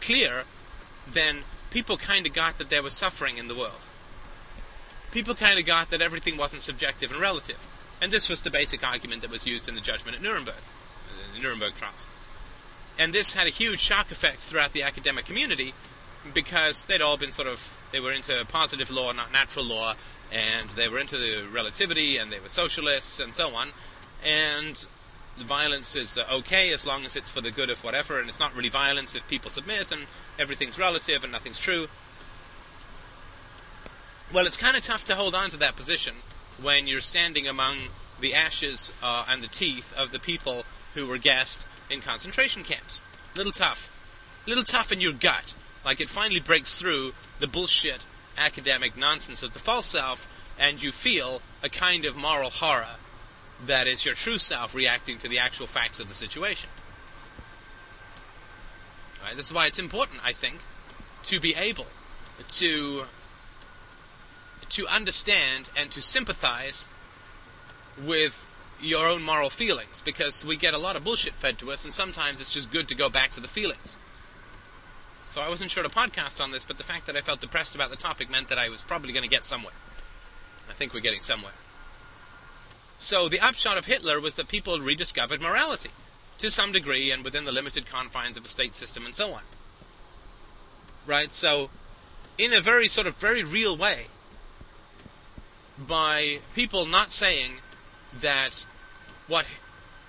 clear, 0.00 0.44
then 1.06 1.44
people 1.70 1.96
kind 1.96 2.26
of 2.26 2.32
got 2.32 2.58
that 2.58 2.70
there 2.70 2.82
was 2.82 2.92
suffering 2.92 3.38
in 3.38 3.48
the 3.48 3.54
world. 3.54 3.88
People 5.10 5.34
kind 5.34 5.58
of 5.58 5.66
got 5.66 5.90
that 5.90 6.02
everything 6.02 6.36
wasn't 6.36 6.62
subjective 6.62 7.12
and 7.12 7.20
relative. 7.20 7.66
And 8.00 8.12
this 8.12 8.28
was 8.28 8.42
the 8.42 8.50
basic 8.50 8.86
argument 8.86 9.22
that 9.22 9.30
was 9.30 9.46
used 9.46 9.68
in 9.68 9.74
the 9.74 9.80
judgment 9.80 10.16
at 10.16 10.22
Nuremberg, 10.22 10.54
the 11.34 11.40
Nuremberg 11.40 11.74
trials. 11.74 12.06
And 12.98 13.12
this 13.12 13.34
had 13.34 13.46
a 13.46 13.50
huge 13.50 13.80
shock 13.80 14.10
effect 14.10 14.40
throughout 14.40 14.72
the 14.72 14.82
academic 14.82 15.24
community 15.24 15.74
because 16.32 16.86
they'd 16.86 17.02
all 17.02 17.16
been 17.16 17.30
sort 17.30 17.48
of, 17.48 17.76
they 17.92 18.00
were 18.00 18.12
into 18.12 18.44
positive 18.48 18.90
law, 18.90 19.12
not 19.12 19.32
natural 19.32 19.64
law, 19.64 19.94
and 20.32 20.70
they 20.70 20.88
were 20.88 20.98
into 20.98 21.16
the 21.16 21.46
relativity, 21.50 22.16
and 22.18 22.32
they 22.32 22.40
were 22.40 22.48
socialists, 22.48 23.20
and 23.20 23.34
so 23.34 23.54
on. 23.54 23.68
And 24.24 24.84
violence 25.36 25.96
is 25.96 26.16
uh, 26.16 26.24
okay 26.30 26.72
as 26.72 26.86
long 26.86 27.04
as 27.04 27.16
it's 27.16 27.30
for 27.30 27.40
the 27.40 27.50
good 27.50 27.70
of 27.70 27.82
whatever, 27.82 28.20
and 28.20 28.28
it's 28.28 28.40
not 28.40 28.54
really 28.54 28.68
violence 28.68 29.14
if 29.14 29.26
people 29.28 29.50
submit, 29.50 29.92
and 29.92 30.06
everything's 30.38 30.78
relative 30.78 31.22
and 31.22 31.32
nothing's 31.32 31.58
true. 31.58 31.88
Well, 34.32 34.46
it's 34.46 34.56
kind 34.56 34.76
of 34.76 34.82
tough 34.82 35.04
to 35.04 35.14
hold 35.14 35.34
on 35.34 35.50
to 35.50 35.56
that 35.58 35.76
position 35.76 36.14
when 36.60 36.86
you're 36.86 37.00
standing 37.00 37.46
among 37.46 37.76
the 38.20 38.34
ashes 38.34 38.92
uh, 39.02 39.24
and 39.28 39.42
the 39.42 39.48
teeth 39.48 39.92
of 39.96 40.12
the 40.12 40.18
people 40.18 40.64
who 40.94 41.06
were 41.06 41.18
gassed 41.18 41.66
in 41.90 42.00
concentration 42.00 42.62
camps. 42.62 43.04
Little 43.36 43.52
tough. 43.52 43.90
Little 44.46 44.64
tough 44.64 44.92
in 44.92 45.00
your 45.00 45.12
gut. 45.12 45.54
Like 45.84 46.00
it 46.00 46.08
finally 46.08 46.40
breaks 46.40 46.78
through 46.78 47.12
the 47.38 47.46
bullshit 47.46 48.06
academic 48.36 48.96
nonsense 48.96 49.42
of 49.42 49.52
the 49.52 49.58
false 49.58 49.86
self, 49.86 50.26
and 50.58 50.82
you 50.82 50.92
feel 50.92 51.42
a 51.62 51.68
kind 51.68 52.04
of 52.04 52.16
moral 52.16 52.50
horror 52.50 52.96
that 53.66 53.86
is 53.86 54.04
your 54.04 54.14
true 54.14 54.38
self 54.38 54.74
reacting 54.74 55.18
to 55.18 55.28
the 55.28 55.38
actual 55.38 55.66
facts 55.66 56.00
of 56.00 56.08
the 56.08 56.14
situation. 56.14 56.70
Right? 59.22 59.36
This 59.36 59.46
is 59.46 59.54
why 59.54 59.66
it's 59.66 59.78
important, 59.78 60.20
I 60.24 60.32
think, 60.32 60.60
to 61.24 61.40
be 61.40 61.54
able 61.54 61.86
to 62.48 63.04
to 64.70 64.86
understand 64.88 65.70
and 65.76 65.90
to 65.90 66.02
sympathize 66.02 66.88
with 68.02 68.46
your 68.80 69.06
own 69.06 69.22
moral 69.22 69.50
feelings 69.50 70.02
because 70.04 70.44
we 70.44 70.56
get 70.56 70.74
a 70.74 70.78
lot 70.78 70.96
of 70.96 71.04
bullshit 71.04 71.34
fed 71.34 71.58
to 71.58 71.70
us 71.70 71.84
and 71.84 71.92
sometimes 71.92 72.40
it's 72.40 72.52
just 72.52 72.72
good 72.72 72.88
to 72.88 72.94
go 72.94 73.08
back 73.08 73.30
to 73.30 73.40
the 73.40 73.48
feelings. 73.48 73.98
So 75.34 75.40
I 75.40 75.48
wasn't 75.48 75.72
sure 75.72 75.82
to 75.82 75.88
podcast 75.88 76.40
on 76.40 76.52
this, 76.52 76.64
but 76.64 76.78
the 76.78 76.84
fact 76.84 77.06
that 77.06 77.16
I 77.16 77.20
felt 77.20 77.40
depressed 77.40 77.74
about 77.74 77.90
the 77.90 77.96
topic 77.96 78.30
meant 78.30 78.46
that 78.50 78.56
I 78.56 78.68
was 78.68 78.84
probably 78.84 79.12
going 79.12 79.24
to 79.24 79.28
get 79.28 79.44
somewhere. 79.44 79.74
I 80.70 80.74
think 80.74 80.94
we're 80.94 81.00
getting 81.00 81.18
somewhere. 81.18 81.54
So 82.98 83.28
the 83.28 83.40
upshot 83.40 83.76
of 83.76 83.86
Hitler 83.86 84.20
was 84.20 84.36
that 84.36 84.46
people 84.46 84.78
rediscovered 84.78 85.42
morality 85.42 85.90
to 86.38 86.52
some 86.52 86.70
degree 86.70 87.10
and 87.10 87.24
within 87.24 87.46
the 87.46 87.50
limited 87.50 87.84
confines 87.84 88.36
of 88.36 88.44
a 88.44 88.48
state 88.48 88.76
system 88.76 89.04
and 89.04 89.12
so 89.12 89.32
on. 89.32 89.42
Right? 91.04 91.32
So, 91.32 91.68
in 92.38 92.52
a 92.52 92.60
very 92.60 92.86
sort 92.86 93.08
of 93.08 93.16
very 93.16 93.42
real 93.42 93.76
way, 93.76 94.06
by 95.76 96.38
people 96.54 96.86
not 96.86 97.10
saying 97.10 97.54
that 98.20 98.68
what 99.26 99.46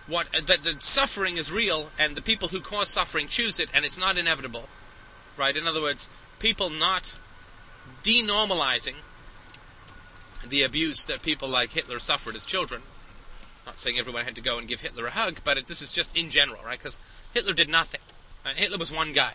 what 0.06 0.28
that 0.46 0.64
the 0.64 0.76
suffering 0.78 1.38
is 1.38 1.52
real 1.52 1.90
and 1.98 2.16
the 2.16 2.22
people 2.22 2.50
who 2.50 2.62
cause 2.62 2.90
suffering 2.90 3.28
choose 3.28 3.60
it 3.60 3.72
and 3.74 3.86
it's 3.86 3.98
not 3.98 4.20
inevitable 4.20 4.70
right 5.38 5.56
in 5.56 5.68
other 5.68 5.82
words 5.82 6.10
people 6.40 6.70
not 6.70 7.18
denormalizing 8.04 8.96
the 10.48 10.64
abuse 10.64 11.06
that 11.06 11.22
people 11.22 11.48
like 11.48 11.72
Hitler 11.72 12.00
suffered 12.00 12.36
as 12.36 12.46
children 12.46 12.82
not 13.66 13.80
saying 13.80 13.98
everyone 13.98 14.26
had 14.26 14.36
to 14.36 14.42
go 14.42 14.58
and 14.58 14.68
give 14.68 14.82
Hitler 14.82 15.08
a 15.08 15.12
hug 15.12 15.40
but 15.44 15.58
it, 15.58 15.68
this 15.68 15.82
is 15.82 15.92
just 15.92 16.18
in 16.18 16.30
general 16.30 16.62
right 16.64 16.78
because 16.78 17.00
Hitler 17.34 17.54
did 17.54 17.70
nothing 17.70 18.02
right? 18.46 18.56
Hitler 18.56 18.78
was 18.78 18.94
one 18.94 19.14
guy 19.14 19.34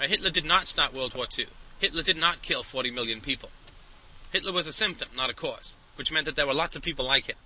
right? 0.00 0.10
Hitler 0.10 0.30
did 0.30 0.44
not 0.44 0.68
start 0.68 0.94
World 0.94 1.14
War 1.14 1.26
II 1.36 1.46
Hitler 1.78 2.02
did 2.02 2.16
not 2.16 2.42
kill 2.42 2.62
40 2.62 2.90
million 2.90 3.20
people 3.20 3.50
Hitler 4.32 4.52
was 4.52 4.66
a 4.66 4.72
symptom 4.72 5.08
not 5.16 5.30
a 5.30 5.34
cause 5.34 5.76
which 5.96 6.12
meant 6.12 6.26
that 6.26 6.36
there 6.36 6.46
were 6.46 6.54
lots 6.54 6.76
of 6.76 6.82
people 6.82 7.06
like 7.06 7.26
him 7.26 7.36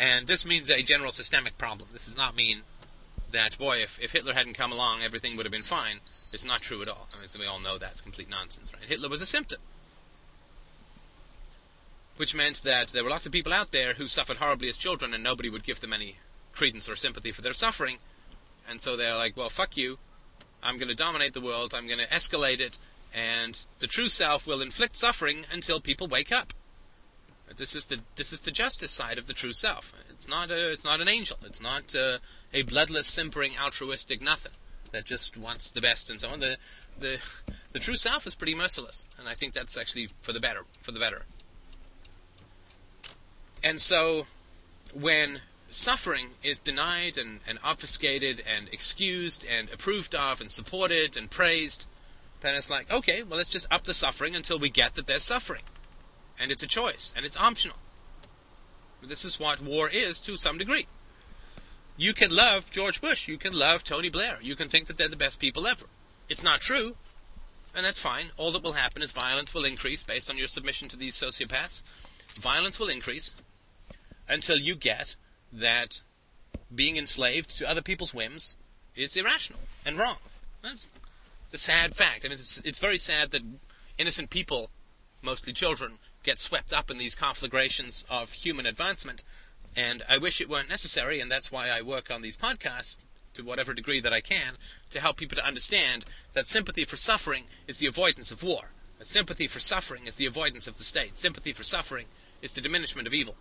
and 0.00 0.26
this 0.26 0.46
means 0.46 0.70
a 0.70 0.82
general 0.82 1.12
systemic 1.12 1.58
problem. 1.58 1.90
This 1.92 2.06
does 2.06 2.16
not 2.16 2.34
mean 2.34 2.62
that, 3.32 3.58
boy, 3.58 3.82
if, 3.82 4.00
if 4.02 4.12
Hitler 4.12 4.32
hadn't 4.32 4.54
come 4.54 4.72
along, 4.72 5.02
everything 5.02 5.36
would 5.36 5.44
have 5.44 5.52
been 5.52 5.62
fine. 5.62 6.00
It's 6.32 6.44
not 6.44 6.62
true 6.62 6.80
at 6.82 6.88
all. 6.88 7.08
I 7.12 7.18
mean, 7.18 7.28
so 7.28 7.40
we 7.40 7.46
all 7.46 7.60
know 7.60 7.76
that's 7.76 8.00
complete 8.00 8.30
nonsense, 8.30 8.72
right? 8.72 8.84
Hitler 8.84 9.08
was 9.08 9.22
a 9.22 9.26
symptom. 9.26 9.60
Which 12.16 12.34
meant 12.34 12.62
that 12.62 12.88
there 12.88 13.02
were 13.02 13.10
lots 13.10 13.26
of 13.26 13.32
people 13.32 13.52
out 13.52 13.72
there 13.72 13.94
who 13.94 14.06
suffered 14.06 14.36
horribly 14.36 14.68
as 14.68 14.76
children, 14.76 15.12
and 15.12 15.24
nobody 15.24 15.48
would 15.48 15.64
give 15.64 15.80
them 15.80 15.92
any 15.92 16.16
credence 16.52 16.88
or 16.88 16.96
sympathy 16.96 17.32
for 17.32 17.42
their 17.42 17.52
suffering. 17.52 17.98
And 18.68 18.80
so 18.80 18.96
they're 18.96 19.16
like, 19.16 19.36
well, 19.36 19.48
fuck 19.48 19.76
you. 19.76 19.98
I'm 20.62 20.76
going 20.76 20.88
to 20.88 20.94
dominate 20.94 21.32
the 21.34 21.40
world. 21.40 21.74
I'm 21.74 21.86
going 21.86 21.98
to 21.98 22.06
escalate 22.06 22.60
it. 22.60 22.78
And 23.12 23.64
the 23.80 23.86
true 23.86 24.08
self 24.08 24.46
will 24.46 24.60
inflict 24.60 24.94
suffering 24.94 25.46
until 25.52 25.80
people 25.80 26.06
wake 26.06 26.30
up. 26.30 26.52
This 27.56 27.74
is 27.74 27.86
the 27.86 27.98
this 28.14 28.32
is 28.32 28.42
the 28.42 28.52
justice 28.52 28.92
side 28.92 29.18
of 29.18 29.26
the 29.26 29.32
true 29.32 29.52
self. 29.52 29.92
It's 30.08 30.28
not 30.28 30.52
a 30.52 30.70
it's 30.70 30.84
not 30.84 31.00
an 31.00 31.08
angel. 31.08 31.36
It's 31.44 31.60
not 31.60 31.92
uh, 31.96 32.18
a 32.54 32.62
bloodless, 32.62 33.08
simpering, 33.08 33.58
altruistic 33.58 34.22
nothing 34.22 34.52
that 34.92 35.04
just 35.04 35.36
wants 35.36 35.70
the 35.70 35.80
best 35.80 36.10
and 36.10 36.20
so 36.20 36.30
on. 36.30 36.40
The 36.40 36.56
the 36.98 37.18
the 37.72 37.78
true 37.78 37.96
self 37.96 38.26
is 38.26 38.34
pretty 38.34 38.54
merciless, 38.54 39.06
and 39.18 39.28
I 39.28 39.34
think 39.34 39.54
that's 39.54 39.76
actually 39.76 40.08
for 40.20 40.32
the 40.32 40.40
better. 40.40 40.64
For 40.80 40.92
the 40.92 41.00
better. 41.00 41.22
And 43.62 43.80
so, 43.80 44.26
when 44.94 45.40
suffering 45.68 46.30
is 46.42 46.58
denied 46.58 47.18
and, 47.18 47.40
and 47.46 47.58
obfuscated 47.62 48.42
and 48.46 48.68
excused 48.72 49.46
and 49.48 49.70
approved 49.70 50.14
of 50.14 50.40
and 50.40 50.50
supported 50.50 51.16
and 51.16 51.30
praised, 51.30 51.86
then 52.40 52.54
it's 52.54 52.70
like, 52.70 52.90
okay, 52.90 53.22
well, 53.22 53.36
let's 53.36 53.50
just 53.50 53.70
up 53.70 53.84
the 53.84 53.94
suffering 53.94 54.34
until 54.34 54.58
we 54.58 54.70
get 54.70 54.94
that 54.94 55.06
there's 55.06 55.22
suffering 55.22 55.62
and 56.40 56.50
it's 56.50 56.62
a 56.62 56.66
choice, 56.66 57.12
and 57.14 57.26
it's 57.26 57.36
optional. 57.36 57.76
This 59.02 59.24
is 59.24 59.38
what 59.38 59.60
war 59.60 59.88
is 59.88 60.18
to 60.20 60.36
some 60.36 60.56
degree. 60.56 60.86
You 62.00 62.14
can 62.14 62.34
love 62.34 62.70
George 62.70 63.02
Bush, 63.02 63.28
you 63.28 63.36
can 63.36 63.52
love 63.52 63.84
Tony 63.84 64.08
Blair, 64.08 64.38
you 64.40 64.56
can 64.56 64.70
think 64.70 64.86
that 64.86 64.96
they're 64.96 65.06
the 65.06 65.16
best 65.16 65.38
people 65.38 65.66
ever. 65.66 65.84
It's 66.30 66.42
not 66.42 66.62
true, 66.62 66.96
and 67.76 67.84
that's 67.84 68.00
fine. 68.00 68.30
All 68.38 68.52
that 68.52 68.62
will 68.62 68.72
happen 68.72 69.02
is 69.02 69.12
violence 69.12 69.52
will 69.52 69.66
increase 69.66 70.02
based 70.02 70.30
on 70.30 70.38
your 70.38 70.48
submission 70.48 70.88
to 70.88 70.96
these 70.96 71.14
sociopaths. 71.14 71.82
Violence 72.36 72.80
will 72.80 72.88
increase 72.88 73.36
until 74.26 74.56
you 74.56 74.76
get 74.76 75.16
that 75.52 76.00
being 76.74 76.96
enslaved 76.96 77.54
to 77.58 77.68
other 77.68 77.82
people's 77.82 78.14
whims 78.14 78.56
is 78.96 79.14
irrational 79.14 79.60
and 79.84 79.98
wrong. 79.98 80.16
That's 80.62 80.88
the 81.50 81.58
sad 81.58 81.94
fact. 81.94 82.22
Mean, 82.22 82.32
it's, 82.32 82.62
it's 82.64 82.78
very 82.78 82.96
sad 82.96 83.30
that 83.32 83.42
innocent 83.98 84.30
people, 84.30 84.70
mostly 85.20 85.52
children, 85.52 85.98
get 86.22 86.38
swept 86.38 86.72
up 86.72 86.90
in 86.90 86.96
these 86.96 87.14
conflagrations 87.14 88.06
of 88.08 88.32
human 88.32 88.64
advancement. 88.64 89.22
And 89.76 90.02
I 90.08 90.18
wish 90.18 90.40
it 90.40 90.48
weren't 90.48 90.68
necessary, 90.68 91.20
and 91.20 91.30
that's 91.30 91.52
why 91.52 91.68
I 91.68 91.82
work 91.82 92.10
on 92.10 92.22
these 92.22 92.36
podcasts 92.36 92.96
to 93.34 93.44
whatever 93.44 93.72
degree 93.72 94.00
that 94.00 94.12
I 94.12 94.20
can 94.20 94.54
to 94.90 95.00
help 95.00 95.16
people 95.16 95.36
to 95.36 95.46
understand 95.46 96.04
that 96.32 96.46
sympathy 96.46 96.84
for 96.84 96.96
suffering 96.96 97.44
is 97.66 97.78
the 97.78 97.86
avoidance 97.86 98.30
of 98.30 98.42
war. 98.42 98.70
That 98.98 99.06
sympathy 99.06 99.46
for 99.46 99.60
suffering 99.60 100.06
is 100.06 100.16
the 100.16 100.26
avoidance 100.26 100.66
of 100.66 100.76
the 100.76 100.84
state. 100.84 101.16
Sympathy 101.16 101.52
for 101.52 101.62
suffering 101.62 102.06
is 102.42 102.52
the 102.52 102.60
diminishment 102.60 103.06
of 103.06 103.14
evil. 103.14 103.36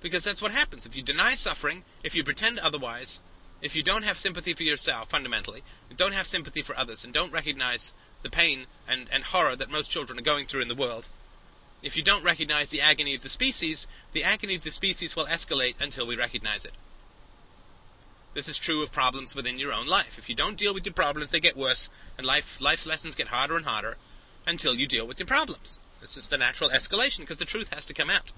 Because 0.00 0.24
that's 0.24 0.42
what 0.42 0.52
happens. 0.52 0.86
If 0.86 0.96
you 0.96 1.02
deny 1.02 1.32
suffering, 1.32 1.84
if 2.02 2.14
you 2.14 2.22
pretend 2.22 2.58
otherwise, 2.58 3.22
if 3.60 3.74
you 3.74 3.82
don't 3.82 4.04
have 4.04 4.16
sympathy 4.16 4.54
for 4.54 4.62
yourself, 4.62 5.10
fundamentally, 5.10 5.62
don't 5.96 6.14
have 6.14 6.26
sympathy 6.26 6.62
for 6.62 6.76
others, 6.76 7.04
and 7.04 7.12
don't 7.12 7.32
recognize 7.32 7.94
the 8.22 8.30
pain 8.30 8.66
and, 8.88 9.08
and 9.12 9.24
horror 9.24 9.56
that 9.56 9.70
most 9.70 9.90
children 9.90 10.18
are 10.18 10.22
going 10.22 10.46
through 10.46 10.62
in 10.62 10.68
the 10.68 10.74
world. 10.74 11.08
If 11.82 11.96
you 11.96 12.02
don't 12.02 12.24
recognize 12.24 12.70
the 12.70 12.80
agony 12.80 13.14
of 13.14 13.22
the 13.22 13.28
species, 13.28 13.86
the 14.12 14.24
agony 14.24 14.56
of 14.56 14.64
the 14.64 14.70
species 14.70 15.14
will 15.14 15.26
escalate 15.26 15.74
until 15.80 16.06
we 16.06 16.16
recognize 16.16 16.64
it. 16.64 16.72
This 18.34 18.48
is 18.48 18.58
true 18.58 18.82
of 18.82 18.92
problems 18.92 19.34
within 19.34 19.58
your 19.58 19.72
own 19.72 19.86
life. 19.86 20.18
If 20.18 20.28
you 20.28 20.34
don't 20.34 20.56
deal 20.56 20.74
with 20.74 20.84
your 20.84 20.92
problems, 20.92 21.30
they 21.30 21.40
get 21.40 21.56
worse, 21.56 21.88
and 22.16 22.26
life, 22.26 22.60
life's 22.60 22.86
lessons 22.86 23.14
get 23.14 23.28
harder 23.28 23.56
and 23.56 23.64
harder 23.64 23.96
until 24.46 24.74
you 24.74 24.86
deal 24.86 25.06
with 25.06 25.18
your 25.18 25.26
problems. 25.26 25.78
This 26.00 26.16
is 26.16 26.26
the 26.26 26.38
natural 26.38 26.70
escalation 26.70 27.20
because 27.20 27.38
the 27.38 27.44
truth 27.44 27.72
has 27.72 27.84
to 27.86 27.94
come 27.94 28.10
out. 28.10 28.32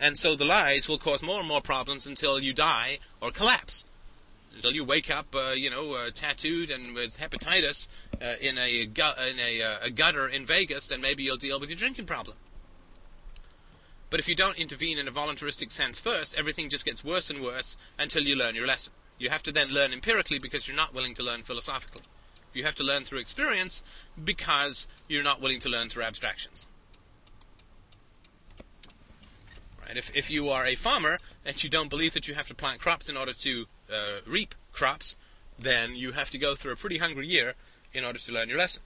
And 0.00 0.16
so 0.16 0.36
the 0.36 0.44
lies 0.44 0.88
will 0.88 0.98
cause 0.98 1.22
more 1.22 1.40
and 1.40 1.48
more 1.48 1.60
problems 1.60 2.06
until 2.06 2.38
you 2.38 2.52
die 2.52 2.98
or 3.20 3.30
collapse 3.30 3.84
until 4.54 4.72
you 4.72 4.84
wake 4.84 5.10
up, 5.10 5.34
uh, 5.34 5.52
you 5.54 5.70
know, 5.70 5.94
uh, 5.94 6.10
tattooed 6.14 6.70
and 6.70 6.94
with 6.94 7.18
hepatitis 7.18 7.88
uh, 8.20 8.34
in 8.40 8.58
a 8.58 8.86
gu- 8.86 9.02
in 9.30 9.38
a, 9.38 9.62
uh, 9.62 9.76
a, 9.84 9.90
gutter 9.90 10.26
in 10.28 10.44
Vegas, 10.44 10.88
then 10.88 11.00
maybe 11.00 11.22
you'll 11.22 11.36
deal 11.36 11.60
with 11.60 11.70
your 11.70 11.78
drinking 11.78 12.06
problem. 12.06 12.36
But 14.10 14.20
if 14.20 14.28
you 14.28 14.34
don't 14.34 14.58
intervene 14.58 14.98
in 14.98 15.06
a 15.06 15.10
voluntaristic 15.10 15.70
sense 15.70 15.98
first, 15.98 16.36
everything 16.36 16.68
just 16.68 16.84
gets 16.84 17.04
worse 17.04 17.30
and 17.30 17.42
worse 17.42 17.76
until 17.98 18.22
you 18.22 18.34
learn 18.36 18.54
your 18.54 18.66
lesson. 18.66 18.94
You 19.18 19.30
have 19.30 19.42
to 19.44 19.52
then 19.52 19.68
learn 19.68 19.92
empirically 19.92 20.38
because 20.38 20.66
you're 20.66 20.76
not 20.76 20.94
willing 20.94 21.14
to 21.14 21.22
learn 21.22 21.42
philosophically. 21.42 22.02
You 22.54 22.64
have 22.64 22.74
to 22.76 22.84
learn 22.84 23.04
through 23.04 23.18
experience 23.18 23.84
because 24.22 24.88
you're 25.08 25.22
not 25.22 25.40
willing 25.40 25.60
to 25.60 25.68
learn 25.68 25.88
through 25.88 26.04
abstractions. 26.04 26.66
Right? 29.86 29.96
If, 29.96 30.14
if 30.16 30.30
you 30.30 30.48
are 30.48 30.64
a 30.64 30.74
farmer 30.74 31.18
and 31.44 31.62
you 31.62 31.68
don't 31.68 31.90
believe 31.90 32.14
that 32.14 32.26
you 32.28 32.34
have 32.34 32.48
to 32.48 32.54
plant 32.54 32.80
crops 32.80 33.08
in 33.08 33.16
order 33.16 33.32
to 33.34 33.66
uh, 33.92 34.20
reap 34.26 34.54
crops, 34.72 35.16
then 35.58 35.96
you 35.96 36.12
have 36.12 36.30
to 36.30 36.38
go 36.38 36.54
through 36.54 36.72
a 36.72 36.76
pretty 36.76 36.98
hungry 36.98 37.26
year 37.26 37.54
in 37.92 38.04
order 38.04 38.18
to 38.18 38.32
learn 38.32 38.48
your 38.48 38.58
lesson. 38.58 38.82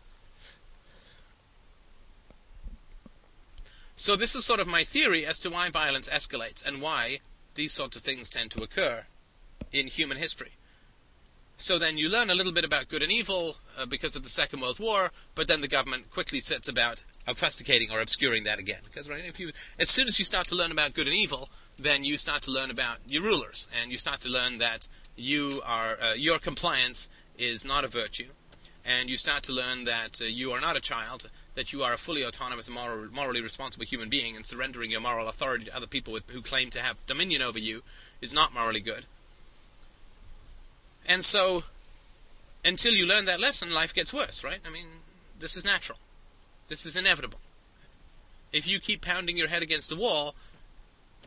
So 3.95 4.17
this 4.17 4.35
is 4.35 4.45
sort 4.45 4.61
of 4.61 4.67
my 4.67 4.85
theory 4.85 5.25
as 5.27 5.39
to 5.41 5.51
why 5.51 5.71
violence 5.71 6.09
escalates 6.09 6.65
and 6.65 6.81
why 6.81 7.21
these 7.55 7.73
sorts 7.73 7.97
of 7.97 8.03
things 8.03 8.29
tend 8.29 8.51
to 8.53 8.63
occur 8.63 9.05
in 9.71 9.87
human 9.87 10.17
history. 10.17 10.53
So 11.57 11.79
then 11.79 11.97
you 11.99 12.09
learn 12.09 12.31
a 12.31 12.35
little 12.35 12.53
bit 12.53 12.65
about 12.65 12.89
good 12.89 13.03
and 13.03 13.13
evil 13.13 13.57
uh, 13.79 13.87
because 13.87 14.17
of 14.17 14.25
the 14.25 14.29
Second 14.29 14.61
World 14.61 14.81
War, 14.81 15.13
but 15.35 15.47
then 15.47 15.61
the 15.61 15.69
government 15.69 16.11
quickly 16.11 16.41
sets 16.41 16.67
about 16.67 17.05
obfuscating 17.29 17.93
or 17.93 18.01
obscuring 18.01 18.43
that 18.45 18.59
again. 18.59 18.81
Because 18.85 19.09
right, 19.09 19.25
if 19.25 19.39
you, 19.39 19.53
as 19.79 19.89
soon 19.89 20.09
as 20.09 20.19
you 20.19 20.25
start 20.25 20.49
to 20.49 20.57
learn 20.57 20.73
about 20.73 20.95
good 20.95 21.07
and 21.07 21.15
evil, 21.15 21.49
then 21.79 22.05
you 22.05 22.17
start 22.19 22.43
to 22.43 22.51
learn 22.51 22.71
about 22.71 22.99
your 23.07 23.23
rulers, 23.23 23.69
and 23.81 23.91
you 23.91 23.99
start 23.99 24.21
to 24.21 24.29
learn 24.29 24.59
that 24.59 24.89
you 25.17 25.61
are 25.65 25.99
uh, 26.01 26.15
your 26.15 26.39
compliance 26.39 27.11
is 27.39 27.65
not 27.65 27.85
a 27.85 27.89
virtue, 27.89 28.29
and 28.85 29.09
you 29.11 29.17
start 29.17 29.43
to 29.45 29.53
learn 29.53 29.85
that 29.85 30.21
uh, 30.21 30.25
you 30.25 30.51
are 30.51 30.61
not 30.61 30.77
a 30.77 30.81
child, 30.81 31.29
that 31.55 31.73
you 31.73 31.83
are 31.83 31.93
a 31.93 31.99
fully 31.99 32.25
autonomous, 32.25 32.69
moral, 32.69 33.09
morally 33.13 33.43
responsible 33.43 33.85
human 33.85 34.09
being, 34.09 34.37
and 34.37 34.45
surrendering 34.45 34.91
your 34.91 35.01
moral 35.01 35.29
authority 35.29 35.67
to 35.67 35.77
other 35.77 35.87
people 35.87 36.13
with, 36.13 36.29
who 36.31 36.43
claim 36.43 36.71
to 36.71 36.81
have 36.81 37.07
dominion 37.07 37.43
over 37.43 37.59
you 37.59 37.83
is 38.21 38.33
not 38.33 38.55
morally 38.55 38.81
good. 38.81 39.07
And 41.07 41.25
so, 41.25 41.65
until 42.65 42.93
you 42.93 43.07
learn 43.07 43.25
that 43.25 43.41
lesson, 43.41 43.73
life 43.73 43.93
gets 43.95 44.13
worse, 44.13 44.45
right? 44.45 44.61
I 44.65 44.71
mean, 44.71 44.87
this 45.39 45.57
is 45.57 45.65
natural. 45.65 45.99
This 46.69 46.87
is 46.87 46.97
inevitable. 46.97 47.41
If 48.53 48.69
you 48.69 48.79
keep 48.79 49.03
pounding 49.03 49.37
your 49.37 49.49
head 49.49 49.63
against 49.63 49.89
the 49.89 49.97
wall, 49.97 50.35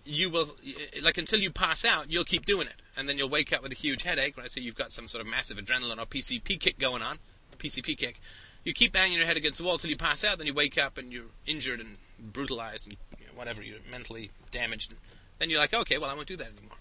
you 0.06 0.30
will, 0.30 0.56
like, 1.02 1.18
until 1.18 1.40
you 1.40 1.52
pass 1.52 1.84
out, 1.84 2.12
you'll 2.12 2.24
keep 2.24 2.46
doing 2.46 2.68
it. 2.68 2.76
And 2.98 3.10
then 3.10 3.18
you'll 3.18 3.30
wake 3.30 3.52
up 3.52 3.62
with 3.62 3.72
a 3.72 3.76
huge 3.76 4.04
headache, 4.04 4.38
right? 4.38 4.50
So 4.50 4.60
you've 4.60 4.76
got 4.76 4.92
some 4.92 5.08
sort 5.08 5.24
of 5.24 5.30
massive 5.30 5.58
adrenaline 5.58 5.98
or 5.98 6.06
PCP 6.06 6.60
kick 6.60 6.80
going 6.80 7.02
on, 7.02 7.20
PCP 7.58 7.98
kick. 7.98 8.22
You 8.64 8.74
keep 8.74 8.94
banging 8.94 9.18
your 9.18 9.28
head 9.28 9.38
against 9.38 9.60
the 9.60 9.64
wall 9.64 9.78
till 9.78 9.90
you 9.90 9.98
pass 9.98 10.24
out, 10.24 10.38
then 10.38 10.48
you 10.48 10.54
wake 10.54 10.78
up 10.78 10.98
and 10.98 11.12
you're 11.12 11.26
injured 11.46 11.80
and 11.80 11.98
brutalized 12.20 12.88
and 12.88 12.98
whatever, 13.36 13.62
you're 13.62 13.80
mentally 13.92 14.32
damaged. 14.52 14.94
Then 15.40 15.50
you're 15.50 15.60
like, 15.60 15.74
okay, 15.74 15.98
well, 15.98 16.10
I 16.10 16.14
won't 16.14 16.28
do 16.28 16.38
that 16.38 16.48
anymore. 16.48 16.78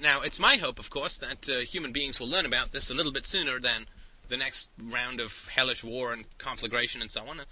Now, 0.00 0.22
it's 0.22 0.40
my 0.40 0.56
hope, 0.56 0.78
of 0.78 0.90
course, 0.90 1.18
that 1.18 1.48
uh, 1.48 1.60
human 1.60 1.92
beings 1.92 2.18
will 2.18 2.28
learn 2.28 2.46
about 2.46 2.72
this 2.72 2.90
a 2.90 2.94
little 2.94 3.12
bit 3.12 3.26
sooner 3.26 3.60
than 3.60 3.86
the 4.28 4.36
next 4.36 4.70
round 4.82 5.20
of 5.20 5.48
hellish 5.48 5.84
war 5.84 6.12
and 6.12 6.24
conflagration 6.38 7.00
and 7.02 7.10
so 7.10 7.22
on. 7.28 7.42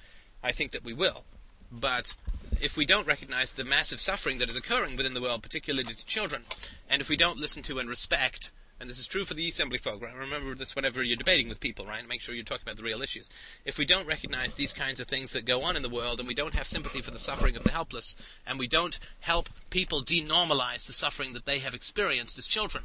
I 0.43 0.53
think 0.53 0.73
that 0.73 0.85
we 0.85 0.93
will. 0.93 1.25
But 1.71 2.17
if 2.61 2.77
we 2.77 2.85
don't 2.85 3.07
recognize 3.07 3.53
the 3.53 3.65
massive 3.65 4.01
suffering 4.01 4.39
that 4.39 4.49
is 4.49 4.57
occurring 4.57 4.97
within 4.97 5.15
the 5.15 5.21
world, 5.21 5.43
particularly 5.43 5.95
to 5.95 6.07
children, 6.07 6.43
and 6.89 7.01
if 7.01 7.09
we 7.09 7.17
don't 7.17 7.39
listen 7.39 7.63
to 7.65 7.79
and 7.79 7.89
respect, 7.89 8.53
and 8.79 8.89
this 8.89 8.99
is 8.99 9.07
true 9.07 9.25
for 9.25 9.35
the 9.35 9.49
assembly 9.49 9.79
folk, 9.79 10.03
right? 10.03 10.15
Remember 10.15 10.55
this 10.55 10.75
whenever 10.75 11.03
you're 11.03 11.17
debating 11.17 11.49
with 11.49 11.61
people, 11.61 11.85
right? 11.85 12.07
Make 12.09 12.21
sure 12.21 12.35
you're 12.35 12.45
talking 12.45 12.65
about 12.65 12.79
the 12.79 12.83
real 12.83 13.03
issues. 13.03 13.29
If 13.65 13.79
we 13.79 13.85
don't 13.85 14.07
recognize 14.07 14.55
these 14.55 14.73
kinds 14.73 15.01
of 15.01 15.07
things 15.07 15.33
that 15.33 15.45
go 15.45 15.63
on 15.63 15.77
in 15.77 15.83
the 15.83 15.89
world, 15.89 16.19
and 16.19 16.27
we 16.27 16.35
don't 16.35 16.55
have 16.55 16.67
sympathy 16.67 17.03
for 17.03 17.11
the 17.11 17.19
suffering 17.19 17.57
of 17.57 17.65
the 17.65 17.73
helpless, 17.73 18.17
and 18.47 18.59
we 18.59 18.67
don't 18.67 18.99
help 19.21 19.51
people 19.69 20.01
denormalize 20.03 20.87
the 20.87 20.93
suffering 20.93 21.35
that 21.35 21.45
they 21.45 21.59
have 21.59 21.75
experienced 21.75 22.39
as 22.39 22.47
children, 22.47 22.85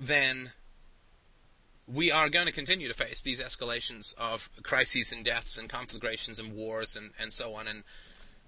then 0.00 0.50
we 1.86 2.10
are 2.10 2.28
going 2.28 2.46
to 2.46 2.52
continue 2.52 2.88
to 2.88 2.94
face 2.94 3.20
these 3.20 3.40
escalations 3.40 4.16
of 4.16 4.48
crises 4.62 5.12
and 5.12 5.24
deaths 5.24 5.58
and 5.58 5.68
conflagrations 5.68 6.38
and 6.38 6.54
wars 6.54 6.96
and, 6.96 7.10
and 7.20 7.32
so 7.32 7.54
on. 7.54 7.68
And 7.68 7.84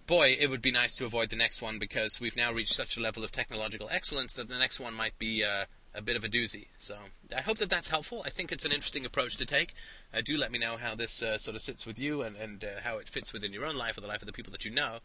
boy, 0.07 0.37
it 0.39 0.49
would 0.49 0.63
be 0.63 0.71
nice 0.71 0.95
to 0.95 1.05
avoid 1.05 1.31
the 1.31 1.37
next 1.37 1.61
one 1.61 1.79
because 1.79 2.21
we've 2.21 2.37
now 2.37 2.53
reached 2.53 2.75
such 2.75 2.97
a 2.97 3.01
level 3.01 3.25
of 3.25 3.33
technological 3.33 3.89
excellence 3.91 4.35
that 4.35 4.49
the 4.49 4.59
next 4.59 4.79
one 4.79 4.95
might 4.95 5.19
be 5.19 5.45
uh, 5.45 5.65
a 5.95 6.03
bit 6.03 6.17
of 6.17 6.25
a 6.25 6.29
doozy. 6.29 6.67
So 6.79 6.97
I 7.37 7.41
hope 7.41 7.59
that 7.59 7.71
that's 7.71 7.89
helpful. 7.89 8.23
I 8.25 8.31
think 8.31 8.53
it's 8.53 8.65
an 8.65 8.73
interesting 8.73 9.05
approach 9.05 9.37
to 9.39 9.47
take. 9.47 9.75
Uh, 10.15 10.21
do 10.25 10.37
let 10.37 10.53
me 10.53 10.59
know 10.59 10.77
how 10.77 10.95
this 10.95 11.23
uh, 11.23 11.39
sort 11.39 11.55
of 11.55 11.63
sits 11.63 11.87
with 11.87 11.99
you 11.99 12.23
and, 12.23 12.37
and 12.37 12.63
uh, 12.63 12.81
how 12.85 12.99
it 12.99 13.09
fits 13.09 13.33
within 13.33 13.53
your 13.53 13.65
own 13.65 13.77
life 13.77 13.97
or 13.97 14.01
the 14.01 14.07
life 14.07 14.23
of 14.23 14.27
the 14.27 14.33
people 14.33 14.53
that 14.53 14.65
you 14.65 14.71
know. 14.71 14.99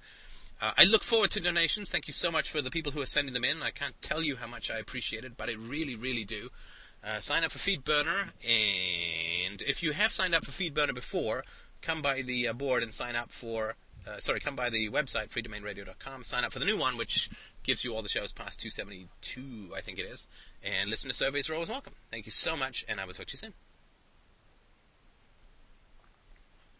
Uh, 0.61 0.73
I 0.77 0.83
look 0.83 1.03
forward 1.03 1.31
to 1.31 1.39
donations. 1.39 1.89
Thank 1.89 2.07
you 2.07 2.13
so 2.13 2.29
much 2.29 2.51
for 2.51 2.61
the 2.61 2.69
people 2.69 2.91
who 2.91 3.01
are 3.01 3.07
sending 3.07 3.33
them 3.33 3.43
in. 3.43 3.63
I 3.63 3.71
can't 3.71 3.99
tell 4.01 4.21
you 4.21 4.35
how 4.35 4.47
much 4.47 4.69
I 4.69 4.77
appreciate 4.77 5.23
it, 5.23 5.37
but 5.37 5.49
I 5.49 5.53
really, 5.53 5.95
really 5.95 6.23
do. 6.23 6.49
Uh, 7.03 7.19
sign 7.19 7.43
up 7.43 7.51
for 7.51 7.57
FeedBurner, 7.57 8.29
and 8.47 9.63
if 9.63 9.81
you 9.81 9.93
have 9.93 10.11
signed 10.11 10.35
up 10.35 10.45
for 10.45 10.51
FeedBurner 10.51 10.93
before, 10.93 11.43
come 11.81 12.03
by 12.03 12.21
the 12.21 12.47
board 12.53 12.83
and 12.83 12.93
sign 12.93 13.15
up 13.15 13.31
for 13.31 13.75
uh, 14.07 14.19
sorry, 14.19 14.39
come 14.39 14.55
by 14.55 14.69
the 14.69 14.89
website, 14.89 15.29
freedomainradio.com, 15.29 16.23
sign 16.23 16.43
up 16.43 16.51
for 16.51 16.59
the 16.59 16.65
new 16.65 16.77
one, 16.77 16.97
which 16.97 17.29
gives 17.63 17.83
you 17.83 17.95
all 17.95 18.01
the 18.01 18.09
shows 18.09 18.31
past 18.31 18.59
272, 18.59 19.73
I 19.75 19.81
think 19.81 19.99
it 19.99 20.05
is, 20.05 20.27
and 20.63 20.89
listen 20.89 21.09
to 21.09 21.15
surveys 21.15 21.49
are 21.49 21.53
always 21.53 21.69
welcome. 21.69 21.93
Thank 22.09 22.25
you 22.25 22.31
so 22.31 22.57
much, 22.57 22.85
and 22.87 22.99
I 22.99 23.05
will 23.05 23.13
talk 23.13 23.27
to 23.27 23.33
you 23.33 23.37
soon. 23.37 23.53